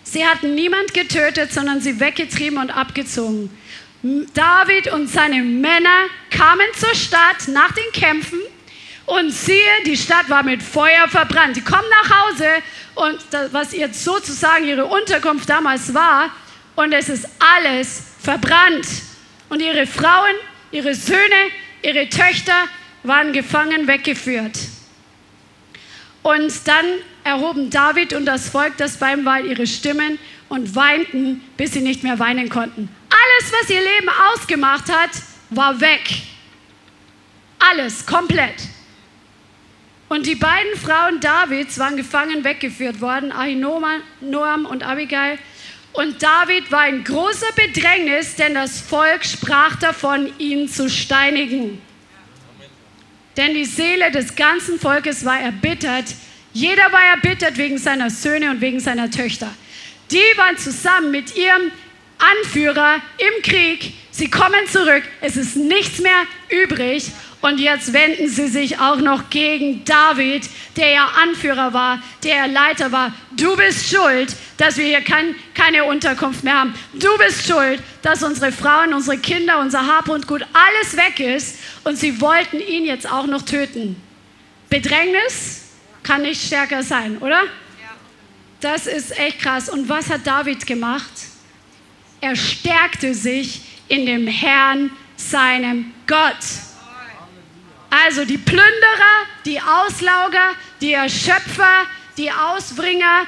Sie 0.03 0.27
hatten 0.27 0.57
niemand 0.57 0.95
getötet, 0.95 1.53
sondern 1.53 1.81
sie 1.81 2.01
weggetrieben 2.01 2.59
und 2.59 2.71
abgezogen. 2.71 3.57
David 4.35 4.93
und 4.93 5.07
seine 5.07 5.41
Männer 5.45 6.07
kamen 6.31 6.67
zur 6.77 6.97
Stadt 6.97 7.47
nach 7.47 7.71
den 7.71 7.93
Kämpfen 7.93 8.41
und 9.07 9.31
siehe, 9.31 9.85
die 9.87 9.97
Stadt 9.97 10.29
war 10.29 10.43
mit 10.43 10.61
Feuer 10.61 11.07
verbrannt. 11.07 11.55
Sie 11.55 11.63
kommen 11.63 11.89
nach 12.03 12.27
Hause 12.27 12.49
und 12.97 13.19
das, 13.31 13.53
was 13.53 13.73
ihr 13.75 13.95
sozusagen 13.95 14.67
ihre 14.67 14.87
Unterkunft 14.87 15.49
damals 15.49 15.95
war, 15.95 16.33
und 16.75 16.93
es 16.93 17.09
ist 17.09 17.29
alles 17.41 18.08
verbrannt. 18.19 18.87
Und 19.49 19.61
ihre 19.61 19.87
Frauen, 19.87 20.35
ihre 20.71 20.95
Söhne, 20.95 21.51
ihre 21.83 22.09
Töchter 22.09 22.69
waren 23.03 23.33
gefangen 23.33 23.87
weggeführt. 23.87 24.59
Und 26.23 26.53
dann 26.67 26.85
erhoben 27.25 27.71
David 27.71 28.13
und 28.13 28.27
das 28.27 28.49
Volk, 28.49 28.77
das 28.77 28.99
bei 28.99 29.15
ihm 29.15 29.27
ihre 29.47 29.67
Stimmen 29.67 30.19
und 30.49 30.75
weinten, 30.75 31.43
bis 31.57 31.73
sie 31.73 31.81
nicht 31.81 32.03
mehr 32.03 32.19
weinen 32.19 32.49
konnten. 32.49 32.89
Alles, 33.11 33.53
was 33.53 33.71
ihr 33.71 33.81
Leben 33.81 34.09
ausgemacht 34.35 34.91
hat, 34.91 35.11
war 35.51 35.81
weg. 35.81 36.11
Alles, 37.59 38.05
komplett. 38.07 38.55
Und 40.09 40.27
die 40.27 40.37
beiden 40.37 40.75
Frauen 40.79 41.21
Davids 41.21 41.79
waren 41.79 41.97
gefangen 41.97 42.45
weggeführt 42.45 43.01
worden, 43.01 43.31
Ahinoam 43.31 44.67
und 44.67 44.83
Abigail. 44.83 45.39
Und 45.93 46.23
David 46.23 46.71
war 46.71 46.89
in 46.89 47.03
großer 47.03 47.53
Bedrängnis, 47.57 48.37
denn 48.37 48.55
das 48.55 48.81
Volk 48.81 49.25
sprach 49.25 49.77
davon, 49.77 50.33
ihn 50.39 50.69
zu 50.69 50.89
steinigen. 50.89 51.81
Denn 53.37 53.55
die 53.55 53.65
Seele 53.65 54.11
des 54.11 54.35
ganzen 54.37 54.79
Volkes 54.79 55.25
war 55.25 55.41
erbittert. 55.41 56.07
Jeder 56.53 56.93
war 56.93 57.03
erbittert 57.15 57.57
wegen 57.57 57.79
seiner 57.79 58.11
Söhne 58.11 58.51
und 58.51 58.61
wegen 58.61 58.81
seiner 58.81 59.11
Töchter. 59.11 59.53
Die 60.11 60.37
waren 60.37 60.57
zusammen 60.57 61.11
mit 61.11 61.37
ihrem 61.37 61.71
Anführer 62.19 62.97
im 63.19 63.43
Krieg. 63.43 63.95
Sie 64.11 64.29
kommen 64.29 64.67
zurück. 64.71 65.03
Es 65.21 65.37
ist 65.37 65.57
nichts 65.57 66.01
mehr 66.01 66.25
übrig. 66.49 67.13
Und 67.41 67.61
jetzt 67.61 67.93
wenden 67.93 68.29
sie 68.29 68.49
sich 68.49 68.81
auch 68.81 68.97
noch 68.97 69.31
gegen 69.31 69.85
David, 69.85 70.49
der 70.77 70.91
ja 70.91 71.09
Anführer 71.23 71.73
war, 71.73 72.03
der 72.25 72.49
Leiter 72.49 72.91
war. 72.91 73.13
Du 73.37 73.57
bist 73.57 73.89
schuld, 73.89 74.35
dass 74.57 74.77
wir 74.77 74.87
hier 74.87 75.03
kein, 75.03 75.37
keine 75.55 75.85
Unterkunft 75.85 76.43
mehr 76.43 76.59
haben. 76.59 76.75
Du 76.95 77.17
bist 77.19 77.47
schuld, 77.47 77.81
dass 78.03 78.25
unsere 78.25 78.51
Frauen, 78.51 78.93
unsere 78.93 79.19
Kinder, 79.19 79.61
unser 79.61 79.87
Hab 79.87 80.09
und 80.09 80.27
Gut, 80.27 80.45
alles 80.53 80.97
weg 80.97 81.21
ist. 81.21 81.59
Und 81.85 81.97
sie 81.97 82.21
wollten 82.21 82.59
ihn 82.59 82.85
jetzt 82.85 83.09
auch 83.09 83.27
noch 83.27 83.43
töten. 83.43 83.95
Bedrängnis 84.69 85.63
kann 86.03 86.23
nicht 86.23 86.45
stärker 86.45 86.83
sein, 86.83 87.19
oder? 87.19 87.43
Das 88.61 88.89
ist 88.89 89.17
echt 89.17 89.41
krass. 89.41 89.69
Und 89.69 89.89
was 89.89 90.11
hat 90.11 90.27
David 90.27 90.67
gemacht? 90.67 91.13
Er 92.21 92.37
stärkte 92.37 93.15
sich 93.15 93.61
in 93.89 94.07
dem 94.07 94.27
Herrn, 94.27 94.91
seinem 95.17 95.93
Gott. 96.07 96.37
Also 97.91 98.25
die 98.25 98.39
Plünderer, 98.39 99.27
die 99.45 99.61
Auslauger, 99.61 100.55
die 100.81 100.93
Erschöpfer, 100.93 101.87
die 102.17 102.31
Ausbringer, 102.31 103.27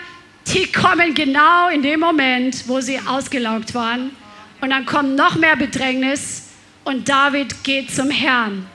die 0.53 0.71
kommen 0.71 1.15
genau 1.15 1.69
in 1.69 1.83
dem 1.83 2.01
Moment, 2.01 2.69
wo 2.69 2.81
sie 2.81 2.99
ausgelaugt 2.99 3.75
waren. 3.75 4.11
Und 4.61 4.71
dann 4.71 4.85
kommt 4.85 5.17
noch 5.17 5.37
mehr 5.37 5.57
Bedrängnis 5.57 6.49
und 6.85 7.09
David 7.09 7.63
geht 7.65 7.91
zum 7.95 8.11
Herrn. 8.11 8.67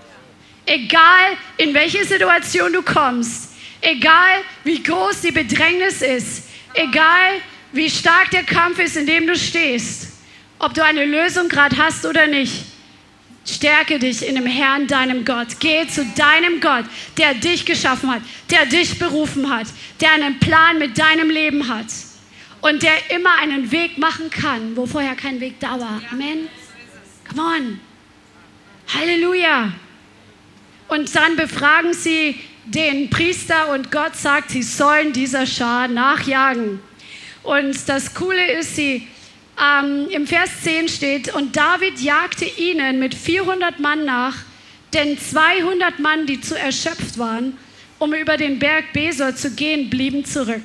Egal 0.65 1.37
in 1.57 1.73
welche 1.73 2.03
Situation 2.05 2.73
du 2.73 2.81
kommst, 2.81 3.53
egal 3.81 4.41
wie 4.63 4.81
groß 4.81 5.21
die 5.21 5.31
Bedrängnis 5.31 6.01
ist, 6.01 6.49
egal 6.73 7.41
wie 7.75 7.89
stark 7.89 8.31
der 8.31 8.43
Kampf 8.43 8.79
ist, 8.79 8.97
in 8.97 9.05
dem 9.05 9.27
du 9.27 9.35
stehst, 9.35 10.07
ob 10.59 10.73
du 10.73 10.83
eine 10.83 11.05
Lösung 11.05 11.49
gerade 11.49 11.77
hast 11.77 12.05
oder 12.05 12.27
nicht, 12.27 12.65
Stärke 13.47 13.99
dich 13.99 14.27
in 14.27 14.35
dem 14.35 14.47
Herrn, 14.47 14.87
deinem 14.87 15.23
Gott. 15.23 15.59
Geh 15.59 15.87
zu 15.87 16.03
deinem 16.15 16.59
Gott, 16.61 16.85
der 17.17 17.35
dich 17.35 17.63
geschaffen 17.63 18.09
hat, 18.09 18.21
der 18.49 18.65
dich 18.65 18.97
berufen 18.97 19.51
hat, 19.51 19.67
der 20.01 20.13
einen 20.13 20.39
Plan 20.39 20.79
mit 20.79 20.97
deinem 20.97 21.29
Leben 21.29 21.67
hat 21.67 21.85
und 22.61 22.81
der 22.81 23.11
immer 23.15 23.37
einen 23.39 23.71
Weg 23.71 23.99
machen 23.99 24.31
kann, 24.31 24.75
wo 24.75 24.87
vorher 24.87 25.13
kein 25.13 25.39
Weg 25.39 25.59
da 25.59 25.79
war. 25.79 26.01
Amen. 26.11 26.47
Come 27.29 27.41
on. 27.41 27.79
Halleluja. 28.95 29.71
Und 30.87 31.15
dann 31.15 31.35
befragen 31.35 31.93
sie 31.93 32.39
den 32.65 33.11
Priester 33.11 33.71
und 33.71 33.91
Gott 33.91 34.15
sagt, 34.15 34.49
sie 34.51 34.63
sollen 34.63 35.13
dieser 35.13 35.45
Schar 35.45 35.87
nachjagen. 35.87 36.79
Und 37.45 37.87
das 37.87 38.15
Coole 38.15 38.53
ist, 38.53 38.75
sie 38.75 39.07
ähm, 39.61 40.07
im 40.09 40.25
Vers 40.25 40.49
10 40.63 40.89
steht, 40.89 41.33
und 41.33 41.55
David 41.55 41.99
jagte 42.01 42.45
ihnen 42.45 42.97
mit 42.97 43.13
400 43.13 43.79
Mann 43.79 44.03
nach, 44.03 44.35
denn 44.93 45.19
200 45.19 45.99
Mann, 45.99 46.25
die 46.25 46.41
zu 46.41 46.57
erschöpft 46.57 47.19
waren, 47.19 47.55
um 47.99 48.13
über 48.15 48.37
den 48.37 48.57
Berg 48.57 48.93
Besor 48.93 49.35
zu 49.35 49.51
gehen, 49.51 49.91
blieben 49.91 50.25
zurück. 50.25 50.63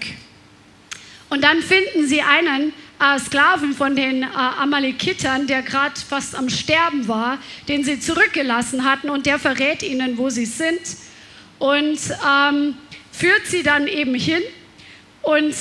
Und 1.28 1.44
dann 1.44 1.60
finden 1.60 2.06
sie 2.06 2.22
einen 2.22 2.72
äh, 2.98 3.18
Sklaven 3.18 3.74
von 3.74 3.94
den 3.94 4.22
äh, 4.22 4.26
Amalekitern, 4.26 5.46
der 5.46 5.60
gerade 5.60 6.00
fast 6.00 6.34
am 6.34 6.48
Sterben 6.48 7.06
war, 7.06 7.38
den 7.68 7.84
sie 7.84 8.00
zurückgelassen 8.00 8.84
hatten 8.84 9.10
und 9.10 9.26
der 9.26 9.38
verrät 9.38 9.82
ihnen, 9.82 10.16
wo 10.16 10.30
sie 10.30 10.46
sind 10.46 10.80
und 11.58 11.98
ähm, 12.26 12.74
führt 13.12 13.46
sie 13.46 13.62
dann 13.62 13.86
eben 13.86 14.14
hin 14.14 14.42
und 15.22 15.54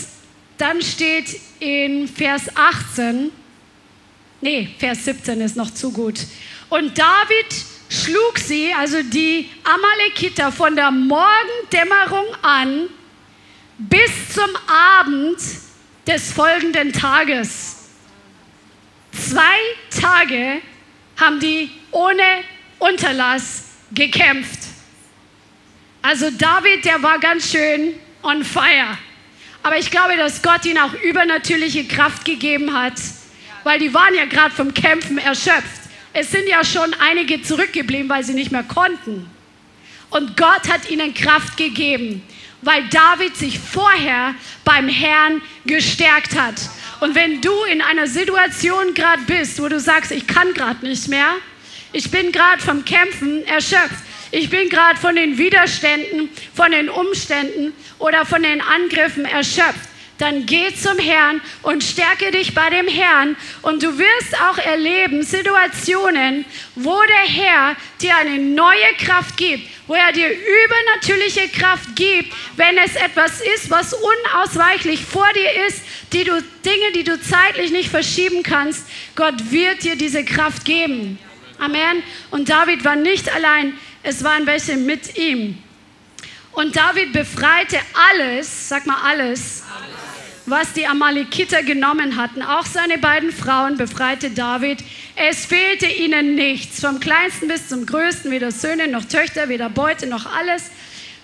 dann 0.59 0.81
steht 0.81 1.39
in 1.59 2.07
Vers 2.07 2.43
18, 2.53 3.31
nee, 4.41 4.69
Vers 4.77 5.05
17 5.05 5.41
ist 5.41 5.55
noch 5.55 5.71
zu 5.71 5.91
gut. 5.91 6.19
Und 6.69 6.97
David 6.97 7.65
schlug 7.89 8.37
sie, 8.37 8.73
also 8.77 9.01
die 9.01 9.49
Amalekiter, 9.63 10.51
von 10.51 10.75
der 10.75 10.91
Morgendämmerung 10.91 12.25
an 12.41 12.89
bis 13.77 14.33
zum 14.33 14.49
Abend 14.67 15.37
des 16.05 16.33
folgenden 16.33 16.91
Tages. 16.91 17.87
Zwei 19.11 19.59
Tage 19.89 20.61
haben 21.15 21.39
die 21.39 21.71
ohne 21.91 22.43
Unterlass 22.79 23.63
gekämpft. 23.91 24.59
Also 26.01 26.29
David, 26.31 26.83
der 26.83 27.01
war 27.01 27.17
ganz 27.19 27.49
schön 27.49 27.93
on 28.23 28.43
fire. 28.43 28.97
Aber 29.63 29.77
ich 29.77 29.91
glaube, 29.91 30.15
dass 30.17 30.41
Gott 30.41 30.65
ihn 30.65 30.77
auch 30.77 30.93
übernatürliche 30.93 31.85
Kraft 31.85 32.25
gegeben 32.25 32.73
hat, 32.73 32.93
weil 33.63 33.79
die 33.79 33.93
waren 33.93 34.15
ja 34.15 34.25
gerade 34.25 34.53
vom 34.53 34.73
Kämpfen 34.73 35.17
erschöpft. 35.17 35.81
Es 36.13 36.31
sind 36.31 36.47
ja 36.47 36.63
schon 36.63 36.93
einige 36.99 37.41
zurückgeblieben, 37.41 38.09
weil 38.09 38.23
sie 38.23 38.33
nicht 38.33 38.51
mehr 38.51 38.63
konnten. 38.63 39.29
Und 40.09 40.37
Gott 40.37 40.67
hat 40.67 40.89
ihnen 40.89 41.13
Kraft 41.13 41.57
gegeben, 41.57 42.23
weil 42.61 42.83
David 42.89 43.35
sich 43.35 43.59
vorher 43.59 44.33
beim 44.65 44.87
Herrn 44.87 45.41
gestärkt 45.65 46.39
hat. 46.39 46.55
Und 46.99 47.15
wenn 47.15 47.41
du 47.41 47.51
in 47.65 47.81
einer 47.81 48.07
Situation 48.07 48.93
gerade 48.93 49.21
bist, 49.23 49.61
wo 49.61 49.67
du 49.67 49.79
sagst, 49.79 50.11
ich 50.11 50.25
kann 50.25 50.53
gerade 50.53 50.85
nicht 50.85 51.07
mehr, 51.07 51.35
ich 51.91 52.09
bin 52.11 52.31
gerade 52.31 52.61
vom 52.61 52.83
Kämpfen 52.85 53.45
erschöpft, 53.45 54.03
ich 54.31 54.49
bin 54.49 54.69
gerade 54.69 54.99
von 54.99 55.15
den 55.15 55.37
Widerständen, 55.37 56.29
von 56.53 56.71
den 56.71 56.89
Umständen 56.89 57.73
oder 57.97 58.25
von 58.25 58.43
den 58.43 58.61
Angriffen 58.61 59.25
erschöpft, 59.25 59.89
dann 60.19 60.45
geh 60.45 60.73
zum 60.75 60.99
Herrn 60.99 61.39
und 61.63 61.81
stärke 61.81 62.29
dich 62.31 62.53
bei 62.53 62.69
dem 62.69 62.89
Herrn 62.89 63.37
und 63.61 63.81
du 63.81 63.97
wirst 63.97 64.35
auch 64.41 64.57
erleben 64.57 65.23
Situationen, 65.23 66.43
wo 66.75 67.01
der 67.03 67.33
Herr 67.33 67.75
dir 68.01 68.17
eine 68.17 68.37
neue 68.37 68.93
Kraft 68.97 69.37
gibt, 69.37 69.69
wo 69.87 69.93
er 69.95 70.11
dir 70.11 70.29
übernatürliche 70.29 71.47
Kraft 71.47 71.95
gibt, 71.95 72.33
wenn 72.57 72.77
es 72.77 72.97
etwas 72.97 73.39
ist, 73.55 73.69
was 73.69 73.93
unausweichlich 73.93 75.05
vor 75.05 75.29
dir 75.33 75.67
ist, 75.67 75.83
die 76.11 76.25
du 76.25 76.43
Dinge, 76.65 76.91
die 76.95 77.05
du 77.05 77.19
zeitlich 77.21 77.71
nicht 77.71 77.89
verschieben 77.89 78.43
kannst. 78.43 78.87
Gott 79.15 79.51
wird 79.51 79.83
dir 79.83 79.95
diese 79.95 80.25
Kraft 80.25 80.65
geben. 80.65 81.17
Amen. 81.59 82.03
Und 82.31 82.49
David 82.49 82.83
war 82.83 82.95
nicht 82.95 83.33
allein, 83.33 83.73
es 84.03 84.23
waren 84.23 84.45
welche 84.45 84.77
mit 84.77 85.17
ihm. 85.17 85.57
Und 86.51 86.75
David 86.75 87.13
befreite 87.13 87.77
alles, 88.11 88.69
sag 88.69 88.85
mal 88.85 88.97
alles, 89.03 89.63
was 90.45 90.73
die 90.73 90.87
Amalekiter 90.87 91.63
genommen 91.63 92.15
hatten. 92.15 92.41
Auch 92.41 92.65
seine 92.65 92.97
beiden 92.97 93.31
Frauen 93.31 93.77
befreite 93.77 94.31
David. 94.31 94.79
Es 95.15 95.45
fehlte 95.45 95.85
ihnen 95.85 96.35
nichts, 96.35 96.81
vom 96.81 96.99
kleinsten 96.99 97.47
bis 97.47 97.67
zum 97.69 97.85
größten, 97.85 98.31
weder 98.31 98.51
Söhne 98.51 98.87
noch 98.87 99.05
Töchter, 99.05 99.47
weder 99.49 99.69
Beute 99.69 100.07
noch 100.07 100.25
alles, 100.33 100.71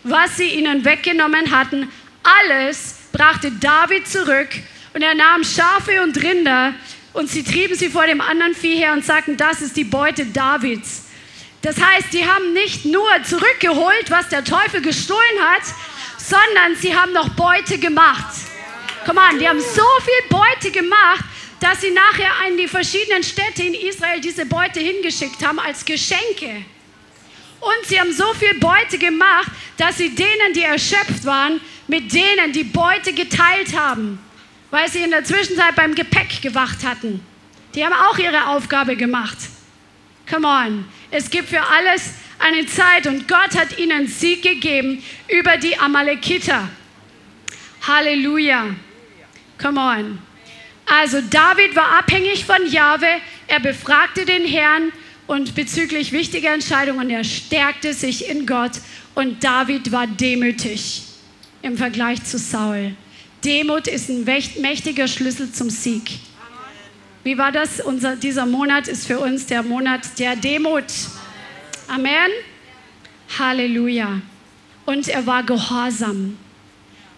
was 0.04 0.38
sie 0.38 0.50
ihnen 0.50 0.86
weggenommen 0.86 1.52
hatten. 1.52 1.90
Alles 2.24 2.96
brachte 3.12 3.52
David 3.52 4.08
zurück 4.08 4.50
und 4.94 5.02
er 5.02 5.16
nahm 5.16 5.44
Schafe 5.44 6.04
und 6.04 6.22
Rinder 6.22 6.74
und 7.14 7.30
sie 7.30 7.44
trieben 7.44 7.76
sie 7.76 7.90
vor 7.90 8.06
dem 8.06 8.22
anderen 8.22 8.54
Vieh 8.54 8.76
her 8.76 8.94
und 8.94 9.06
sagten, 9.06 9.38
das 9.38 9.62
ist 9.62 9.76
die 9.76 9.84
Beute 9.84 10.26
Davids. 10.26 11.06
Das 11.66 11.82
heißt, 11.82 12.14
die 12.14 12.24
haben 12.24 12.54
nicht 12.54 12.86
nur 12.86 13.10
zurückgeholt, 13.24 14.12
was 14.12 14.30
der 14.30 14.44
Teufel 14.44 14.84
gestohlen 14.84 15.40
hat, 15.40 15.64
sondern 16.16 16.76
sie 16.80 16.96
haben 16.96 17.12
noch 17.12 17.30
Beute 17.30 17.80
gemacht. 17.80 18.36
Komm 19.04 19.18
an, 19.18 19.40
die 19.40 19.50
haben 19.50 19.60
so 19.60 19.88
viel 20.04 20.30
Beute 20.30 20.70
gemacht, 20.70 21.26
dass 21.60 21.82
sie 21.82 21.90
nachher 21.90 22.30
in 22.50 22.58
die 22.58 22.68
verschiedenen 22.68 23.24
Städte 23.24 23.64
in 23.64 23.74
Israel 23.74 24.22
diese 24.22 24.46
Beute 24.46 24.80
hingeschickt 24.80 25.44
haben 25.44 25.60
als 25.60 25.84
Geschenke. 25.84 26.64
Und 27.62 27.88
sie 27.88 28.00
haben 28.00 28.14
so 28.14 28.32
viel 28.36 28.54
Beute 28.60 29.00
gemacht, 29.00 29.50
dass 29.78 29.98
sie 29.98 30.14
denen, 30.14 30.54
die 30.54 30.62
erschöpft 30.62 31.26
waren, 31.26 31.60
mit 31.88 32.14
denen 32.14 32.52
die 32.54 32.64
Beute 32.64 33.12
geteilt 33.12 33.76
haben, 33.76 34.20
weil 34.70 34.88
sie 34.88 35.00
in 35.00 35.10
der 35.10 35.24
Zwischenzeit 35.24 35.76
beim 35.76 35.96
Gepäck 35.96 36.44
gewacht 36.44 36.84
hatten. 36.86 37.26
Die 37.74 37.84
haben 37.84 37.94
auch 37.94 38.20
ihre 38.20 38.50
Aufgabe 38.50 38.96
gemacht. 38.96 39.38
Come 40.30 40.48
on. 40.48 40.86
Es 41.12 41.30
gibt 41.30 41.50
für 41.50 41.62
alles 41.62 42.14
eine 42.40 42.66
Zeit 42.66 43.08
und 43.08 43.28
Gott 43.28 43.56
hat 43.56 43.78
ihnen 43.78 44.08
Sieg 44.08 44.42
gegeben 44.42 45.04
über 45.28 45.58
die 45.58 45.78
Amalekiter. 45.78 46.68
Halleluja. 47.88 48.76
Come 49.62 49.80
on. 49.80 50.20
Also 50.86 51.22
David 51.22 51.76
war 51.76 52.00
abhängig 52.00 52.46
von 52.46 52.70
Jahwe, 52.70 53.08
er 53.48 53.60
befragte 53.60 54.26
den 54.26 54.46
Herrn 54.46 54.92
und 55.28 55.56
bezüglich 55.56 56.12
wichtiger 56.12 56.54
Entscheidungen, 56.54 57.10
er 57.10 57.24
stärkte 57.24 57.94
sich 57.94 58.30
in 58.30 58.46
Gott 58.46 58.74
und 59.16 59.44
David 59.44 59.92
war 59.92 60.06
demütig 60.06 61.02
im 61.62 61.78
Vergleich 61.78 62.24
zu 62.24 62.38
Saul. 62.38 62.96
Demut 63.44 63.88
ist 63.88 64.10
ein 64.10 64.24
mächtiger 64.24 65.08
Schlüssel 65.08 65.52
zum 65.52 65.70
Sieg. 65.70 66.20
Wie 67.26 67.40
war 67.40 67.52
das? 67.52 67.80
Unser, 67.80 68.16
dieser 68.16 68.46
Monat 68.46 68.88
ist 68.88 69.08
für 69.08 69.18
uns 69.18 69.48
der 69.48 69.64
Monat 69.64 70.20
der 70.20 70.36
Demut. 70.36 70.84
Amen. 71.88 72.30
Halleluja. 73.40 74.22
Und 74.86 75.08
er 75.08 75.26
war 75.26 75.42
gehorsam. 75.42 76.38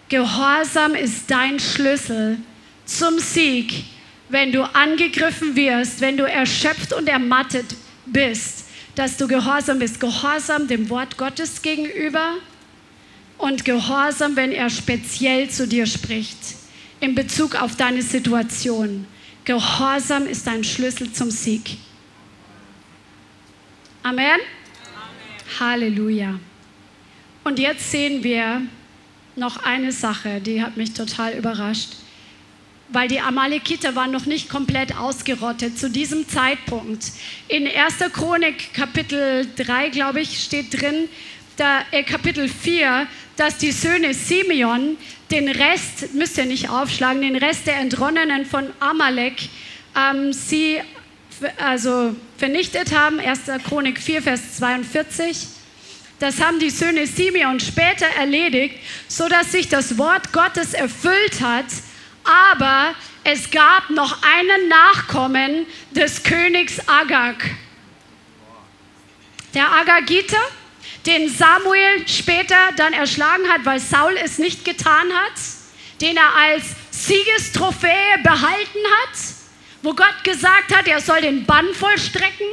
Gehorsam 0.08 0.94
ist 0.94 1.30
dein 1.30 1.60
Schlüssel 1.60 2.38
zum 2.86 3.18
Sieg, 3.18 3.84
wenn 4.30 4.50
du 4.50 4.62
angegriffen 4.62 5.54
wirst, 5.54 6.00
wenn 6.00 6.16
du 6.16 6.24
erschöpft 6.24 6.94
und 6.94 7.06
ermattet 7.06 7.76
bist, 8.06 8.64
dass 8.94 9.18
du 9.18 9.28
gehorsam 9.28 9.78
bist. 9.78 10.00
Gehorsam 10.00 10.68
dem 10.68 10.88
Wort 10.88 11.18
Gottes 11.18 11.60
gegenüber 11.60 12.32
und 13.36 13.66
gehorsam, 13.66 14.36
wenn 14.36 14.52
er 14.52 14.70
speziell 14.70 15.50
zu 15.50 15.68
dir 15.68 15.84
spricht, 15.84 16.38
in 16.98 17.14
Bezug 17.14 17.60
auf 17.60 17.76
deine 17.76 18.00
Situation. 18.00 19.06
Gehorsam 19.48 20.26
ist 20.26 20.46
dein 20.46 20.62
Schlüssel 20.62 21.10
zum 21.10 21.30
Sieg. 21.30 21.78
Amen. 24.02 24.26
Amen. 24.26 24.40
Halleluja. 25.58 26.38
Und 27.44 27.58
jetzt 27.58 27.90
sehen 27.90 28.22
wir, 28.22 28.60
noch 29.36 29.56
eine 29.64 29.90
Sache, 29.90 30.42
die 30.42 30.62
hat 30.62 30.76
mich 30.76 30.92
total 30.92 31.32
überrascht. 31.32 31.94
Weil 32.90 33.08
die 33.08 33.20
Amalekiter 33.20 33.94
waren 33.94 34.10
noch 34.10 34.26
nicht 34.26 34.50
komplett 34.50 34.94
ausgerottet 34.94 35.78
zu 35.78 35.88
diesem 35.88 36.28
Zeitpunkt. 36.28 37.10
In 37.48 37.66
1. 37.66 38.12
Chronik 38.12 38.74
Kapitel 38.74 39.48
3, 39.56 39.88
glaube 39.88 40.20
ich, 40.20 40.44
steht 40.44 40.78
drin, 40.78 41.08
da, 41.56 41.86
äh, 41.90 42.02
Kapitel 42.02 42.50
4, 42.50 43.06
dass 43.38 43.56
die 43.56 43.70
Söhne 43.70 44.14
Simeon 44.14 44.98
den 45.30 45.48
Rest, 45.48 46.12
müsst 46.12 46.36
ihr 46.38 46.44
nicht 46.44 46.68
aufschlagen, 46.70 47.22
den 47.22 47.36
Rest 47.36 47.66
der 47.68 47.76
Entronnenen 47.76 48.44
von 48.44 48.68
Amalek, 48.80 49.48
ähm, 49.96 50.32
sie 50.32 50.80
also 51.56 52.16
vernichtet 52.36 52.92
haben. 52.92 53.20
1. 53.20 53.42
Chronik 53.66 54.00
4, 54.00 54.22
Vers 54.22 54.56
42. 54.56 55.46
Das 56.18 56.40
haben 56.40 56.58
die 56.58 56.70
Söhne 56.70 57.06
Simeon 57.06 57.60
später 57.60 58.06
erledigt, 58.18 58.74
so 59.06 59.28
dass 59.28 59.52
sich 59.52 59.68
das 59.68 59.96
Wort 59.98 60.32
Gottes 60.32 60.74
erfüllt 60.74 61.40
hat. 61.40 61.66
Aber 62.24 62.92
es 63.22 63.52
gab 63.52 63.88
noch 63.90 64.18
einen 64.22 64.68
Nachkommen 64.68 65.64
des 65.92 66.24
Königs 66.24 66.80
Agag. 66.88 67.36
Der 69.54 69.72
Agagiter, 69.72 70.40
den 71.06 71.28
Samuel 71.28 72.06
später 72.06 72.56
dann 72.76 72.92
erschlagen 72.92 73.48
hat, 73.48 73.64
weil 73.64 73.80
Saul 73.80 74.16
es 74.22 74.38
nicht 74.38 74.64
getan 74.64 75.12
hat, 75.12 75.32
den 76.00 76.16
er 76.16 76.34
als 76.34 76.64
Siegestrophäe 76.90 78.18
behalten 78.22 78.78
hat, 79.00 79.18
wo 79.82 79.94
Gott 79.94 80.24
gesagt 80.24 80.74
hat, 80.74 80.86
er 80.86 81.00
soll 81.00 81.20
den 81.20 81.44
Bann 81.46 81.72
vollstrecken. 81.74 82.46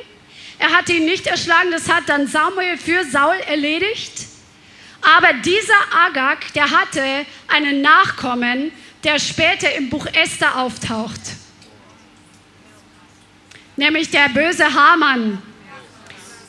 Er 0.58 0.70
hat 0.70 0.90
ihn 0.90 1.06
nicht 1.06 1.28
erschlagen, 1.28 1.72
das 1.72 1.90
hat 1.90 2.04
dann 2.08 2.28
Samuel 2.28 2.78
für 2.78 3.04
Saul 3.06 3.36
erledigt. 3.48 4.14
Aber 5.02 5.34
dieser 5.34 5.74
Agag, 5.94 6.54
der 6.54 6.70
hatte 6.72 7.26
einen 7.48 7.82
Nachkommen, 7.82 8.72
der 9.04 9.20
später 9.20 9.74
im 9.76 9.90
Buch 9.90 10.08
Esther 10.14 10.58
auftaucht. 10.58 11.22
Nämlich 13.76 14.10
der 14.10 14.30
böse 14.30 14.74
Haman, 14.74 15.42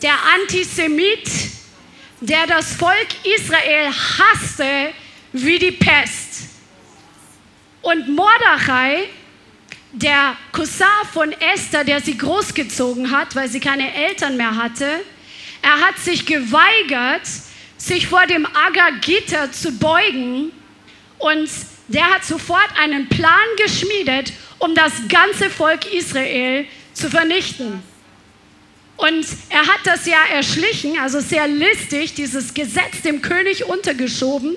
der 0.00 0.14
Antisemit, 0.40 1.28
der 2.20 2.46
das 2.46 2.74
Volk 2.74 3.08
Israel 3.24 3.90
hasste 3.92 4.92
wie 5.32 5.58
die 5.58 5.72
Pest. 5.72 6.44
Und 7.82 8.08
Mordechai, 8.08 9.04
der 9.92 10.36
Cousin 10.52 10.86
von 11.12 11.32
Esther, 11.32 11.84
der 11.84 12.00
sie 12.00 12.16
großgezogen 12.16 13.10
hat, 13.10 13.34
weil 13.36 13.48
sie 13.48 13.60
keine 13.60 13.94
Eltern 13.94 14.36
mehr 14.36 14.56
hatte, 14.56 15.00
er 15.62 15.80
hat 15.80 15.98
sich 15.98 16.26
geweigert, 16.26 17.26
sich 17.76 18.06
vor 18.06 18.26
dem 18.26 18.46
Agagiter 18.46 19.52
zu 19.52 19.72
beugen 19.72 20.52
und 21.18 21.48
der 21.88 22.04
hat 22.10 22.24
sofort 22.24 22.68
einen 22.78 23.08
Plan 23.08 23.46
geschmiedet, 23.56 24.32
um 24.58 24.74
das 24.74 24.92
ganze 25.08 25.50
Volk 25.50 25.92
Israel 25.92 26.66
zu 26.92 27.10
vernichten. 27.10 27.82
Und 28.96 29.26
er 29.50 29.66
hat 29.66 29.80
das 29.84 30.06
ja 30.06 30.18
erschlichen, 30.32 30.98
also 30.98 31.20
sehr 31.20 31.46
listig, 31.48 32.14
dieses 32.14 32.54
Gesetz 32.54 33.02
dem 33.02 33.20
König 33.20 33.66
untergeschoben 33.66 34.56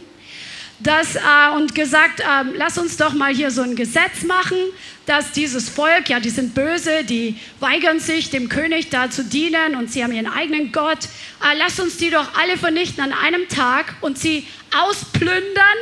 das, 0.80 1.16
äh, 1.16 1.20
und 1.56 1.76
gesagt, 1.76 2.22
äh, 2.22 2.24
lass 2.56 2.78
uns 2.78 2.98
doch 2.98 3.14
mal 3.14 3.34
hier 3.34 3.52
so 3.52 3.62
ein 3.62 3.76
Gesetz 3.76 4.24
machen, 4.24 4.58
dass 5.06 5.32
dieses 5.32 5.70
Volk, 5.70 6.10
ja, 6.10 6.20
die 6.20 6.30
sind 6.30 6.56
böse, 6.56 7.04
die 7.04 7.38
weigern 7.60 8.00
sich, 8.00 8.30
dem 8.30 8.48
König 8.48 8.90
da 8.90 9.10
zu 9.10 9.24
dienen 9.24 9.76
und 9.76 9.92
sie 9.92 10.04
haben 10.04 10.14
ihren 10.14 10.32
eigenen 10.32 10.72
Gott. 10.72 11.06
Äh, 11.44 11.58
lass 11.58 11.80
uns 11.80 11.98
die 11.98 12.10
doch 12.10 12.36
alle 12.36 12.58
vernichten 12.58 13.04
an 13.04 13.12
einem 13.12 13.48
Tag 13.50 13.96
und 14.02 14.18
sie 14.18 14.48
ausplündern, 14.74 15.78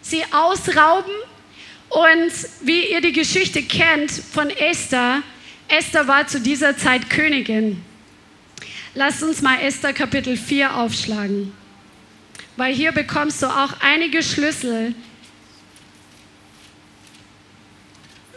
sie 0.00 0.24
ausrauben. 0.32 1.12
Und 1.88 2.32
wie 2.62 2.90
ihr 2.90 3.02
die 3.02 3.12
Geschichte 3.12 3.62
kennt 3.62 4.10
von 4.10 4.48
Esther, 4.50 5.22
Esther 5.72 6.06
war 6.06 6.26
zu 6.26 6.38
dieser 6.38 6.76
Zeit 6.76 7.08
Königin. 7.08 7.80
Lasst 8.94 9.22
uns 9.22 9.40
mal 9.40 9.58
Esther 9.58 9.94
Kapitel 9.94 10.36
4 10.36 10.76
aufschlagen, 10.76 11.50
weil 12.58 12.74
hier 12.74 12.92
bekommst 12.92 13.42
du 13.42 13.46
auch 13.46 13.72
einige 13.80 14.22
Schlüssel, 14.22 14.94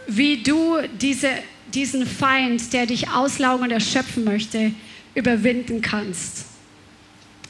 wie 0.08 0.44
du 0.44 0.78
diese, 1.02 1.30
diesen 1.74 2.08
Feind, 2.08 2.72
der 2.72 2.86
dich 2.86 3.10
auslaugen 3.10 3.66
und 3.66 3.72
erschöpfen 3.72 4.24
möchte, 4.24 4.72
überwinden 5.14 5.82
kannst. 5.82 6.46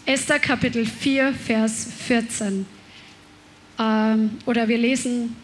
Esther 0.07 0.39
Kapitel 0.39 0.87
4, 0.87 1.31
Vers 1.31 1.89
14. 2.07 2.65
Ähm, 3.77 4.31
oder 4.47 4.67
wir 4.67 4.79
lesen 4.79 5.35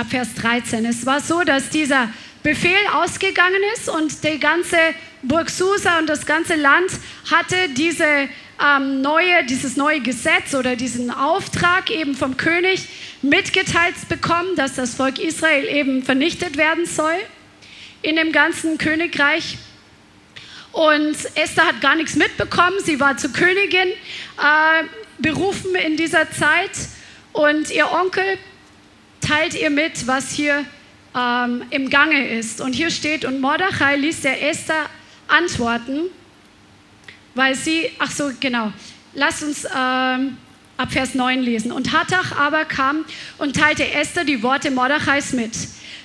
ab 0.00 0.06
Vers 0.08 0.34
13. 0.36 0.86
Es 0.86 1.04
war 1.04 1.20
so, 1.20 1.42
dass 1.42 1.68
dieser 1.68 2.08
Befehl 2.42 2.86
ausgegangen 2.94 3.60
ist 3.74 3.90
und 3.90 4.24
die 4.24 4.38
ganze 4.38 4.78
Burg 5.22 5.50
Susa 5.50 5.98
und 5.98 6.06
das 6.06 6.24
ganze 6.24 6.54
Land 6.54 6.90
hatte 7.30 7.68
diese, 7.76 8.06
ähm, 8.64 9.02
neue, 9.02 9.44
dieses 9.44 9.76
neue 9.76 10.00
Gesetz 10.00 10.54
oder 10.54 10.74
diesen 10.74 11.10
Auftrag 11.10 11.90
eben 11.90 12.14
vom 12.14 12.38
König 12.38 12.88
mitgeteilt 13.20 13.94
bekommen, 14.08 14.56
dass 14.56 14.74
das 14.74 14.94
Volk 14.94 15.18
Israel 15.18 15.66
eben 15.68 16.02
vernichtet 16.02 16.56
werden 16.56 16.86
soll 16.86 17.18
in 18.00 18.16
dem 18.16 18.32
ganzen 18.32 18.78
Königreich. 18.78 19.58
Und 20.72 21.16
Esther 21.34 21.66
hat 21.66 21.82
gar 21.82 21.94
nichts 21.94 22.16
mitbekommen. 22.16 22.78
Sie 22.82 23.00
war 23.00 23.18
zur 23.18 23.34
Königin 23.34 23.88
äh, 24.38 24.84
berufen 25.18 25.74
in 25.74 25.98
dieser 25.98 26.30
Zeit. 26.30 26.70
Und 27.32 27.70
ihr 27.70 27.92
Onkel 27.92 28.38
teilt 29.30 29.54
ihr 29.54 29.70
mit, 29.70 30.08
was 30.08 30.32
hier 30.32 30.64
ähm, 31.16 31.62
im 31.70 31.88
Gange 31.88 32.28
ist. 32.28 32.60
Und 32.60 32.72
hier 32.72 32.90
steht, 32.90 33.24
und 33.24 33.40
Mordechai 33.40 33.94
ließ 33.96 34.22
der 34.22 34.48
Esther 34.48 34.86
antworten, 35.28 36.00
weil 37.36 37.54
sie, 37.54 37.90
ach 38.00 38.10
so, 38.10 38.32
genau, 38.40 38.72
lass 39.14 39.42
uns 39.44 39.64
ähm, 39.66 40.36
ab 40.76 40.90
Vers 40.90 41.14
9 41.14 41.42
lesen. 41.42 41.70
Und 41.70 41.92
Hattach 41.92 42.36
aber 42.36 42.64
kam 42.64 43.04
und 43.38 43.54
teilte 43.54 43.88
Esther 43.92 44.24
die 44.24 44.42
Worte 44.42 44.72
Mordechais 44.72 45.32
mit. 45.32 45.52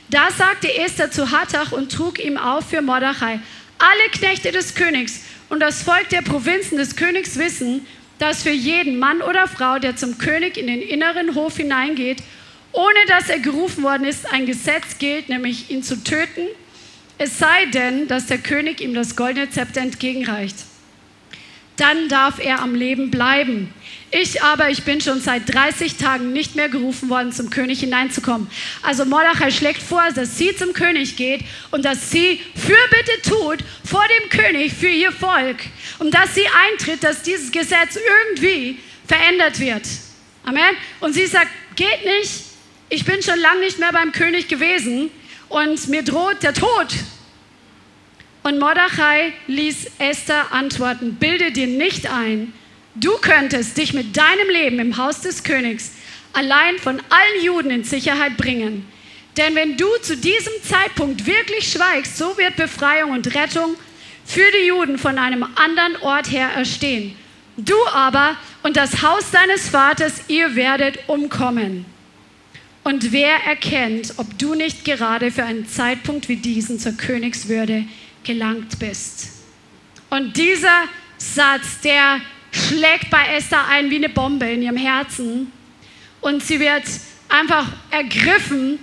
Da 0.09 0.30
sagte 0.30 0.71
Esther 0.78 1.09
zu 1.09 1.32
Hattach 1.32 1.71
und 1.71 1.91
trug 1.91 2.23
ihm 2.23 2.38
auf 2.38 2.69
für 2.69 2.84
Mordechai, 2.84 3.39
alle 3.80 4.09
Knechte 4.11 4.51
des 4.51 4.76
Königs 4.76 5.21
und 5.49 5.61
das 5.61 5.82
Volk 5.82 6.09
der 6.09 6.21
Provinzen 6.21 6.78
des 6.78 6.95
Königs 6.95 7.39
wissen, 7.39 7.88
dass 8.19 8.43
für 8.43 8.51
jeden 8.51 8.99
Mann 8.99 9.23
oder 9.23 9.47
Frau, 9.47 9.80
der 9.80 9.95
zum 9.95 10.19
König 10.19 10.57
in 10.57 10.67
den 10.67 10.82
inneren 10.84 11.34
Hof 11.34 11.57
hineingeht 11.57 12.21
ohne 12.76 13.05
dass 13.07 13.30
er 13.30 13.39
gerufen 13.39 13.84
worden 13.84 14.05
ist, 14.05 14.32
ein 14.32 14.45
Gesetz 14.45 14.97
gilt, 14.99 15.30
nämlich 15.30 15.69
ihn 15.71 15.84
zu 15.84 16.03
töten, 16.03 16.47
es 17.17 17.39
sei 17.39 17.65
denn, 17.67 18.07
dass 18.07 18.26
der 18.26 18.39
König 18.39 18.82
ihm 18.82 18.93
das 18.93 19.15
goldene 19.15 19.49
Zepter 19.49 19.82
entgegenreicht. 19.82 20.57
Dann 21.78 22.07
darf 22.07 22.39
er 22.39 22.61
am 22.61 22.73
Leben 22.73 23.11
bleiben. 23.11 23.73
Ich 24.11 24.41
aber, 24.41 24.69
ich 24.69 24.84
bin 24.84 25.01
schon 25.01 25.19
seit 25.19 25.53
30 25.53 25.95
Tagen 25.95 26.32
nicht 26.32 26.55
mehr 26.55 26.69
gerufen 26.69 27.09
worden, 27.09 27.34
zum 27.34 27.49
König 27.49 27.82
hineinzukommen. 27.82 28.47
Also 28.82 29.03
Mordechai 29.03 29.51
schlägt 29.51 29.82
vor, 29.82 30.03
dass 30.13 30.38
sie 30.38 30.55
zum 30.55 30.71
König 30.73 31.17
geht 31.17 31.41
und 31.71 31.84
dass 31.84 32.11
sie 32.11 32.39
Fürbitte 32.55 33.30
tut 33.30 33.59
vor 33.84 34.05
dem 34.19 34.30
König 34.30 34.73
für 34.73 34.88
ihr 34.88 35.11
Volk 35.11 35.57
und 35.99 36.13
dass 36.13 36.34
sie 36.34 36.45
eintritt, 36.69 37.03
dass 37.03 37.23
dieses 37.23 37.51
Gesetz 37.51 37.97
irgendwie 37.97 38.80
verändert 39.05 39.59
wird. 39.59 39.84
Amen. 40.45 40.76
Und 41.01 41.13
sie 41.13 41.26
sagt, 41.26 41.49
geht 41.76 42.05
nicht, 42.05 42.44
ich 42.89 43.05
bin 43.05 43.21
schon 43.21 43.39
lange 43.39 43.61
nicht 43.61 43.79
mehr 43.79 43.91
beim 43.91 44.11
König 44.11 44.47
gewesen 44.47 45.09
und 45.49 45.88
mir 45.88 46.03
droht 46.03 46.43
der 46.43 46.53
Tod. 46.53 46.88
Und 48.43 48.59
Mordechai 48.59 49.33
ließ 49.47 49.88
Esther 49.97 50.51
antworten, 50.51 51.15
bilde 51.15 51.51
dir 51.51 51.67
nicht 51.67 52.07
ein, 52.11 52.53
du 52.93 53.11
könntest 53.17 53.77
dich 53.77 53.93
mit 53.93 54.15
deinem 54.15 54.49
Leben 54.49 54.79
im 54.79 54.97
Haus 54.97 55.21
des 55.21 55.43
Königs 55.43 55.93
allein 56.33 56.77
von 56.77 56.99
allen 57.09 57.43
Juden 57.43 57.71
in 57.71 57.83
Sicherheit 57.83 58.38
bringen. 58.38 58.86
Denn 59.38 59.55
wenn 59.55 59.77
du 59.77 59.88
zu 60.01 60.15
diesem 60.15 60.53
Zeitpunkt 60.63 61.25
wirklich 61.25 61.71
schweigst, 61.71 62.17
so 62.17 62.38
wird 62.38 62.55
Befreiung 62.55 63.11
und 63.11 63.33
Rettung 63.36 63.75
für 64.25 64.49
die 64.51 64.67
Juden 64.67 64.97
von 64.97 65.17
einem 65.17 65.45
anderen 65.55 65.95
Ort 66.01 66.31
her 66.31 66.49
erstehen. 66.55 67.15
Du 67.57 67.75
aber 67.93 68.38
und 68.63 68.77
das 68.77 69.01
Haus 69.01 69.31
deines 69.31 69.69
Vaters, 69.69 70.23
ihr 70.27 70.55
werdet 70.55 70.99
umkommen. 71.07 71.86
Und 72.86 73.11
wer 73.11 73.43
erkennt, 73.47 74.13
ob 74.17 74.38
du 74.38 74.53
nicht 74.53 74.86
gerade 74.86 75.31
für 75.31 75.43
einen 75.43 75.67
Zeitpunkt 75.67 76.29
wie 76.29 76.36
diesen 76.36 76.77
zur 76.77 76.91
Königswürde 76.91 77.83
gelangt 78.23 78.77
bist? 78.77 79.29
Und 80.11 80.38
dieser 80.38 80.83
Satz, 81.17 81.81
der 81.83 82.21
schlägt 82.51 83.09
bei 83.09 83.25
Esther 83.36 83.65
ein 83.69 83.89
wie 83.89 83.95
eine 83.95 84.09
Bombe 84.09 84.45
in 84.45 84.61
ihrem 84.61 84.77
Herzen. 84.77 85.51
Und 86.21 86.43
sie 86.43 86.59
wird 86.59 86.83
einfach 87.27 87.69
ergriffen 87.89 88.77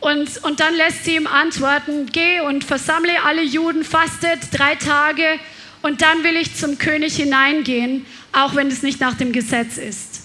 und, 0.00 0.42
und 0.42 0.58
dann 0.58 0.74
lässt 0.74 1.04
sie 1.04 1.14
ihm 1.14 1.28
antworten, 1.28 2.06
geh 2.10 2.40
und 2.40 2.64
versammle 2.64 3.22
alle 3.24 3.44
Juden, 3.44 3.84
fastet 3.84 4.40
drei 4.50 4.74
Tage 4.74 5.38
und 5.82 6.02
dann 6.02 6.24
will 6.24 6.36
ich 6.36 6.56
zum 6.56 6.76
König 6.78 7.14
hineingehen, 7.14 8.04
auch 8.32 8.56
wenn 8.56 8.66
es 8.66 8.82
nicht 8.82 9.00
nach 9.00 9.14
dem 9.14 9.30
Gesetz 9.30 9.76
ist. 9.76 10.23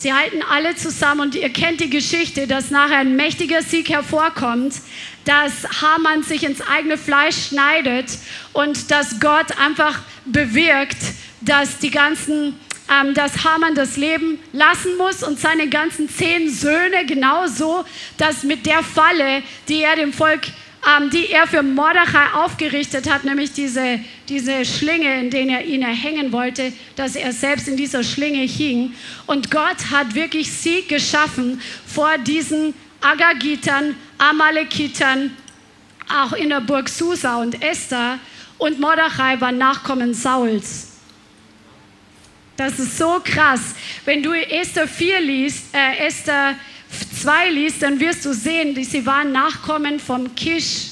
Sie 0.00 0.12
halten 0.12 0.44
alle 0.48 0.76
zusammen 0.76 1.22
und 1.22 1.34
ihr 1.34 1.50
kennt 1.50 1.80
die 1.80 1.90
Geschichte, 1.90 2.46
dass 2.46 2.70
nachher 2.70 2.98
ein 2.98 3.16
mächtiger 3.16 3.62
Sieg 3.62 3.90
hervorkommt, 3.90 4.74
dass 5.24 5.82
Haman 5.82 6.22
sich 6.22 6.44
ins 6.44 6.60
eigene 6.60 6.96
Fleisch 6.96 7.48
schneidet 7.48 8.06
und 8.52 8.92
dass 8.92 9.18
Gott 9.18 9.58
einfach 9.58 9.98
bewirkt, 10.24 10.98
dass 11.40 11.78
die 11.78 11.90
ganzen 11.90 12.54
ähm, 12.88 13.12
dass 13.12 13.44
Haman 13.44 13.74
das 13.74 13.96
Leben 13.96 14.38
lassen 14.52 14.96
muss 14.96 15.24
und 15.24 15.38
seine 15.38 15.68
ganzen 15.68 16.08
zehn 16.08 16.48
Söhne 16.48 17.04
genauso, 17.04 17.84
dass 18.16 18.44
mit 18.44 18.66
der 18.66 18.84
Falle, 18.84 19.42
die 19.68 19.82
er 19.82 19.96
dem 19.96 20.12
Volk 20.12 20.42
die 21.12 21.30
er 21.30 21.46
für 21.46 21.62
Mordechai 21.62 22.32
aufgerichtet 22.34 23.10
hat, 23.10 23.24
nämlich 23.24 23.52
diese, 23.52 24.00
diese 24.28 24.64
Schlinge, 24.64 25.20
in 25.20 25.30
der 25.30 25.46
er 25.46 25.64
ihn 25.64 25.82
erhängen 25.82 26.32
wollte, 26.32 26.72
dass 26.96 27.16
er 27.16 27.32
selbst 27.32 27.68
in 27.68 27.76
dieser 27.76 28.02
Schlinge 28.02 28.42
hing. 28.42 28.94
Und 29.26 29.50
Gott 29.50 29.90
hat 29.90 30.14
wirklich 30.14 30.50
Sieg 30.50 30.88
geschaffen 30.88 31.60
vor 31.86 32.16
diesen 32.18 32.74
Agagitern, 33.00 33.96
Amalekitern, 34.18 35.36
auch 36.08 36.32
in 36.32 36.48
der 36.48 36.60
Burg 36.60 36.88
Susa 36.88 37.36
und 37.36 37.62
Esther. 37.62 38.18
Und 38.56 38.80
Mordechai 38.80 39.40
war 39.40 39.52
Nachkommen 39.52 40.14
Sauls. 40.14 40.88
Das 42.56 42.78
ist 42.78 42.98
so 42.98 43.20
krass. 43.22 43.74
Wenn 44.04 44.22
du 44.22 44.32
Esther 44.32 44.88
4 44.88 45.20
liest, 45.20 45.72
äh, 45.72 46.06
Esther 46.06 46.56
2 47.22 47.50
liest, 47.50 47.82
dann 47.82 48.00
wirst 48.00 48.24
du 48.24 48.32
sehen, 48.32 48.82
sie 48.82 49.04
waren 49.04 49.32
Nachkommen 49.32 50.00
vom 50.00 50.34
Kisch. 50.34 50.90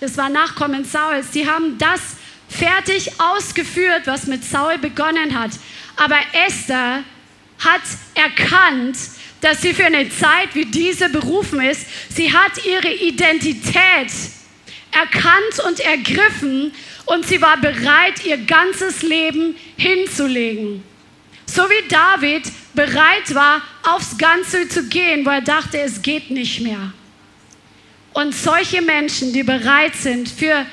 Das 0.00 0.16
war 0.16 0.28
Nachkommen 0.28 0.84
Sauls. 0.84 1.32
Sie 1.32 1.48
haben 1.48 1.78
das 1.78 2.00
fertig 2.48 3.10
ausgeführt, 3.18 4.02
was 4.06 4.26
mit 4.26 4.44
Saul 4.44 4.78
begonnen 4.78 5.38
hat. 5.38 5.50
Aber 5.96 6.18
Esther 6.46 7.02
hat 7.58 7.82
erkannt, 8.14 8.96
dass 9.40 9.62
sie 9.62 9.74
für 9.74 9.86
eine 9.86 10.08
Zeit 10.10 10.54
wie 10.54 10.66
diese 10.66 11.08
berufen 11.08 11.60
ist. 11.60 11.86
Sie 12.10 12.32
hat 12.32 12.64
ihre 12.64 12.92
Identität 12.92 14.12
erkannt 14.92 15.60
und 15.66 15.80
ergriffen 15.80 16.72
und 17.06 17.26
sie 17.26 17.40
war 17.40 17.56
bereit, 17.58 18.24
ihr 18.24 18.38
ganzes 18.38 19.02
Leben 19.02 19.56
hinzulegen. 19.76 20.82
So 21.46 21.62
wie 21.62 21.88
David 21.88 22.44
bereit 22.76 23.34
war, 23.34 23.62
aufs 23.82 24.16
Ganze 24.16 24.68
zu 24.68 24.84
gehen, 24.84 25.26
wo 25.26 25.30
er 25.30 25.40
dachte, 25.40 25.80
es 25.80 26.02
geht 26.02 26.30
nicht 26.30 26.60
mehr. 26.60 26.92
Und 28.12 28.34
solche 28.34 28.80
Menschen, 28.80 29.32
die 29.32 29.42
bereit 29.42 29.96
sind, 29.96 30.28
für, 30.28 30.64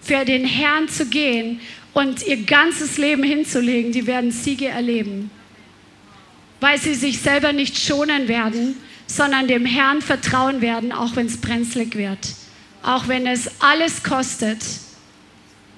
für 0.00 0.24
den 0.24 0.46
Herrn 0.46 0.88
zu 0.88 1.06
gehen 1.06 1.60
und 1.92 2.24
ihr 2.24 2.44
ganzes 2.44 2.96
Leben 2.98 3.24
hinzulegen, 3.24 3.90
die 3.90 4.06
werden 4.06 4.30
Siege 4.30 4.68
erleben. 4.68 5.30
Weil 6.60 6.78
sie 6.78 6.94
sich 6.94 7.20
selber 7.20 7.52
nicht 7.52 7.78
schonen 7.78 8.28
werden, 8.28 8.76
sondern 9.06 9.48
dem 9.48 9.64
Herrn 9.64 10.02
vertrauen 10.02 10.60
werden, 10.60 10.92
auch 10.92 11.16
wenn 11.16 11.26
es 11.26 11.38
brenzlig 11.38 11.96
wird. 11.96 12.18
Auch 12.82 13.08
wenn 13.08 13.26
es 13.26 13.50
alles 13.60 14.02
kostet. 14.02 14.62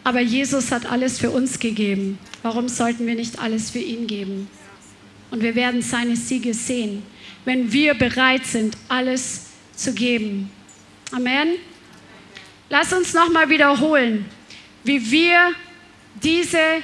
Aber 0.04 0.20
Jesus 0.20 0.72
hat 0.72 0.86
alles 0.86 1.18
für 1.18 1.30
uns 1.30 1.58
gegeben. 1.58 2.18
Warum 2.42 2.68
sollten 2.68 3.06
wir 3.06 3.14
nicht 3.14 3.38
alles 3.38 3.70
für 3.70 3.78
ihn 3.78 4.06
geben? 4.06 4.48
Und 5.30 5.42
wir 5.42 5.54
werden 5.54 5.82
seine 5.82 6.16
Siege 6.16 6.54
sehen, 6.54 7.02
wenn 7.44 7.72
wir 7.72 7.94
bereit 7.94 8.46
sind, 8.46 8.76
alles 8.88 9.46
zu 9.74 9.92
geben. 9.92 10.50
Amen. 11.12 11.56
Lass 12.68 12.92
uns 12.92 13.14
nochmal 13.14 13.48
wiederholen, 13.48 14.24
wie 14.84 15.10
wir 15.10 15.52
diese 16.22 16.82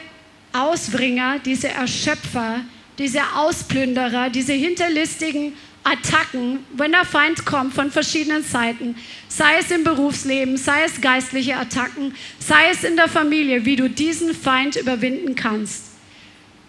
Ausbringer, 0.53 1.39
diese 1.39 1.69
Erschöpfer, 1.69 2.61
diese 2.99 3.21
Ausplünderer, 3.35 4.31
diese 4.31 4.53
hinterlistigen 4.53 5.53
Attacken, 5.85 6.61
wenn 6.73 6.91
der 6.91 7.05
Feind 7.05 7.45
kommt 7.45 7.73
von 7.73 7.93
verschiedenen 7.93 8.43
Seiten, 8.43 8.97
sei 9.29 9.59
es 9.61 9.71
im 9.71 9.85
Berufsleben, 9.85 10.57
sei 10.57 10.83
es 10.85 11.01
geistliche 11.01 11.57
Attacken, 11.57 12.15
sei 12.41 12.71
es 12.73 12.83
in 12.83 12.97
der 12.97 13.09
Familie, 13.09 13.65
wie 13.65 13.77
du 13.77 13.89
diesen 13.89 14.35
Feind 14.35 14.75
überwinden 14.75 15.37
kannst. 15.37 15.96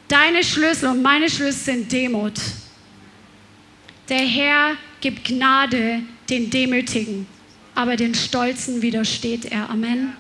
Deine 0.07 0.43
Schlüssel 0.43 0.89
und 0.89 1.01
meine 1.01 1.29
Schlüssel 1.29 1.73
sind 1.73 1.91
Demut. 1.91 2.39
Der 4.07 4.19
Herr 4.25 4.77
gibt 5.01 5.25
Gnade 5.25 6.01
den 6.29 6.49
Demütigen, 6.49 7.27
aber 7.75 7.97
den 7.97 8.15
Stolzen 8.15 8.81
widersteht 8.81 9.45
er. 9.45 9.69
Amen. 9.69 10.13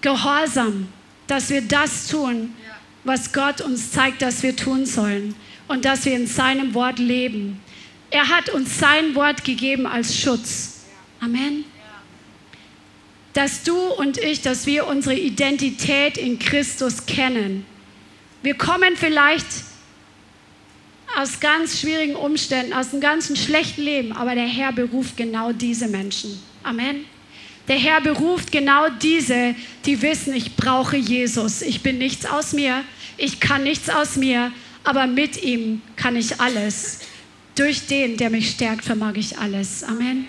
Gehorsam, 0.00 0.88
dass 1.28 1.50
wir 1.50 1.62
das 1.62 2.08
tun, 2.08 2.52
was 3.04 3.32
Gott 3.32 3.60
uns 3.60 3.92
zeigt, 3.92 4.22
dass 4.22 4.42
wir 4.42 4.56
tun 4.56 4.86
sollen 4.86 5.36
und 5.68 5.84
dass 5.84 6.04
wir 6.04 6.14
in 6.14 6.26
seinem 6.26 6.74
Wort 6.74 6.98
leben. 6.98 7.60
Er 8.10 8.28
hat 8.28 8.50
uns 8.50 8.78
sein 8.78 9.14
Wort 9.14 9.44
gegeben 9.44 9.86
als 9.86 10.18
Schutz. 10.18 10.80
Amen. 11.20 11.64
Dass 13.32 13.62
du 13.62 13.76
und 13.76 14.18
ich, 14.18 14.42
dass 14.42 14.66
wir 14.66 14.86
unsere 14.86 15.14
Identität 15.14 16.18
in 16.18 16.38
Christus 16.38 17.06
kennen. 17.06 17.64
Wir 18.42 18.54
kommen 18.54 18.96
vielleicht 18.96 19.46
aus 21.16 21.40
ganz 21.40 21.80
schwierigen 21.80 22.16
Umständen, 22.16 22.72
aus 22.72 22.92
einem 22.92 23.00
ganzen 23.00 23.36
schlechten 23.36 23.82
Leben, 23.82 24.12
aber 24.12 24.34
der 24.34 24.46
Herr 24.46 24.72
beruft 24.72 25.16
genau 25.16 25.52
diese 25.52 25.86
Menschen. 25.88 26.40
Amen. 26.62 27.04
Der 27.68 27.76
Herr 27.76 28.00
beruft 28.00 28.50
genau 28.50 28.88
diese, 29.00 29.54
die 29.84 30.02
wissen, 30.02 30.34
ich 30.34 30.56
brauche 30.56 30.96
Jesus. 30.96 31.62
Ich 31.62 31.82
bin 31.82 31.98
nichts 31.98 32.26
aus 32.26 32.52
mir, 32.52 32.82
ich 33.16 33.38
kann 33.38 33.62
nichts 33.62 33.88
aus 33.88 34.16
mir, 34.16 34.50
aber 34.82 35.06
mit 35.06 35.42
ihm 35.42 35.80
kann 35.96 36.16
ich 36.16 36.40
alles. 36.40 37.00
Durch 37.54 37.86
den, 37.86 38.16
der 38.16 38.30
mich 38.30 38.50
stärkt, 38.50 38.84
vermag 38.84 39.14
ich 39.14 39.38
alles. 39.38 39.84
Amen. 39.84 40.26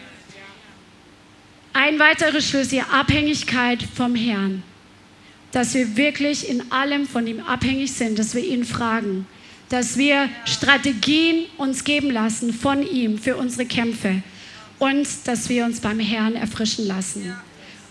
Ein 1.71 1.97
weiterer 1.97 2.41
Schlüssel, 2.41 2.83
Abhängigkeit 2.91 3.79
vom 3.95 4.13
Herrn. 4.13 4.61
Dass 5.53 5.73
wir 5.73 5.95
wirklich 5.95 6.49
in 6.49 6.71
allem 6.71 7.07
von 7.07 7.25
ihm 7.25 7.39
abhängig 7.39 7.93
sind, 7.93 8.19
dass 8.19 8.35
wir 8.35 8.43
ihn 8.43 8.65
fragen, 8.65 9.25
dass 9.69 9.97
wir 9.97 10.29
Strategien 10.45 11.45
uns 11.57 11.83
geben 11.83 12.11
lassen 12.11 12.53
von 12.53 12.85
ihm 12.85 13.17
für 13.17 13.37
unsere 13.37 13.65
Kämpfe 13.65 14.21
und 14.79 15.07
dass 15.25 15.49
wir 15.49 15.65
uns 15.65 15.79
beim 15.79 15.99
Herrn 15.99 16.35
erfrischen 16.35 16.85
lassen. 16.85 17.33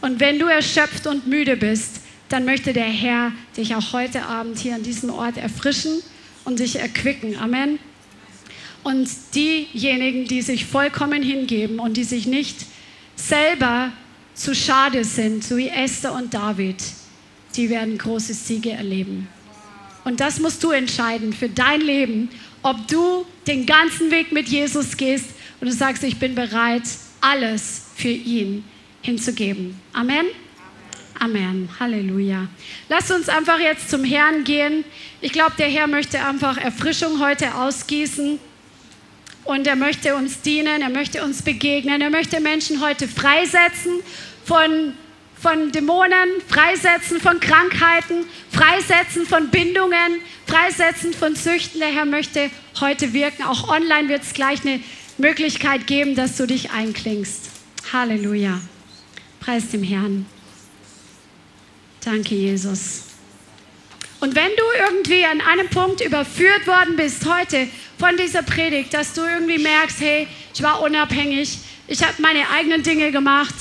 Und 0.01 0.21
wenn 0.21 0.39
du 0.39 0.47
erschöpft 0.47 1.07
und 1.07 1.27
müde 1.27 1.57
bist, 1.57 2.01
dann 2.29 2.45
möchte 2.45 2.73
der 2.73 2.85
Herr 2.85 3.33
dich 3.57 3.75
auch 3.75 3.93
heute 3.93 4.25
Abend 4.25 4.59
hier 4.59 4.75
an 4.75 4.83
diesem 4.83 5.11
Ort 5.11 5.37
erfrischen 5.37 6.03
und 6.45 6.59
dich 6.59 6.77
erquicken. 6.77 7.37
Amen. 7.39 7.79
Und 8.85 9.09
diejenigen, 9.35 10.27
die 10.27 10.43
sich 10.43 10.67
vollkommen 10.67 11.23
hingeben 11.23 11.79
und 11.79 11.97
die 11.97 12.05
sich 12.05 12.27
nicht 12.27 12.67
selber 13.17 13.93
zu 14.35 14.55
schade 14.55 15.05
sind, 15.05 15.45
so 15.45 15.57
wie 15.57 15.69
Esther 15.69 16.15
und 16.15 16.35
David, 16.35 16.77
die 17.57 17.71
werden 17.71 17.99
große 17.99 18.35
Siege 18.35 18.71
erleben. 18.71 19.29
Und 20.05 20.21
das 20.21 20.41
musst 20.41 20.63
du 20.65 20.71
entscheiden 20.71 21.33
für 21.33 21.49
dein 21.49 21.81
Leben, 21.81 22.29
ob 22.63 22.89
du 22.89 23.25
den 23.47 23.67
ganzen 23.67 24.11
Weg 24.11 24.33
mit 24.33 24.49
Jesus 24.49 24.97
gehst 24.97 25.27
und 25.61 25.69
du 25.69 25.73
sagst, 25.73 26.03
ich 26.03 26.19
bin 26.19 26.35
bereit, 26.35 26.83
alles 27.21 27.83
für 27.95 28.09
ihn 28.09 28.65
hinzugeben. 29.03 29.81
Amen. 29.93 30.27
Amen. 31.21 31.69
Halleluja. 31.79 32.49
Lass 32.89 33.11
uns 33.13 33.29
einfach 33.29 33.61
jetzt 33.61 33.89
zum 33.89 34.03
Herrn 34.03 34.43
gehen. 34.43 34.85
Ich 35.21 35.33
glaube, 35.33 35.53
der 35.57 35.69
Herr 35.69 35.87
möchte 35.87 36.25
einfach 36.25 36.57
Erfrischung 36.59 37.21
heute 37.21 37.55
ausgießen. 37.55 38.41
Und 39.45 39.67
er 39.67 39.77
möchte 39.77 40.17
uns 40.17 40.41
dienen, 40.41 40.83
er 40.83 40.89
möchte 40.89 41.23
uns 41.25 41.43
begegnen, 41.43 42.01
er 42.01 42.11
möchte 42.11 42.41
Menschen 42.41 42.81
heute 42.81 43.09
freisetzen 43.09 44.01
von, 44.45 44.95
von 45.43 45.73
Dämonen, 45.73 46.29
freisetzen 46.47 47.21
von 47.21 47.41
Krankheiten, 47.41 48.25
freisetzen 48.51 49.27
von 49.27 49.49
Bindungen, 49.49 50.21
freisetzen 50.47 51.13
von 51.13 51.35
Süchten. 51.35 51.81
Der 51.81 51.89
Herr 51.89 52.05
möchte 52.05 52.49
heute 52.81 53.13
wirken. 53.13 53.43
Auch 53.43 53.69
online 53.69 54.09
wird 54.09 54.23
es 54.23 54.35
gleich 54.35 54.65
eine 54.65 54.81
Möglichkeit 55.19 55.89
geben, 55.89 56.15
dass 56.15 56.37
du 56.37 56.47
dich 56.47 56.71
einklingst. 56.71 57.51
Halleluja. 57.93 58.61
Preis 59.41 59.69
dem 59.71 59.83
Herrn. 59.83 60.27
Danke, 62.05 62.37
Jesus. 62.37 63.03
Und 64.21 64.37
wenn 64.37 64.51
du 64.57 64.63
irgendwie 64.89 65.25
an 65.25 65.41
einem 65.41 65.69
Punkt 65.69 66.01
überführt 66.01 66.69
worden 66.69 66.95
bist 66.95 67.27
heute 67.27 67.67
von 67.99 68.17
dieser 68.17 68.43
Predigt, 68.43 68.95
dass 68.95 69.15
du 69.15 69.23
irgendwie 69.23 69.59
merkst, 69.59 70.01
hey, 70.01 70.29
ich 70.55 70.63
war 70.63 70.81
unabhängig, 70.83 71.59
ich 71.89 72.03
habe 72.05 72.23
meine 72.23 72.49
eigenen 72.51 72.85
Dinge 72.85 73.11
gemacht, 73.11 73.55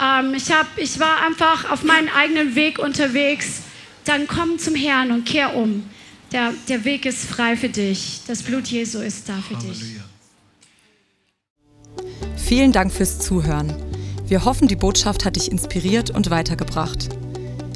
ähm, 0.00 0.34
ich, 0.34 0.50
hab, 0.50 0.66
ich 0.76 0.98
war 1.00 1.22
einfach 1.24 1.70
auf 1.70 1.82
meinem 1.84 2.08
eigenen 2.08 2.54
Weg 2.54 2.78
unterwegs, 2.78 3.62
dann 4.04 4.26
komm 4.26 4.58
zum 4.58 4.74
Herrn 4.74 5.10
und 5.10 5.24
kehr 5.24 5.54
um. 5.54 5.84
Der, 6.32 6.54
der 6.68 6.84
Weg 6.84 7.04
ist 7.04 7.24
frei 7.24 7.56
für 7.56 7.68
dich. 7.68 8.20
Das 8.26 8.42
Blut 8.42 8.66
Jesu 8.66 9.00
ist 9.00 9.28
da 9.28 9.34
für 9.36 9.56
Halleluja. 9.56 9.74
dich. 9.74 9.96
Vielen 12.36 12.72
Dank 12.72 12.92
fürs 12.92 13.18
Zuhören. 13.18 13.74
Wir 14.26 14.44
hoffen, 14.44 14.66
die 14.66 14.76
Botschaft 14.76 15.24
hat 15.24 15.36
dich 15.36 15.50
inspiriert 15.50 16.10
und 16.10 16.30
weitergebracht. 16.30 17.10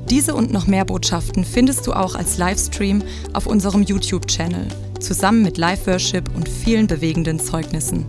Diese 0.09 0.35
und 0.35 0.53
noch 0.53 0.67
mehr 0.67 0.85
Botschaften 0.85 1.45
findest 1.45 1.87
du 1.87 1.93
auch 1.93 2.15
als 2.15 2.39
Livestream 2.39 3.03
auf 3.33 3.47
unserem 3.47 3.83
YouTube-Channel, 3.83 4.69
zusammen 5.01 5.43
mit 5.43 5.59
Live-Worship 5.59 6.35
und 6.35 6.49
vielen 6.49 6.87
bewegenden 6.87 7.41
Zeugnissen. 7.41 8.07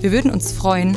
Wir 0.00 0.12
würden 0.12 0.30
uns 0.30 0.52
freuen, 0.52 0.96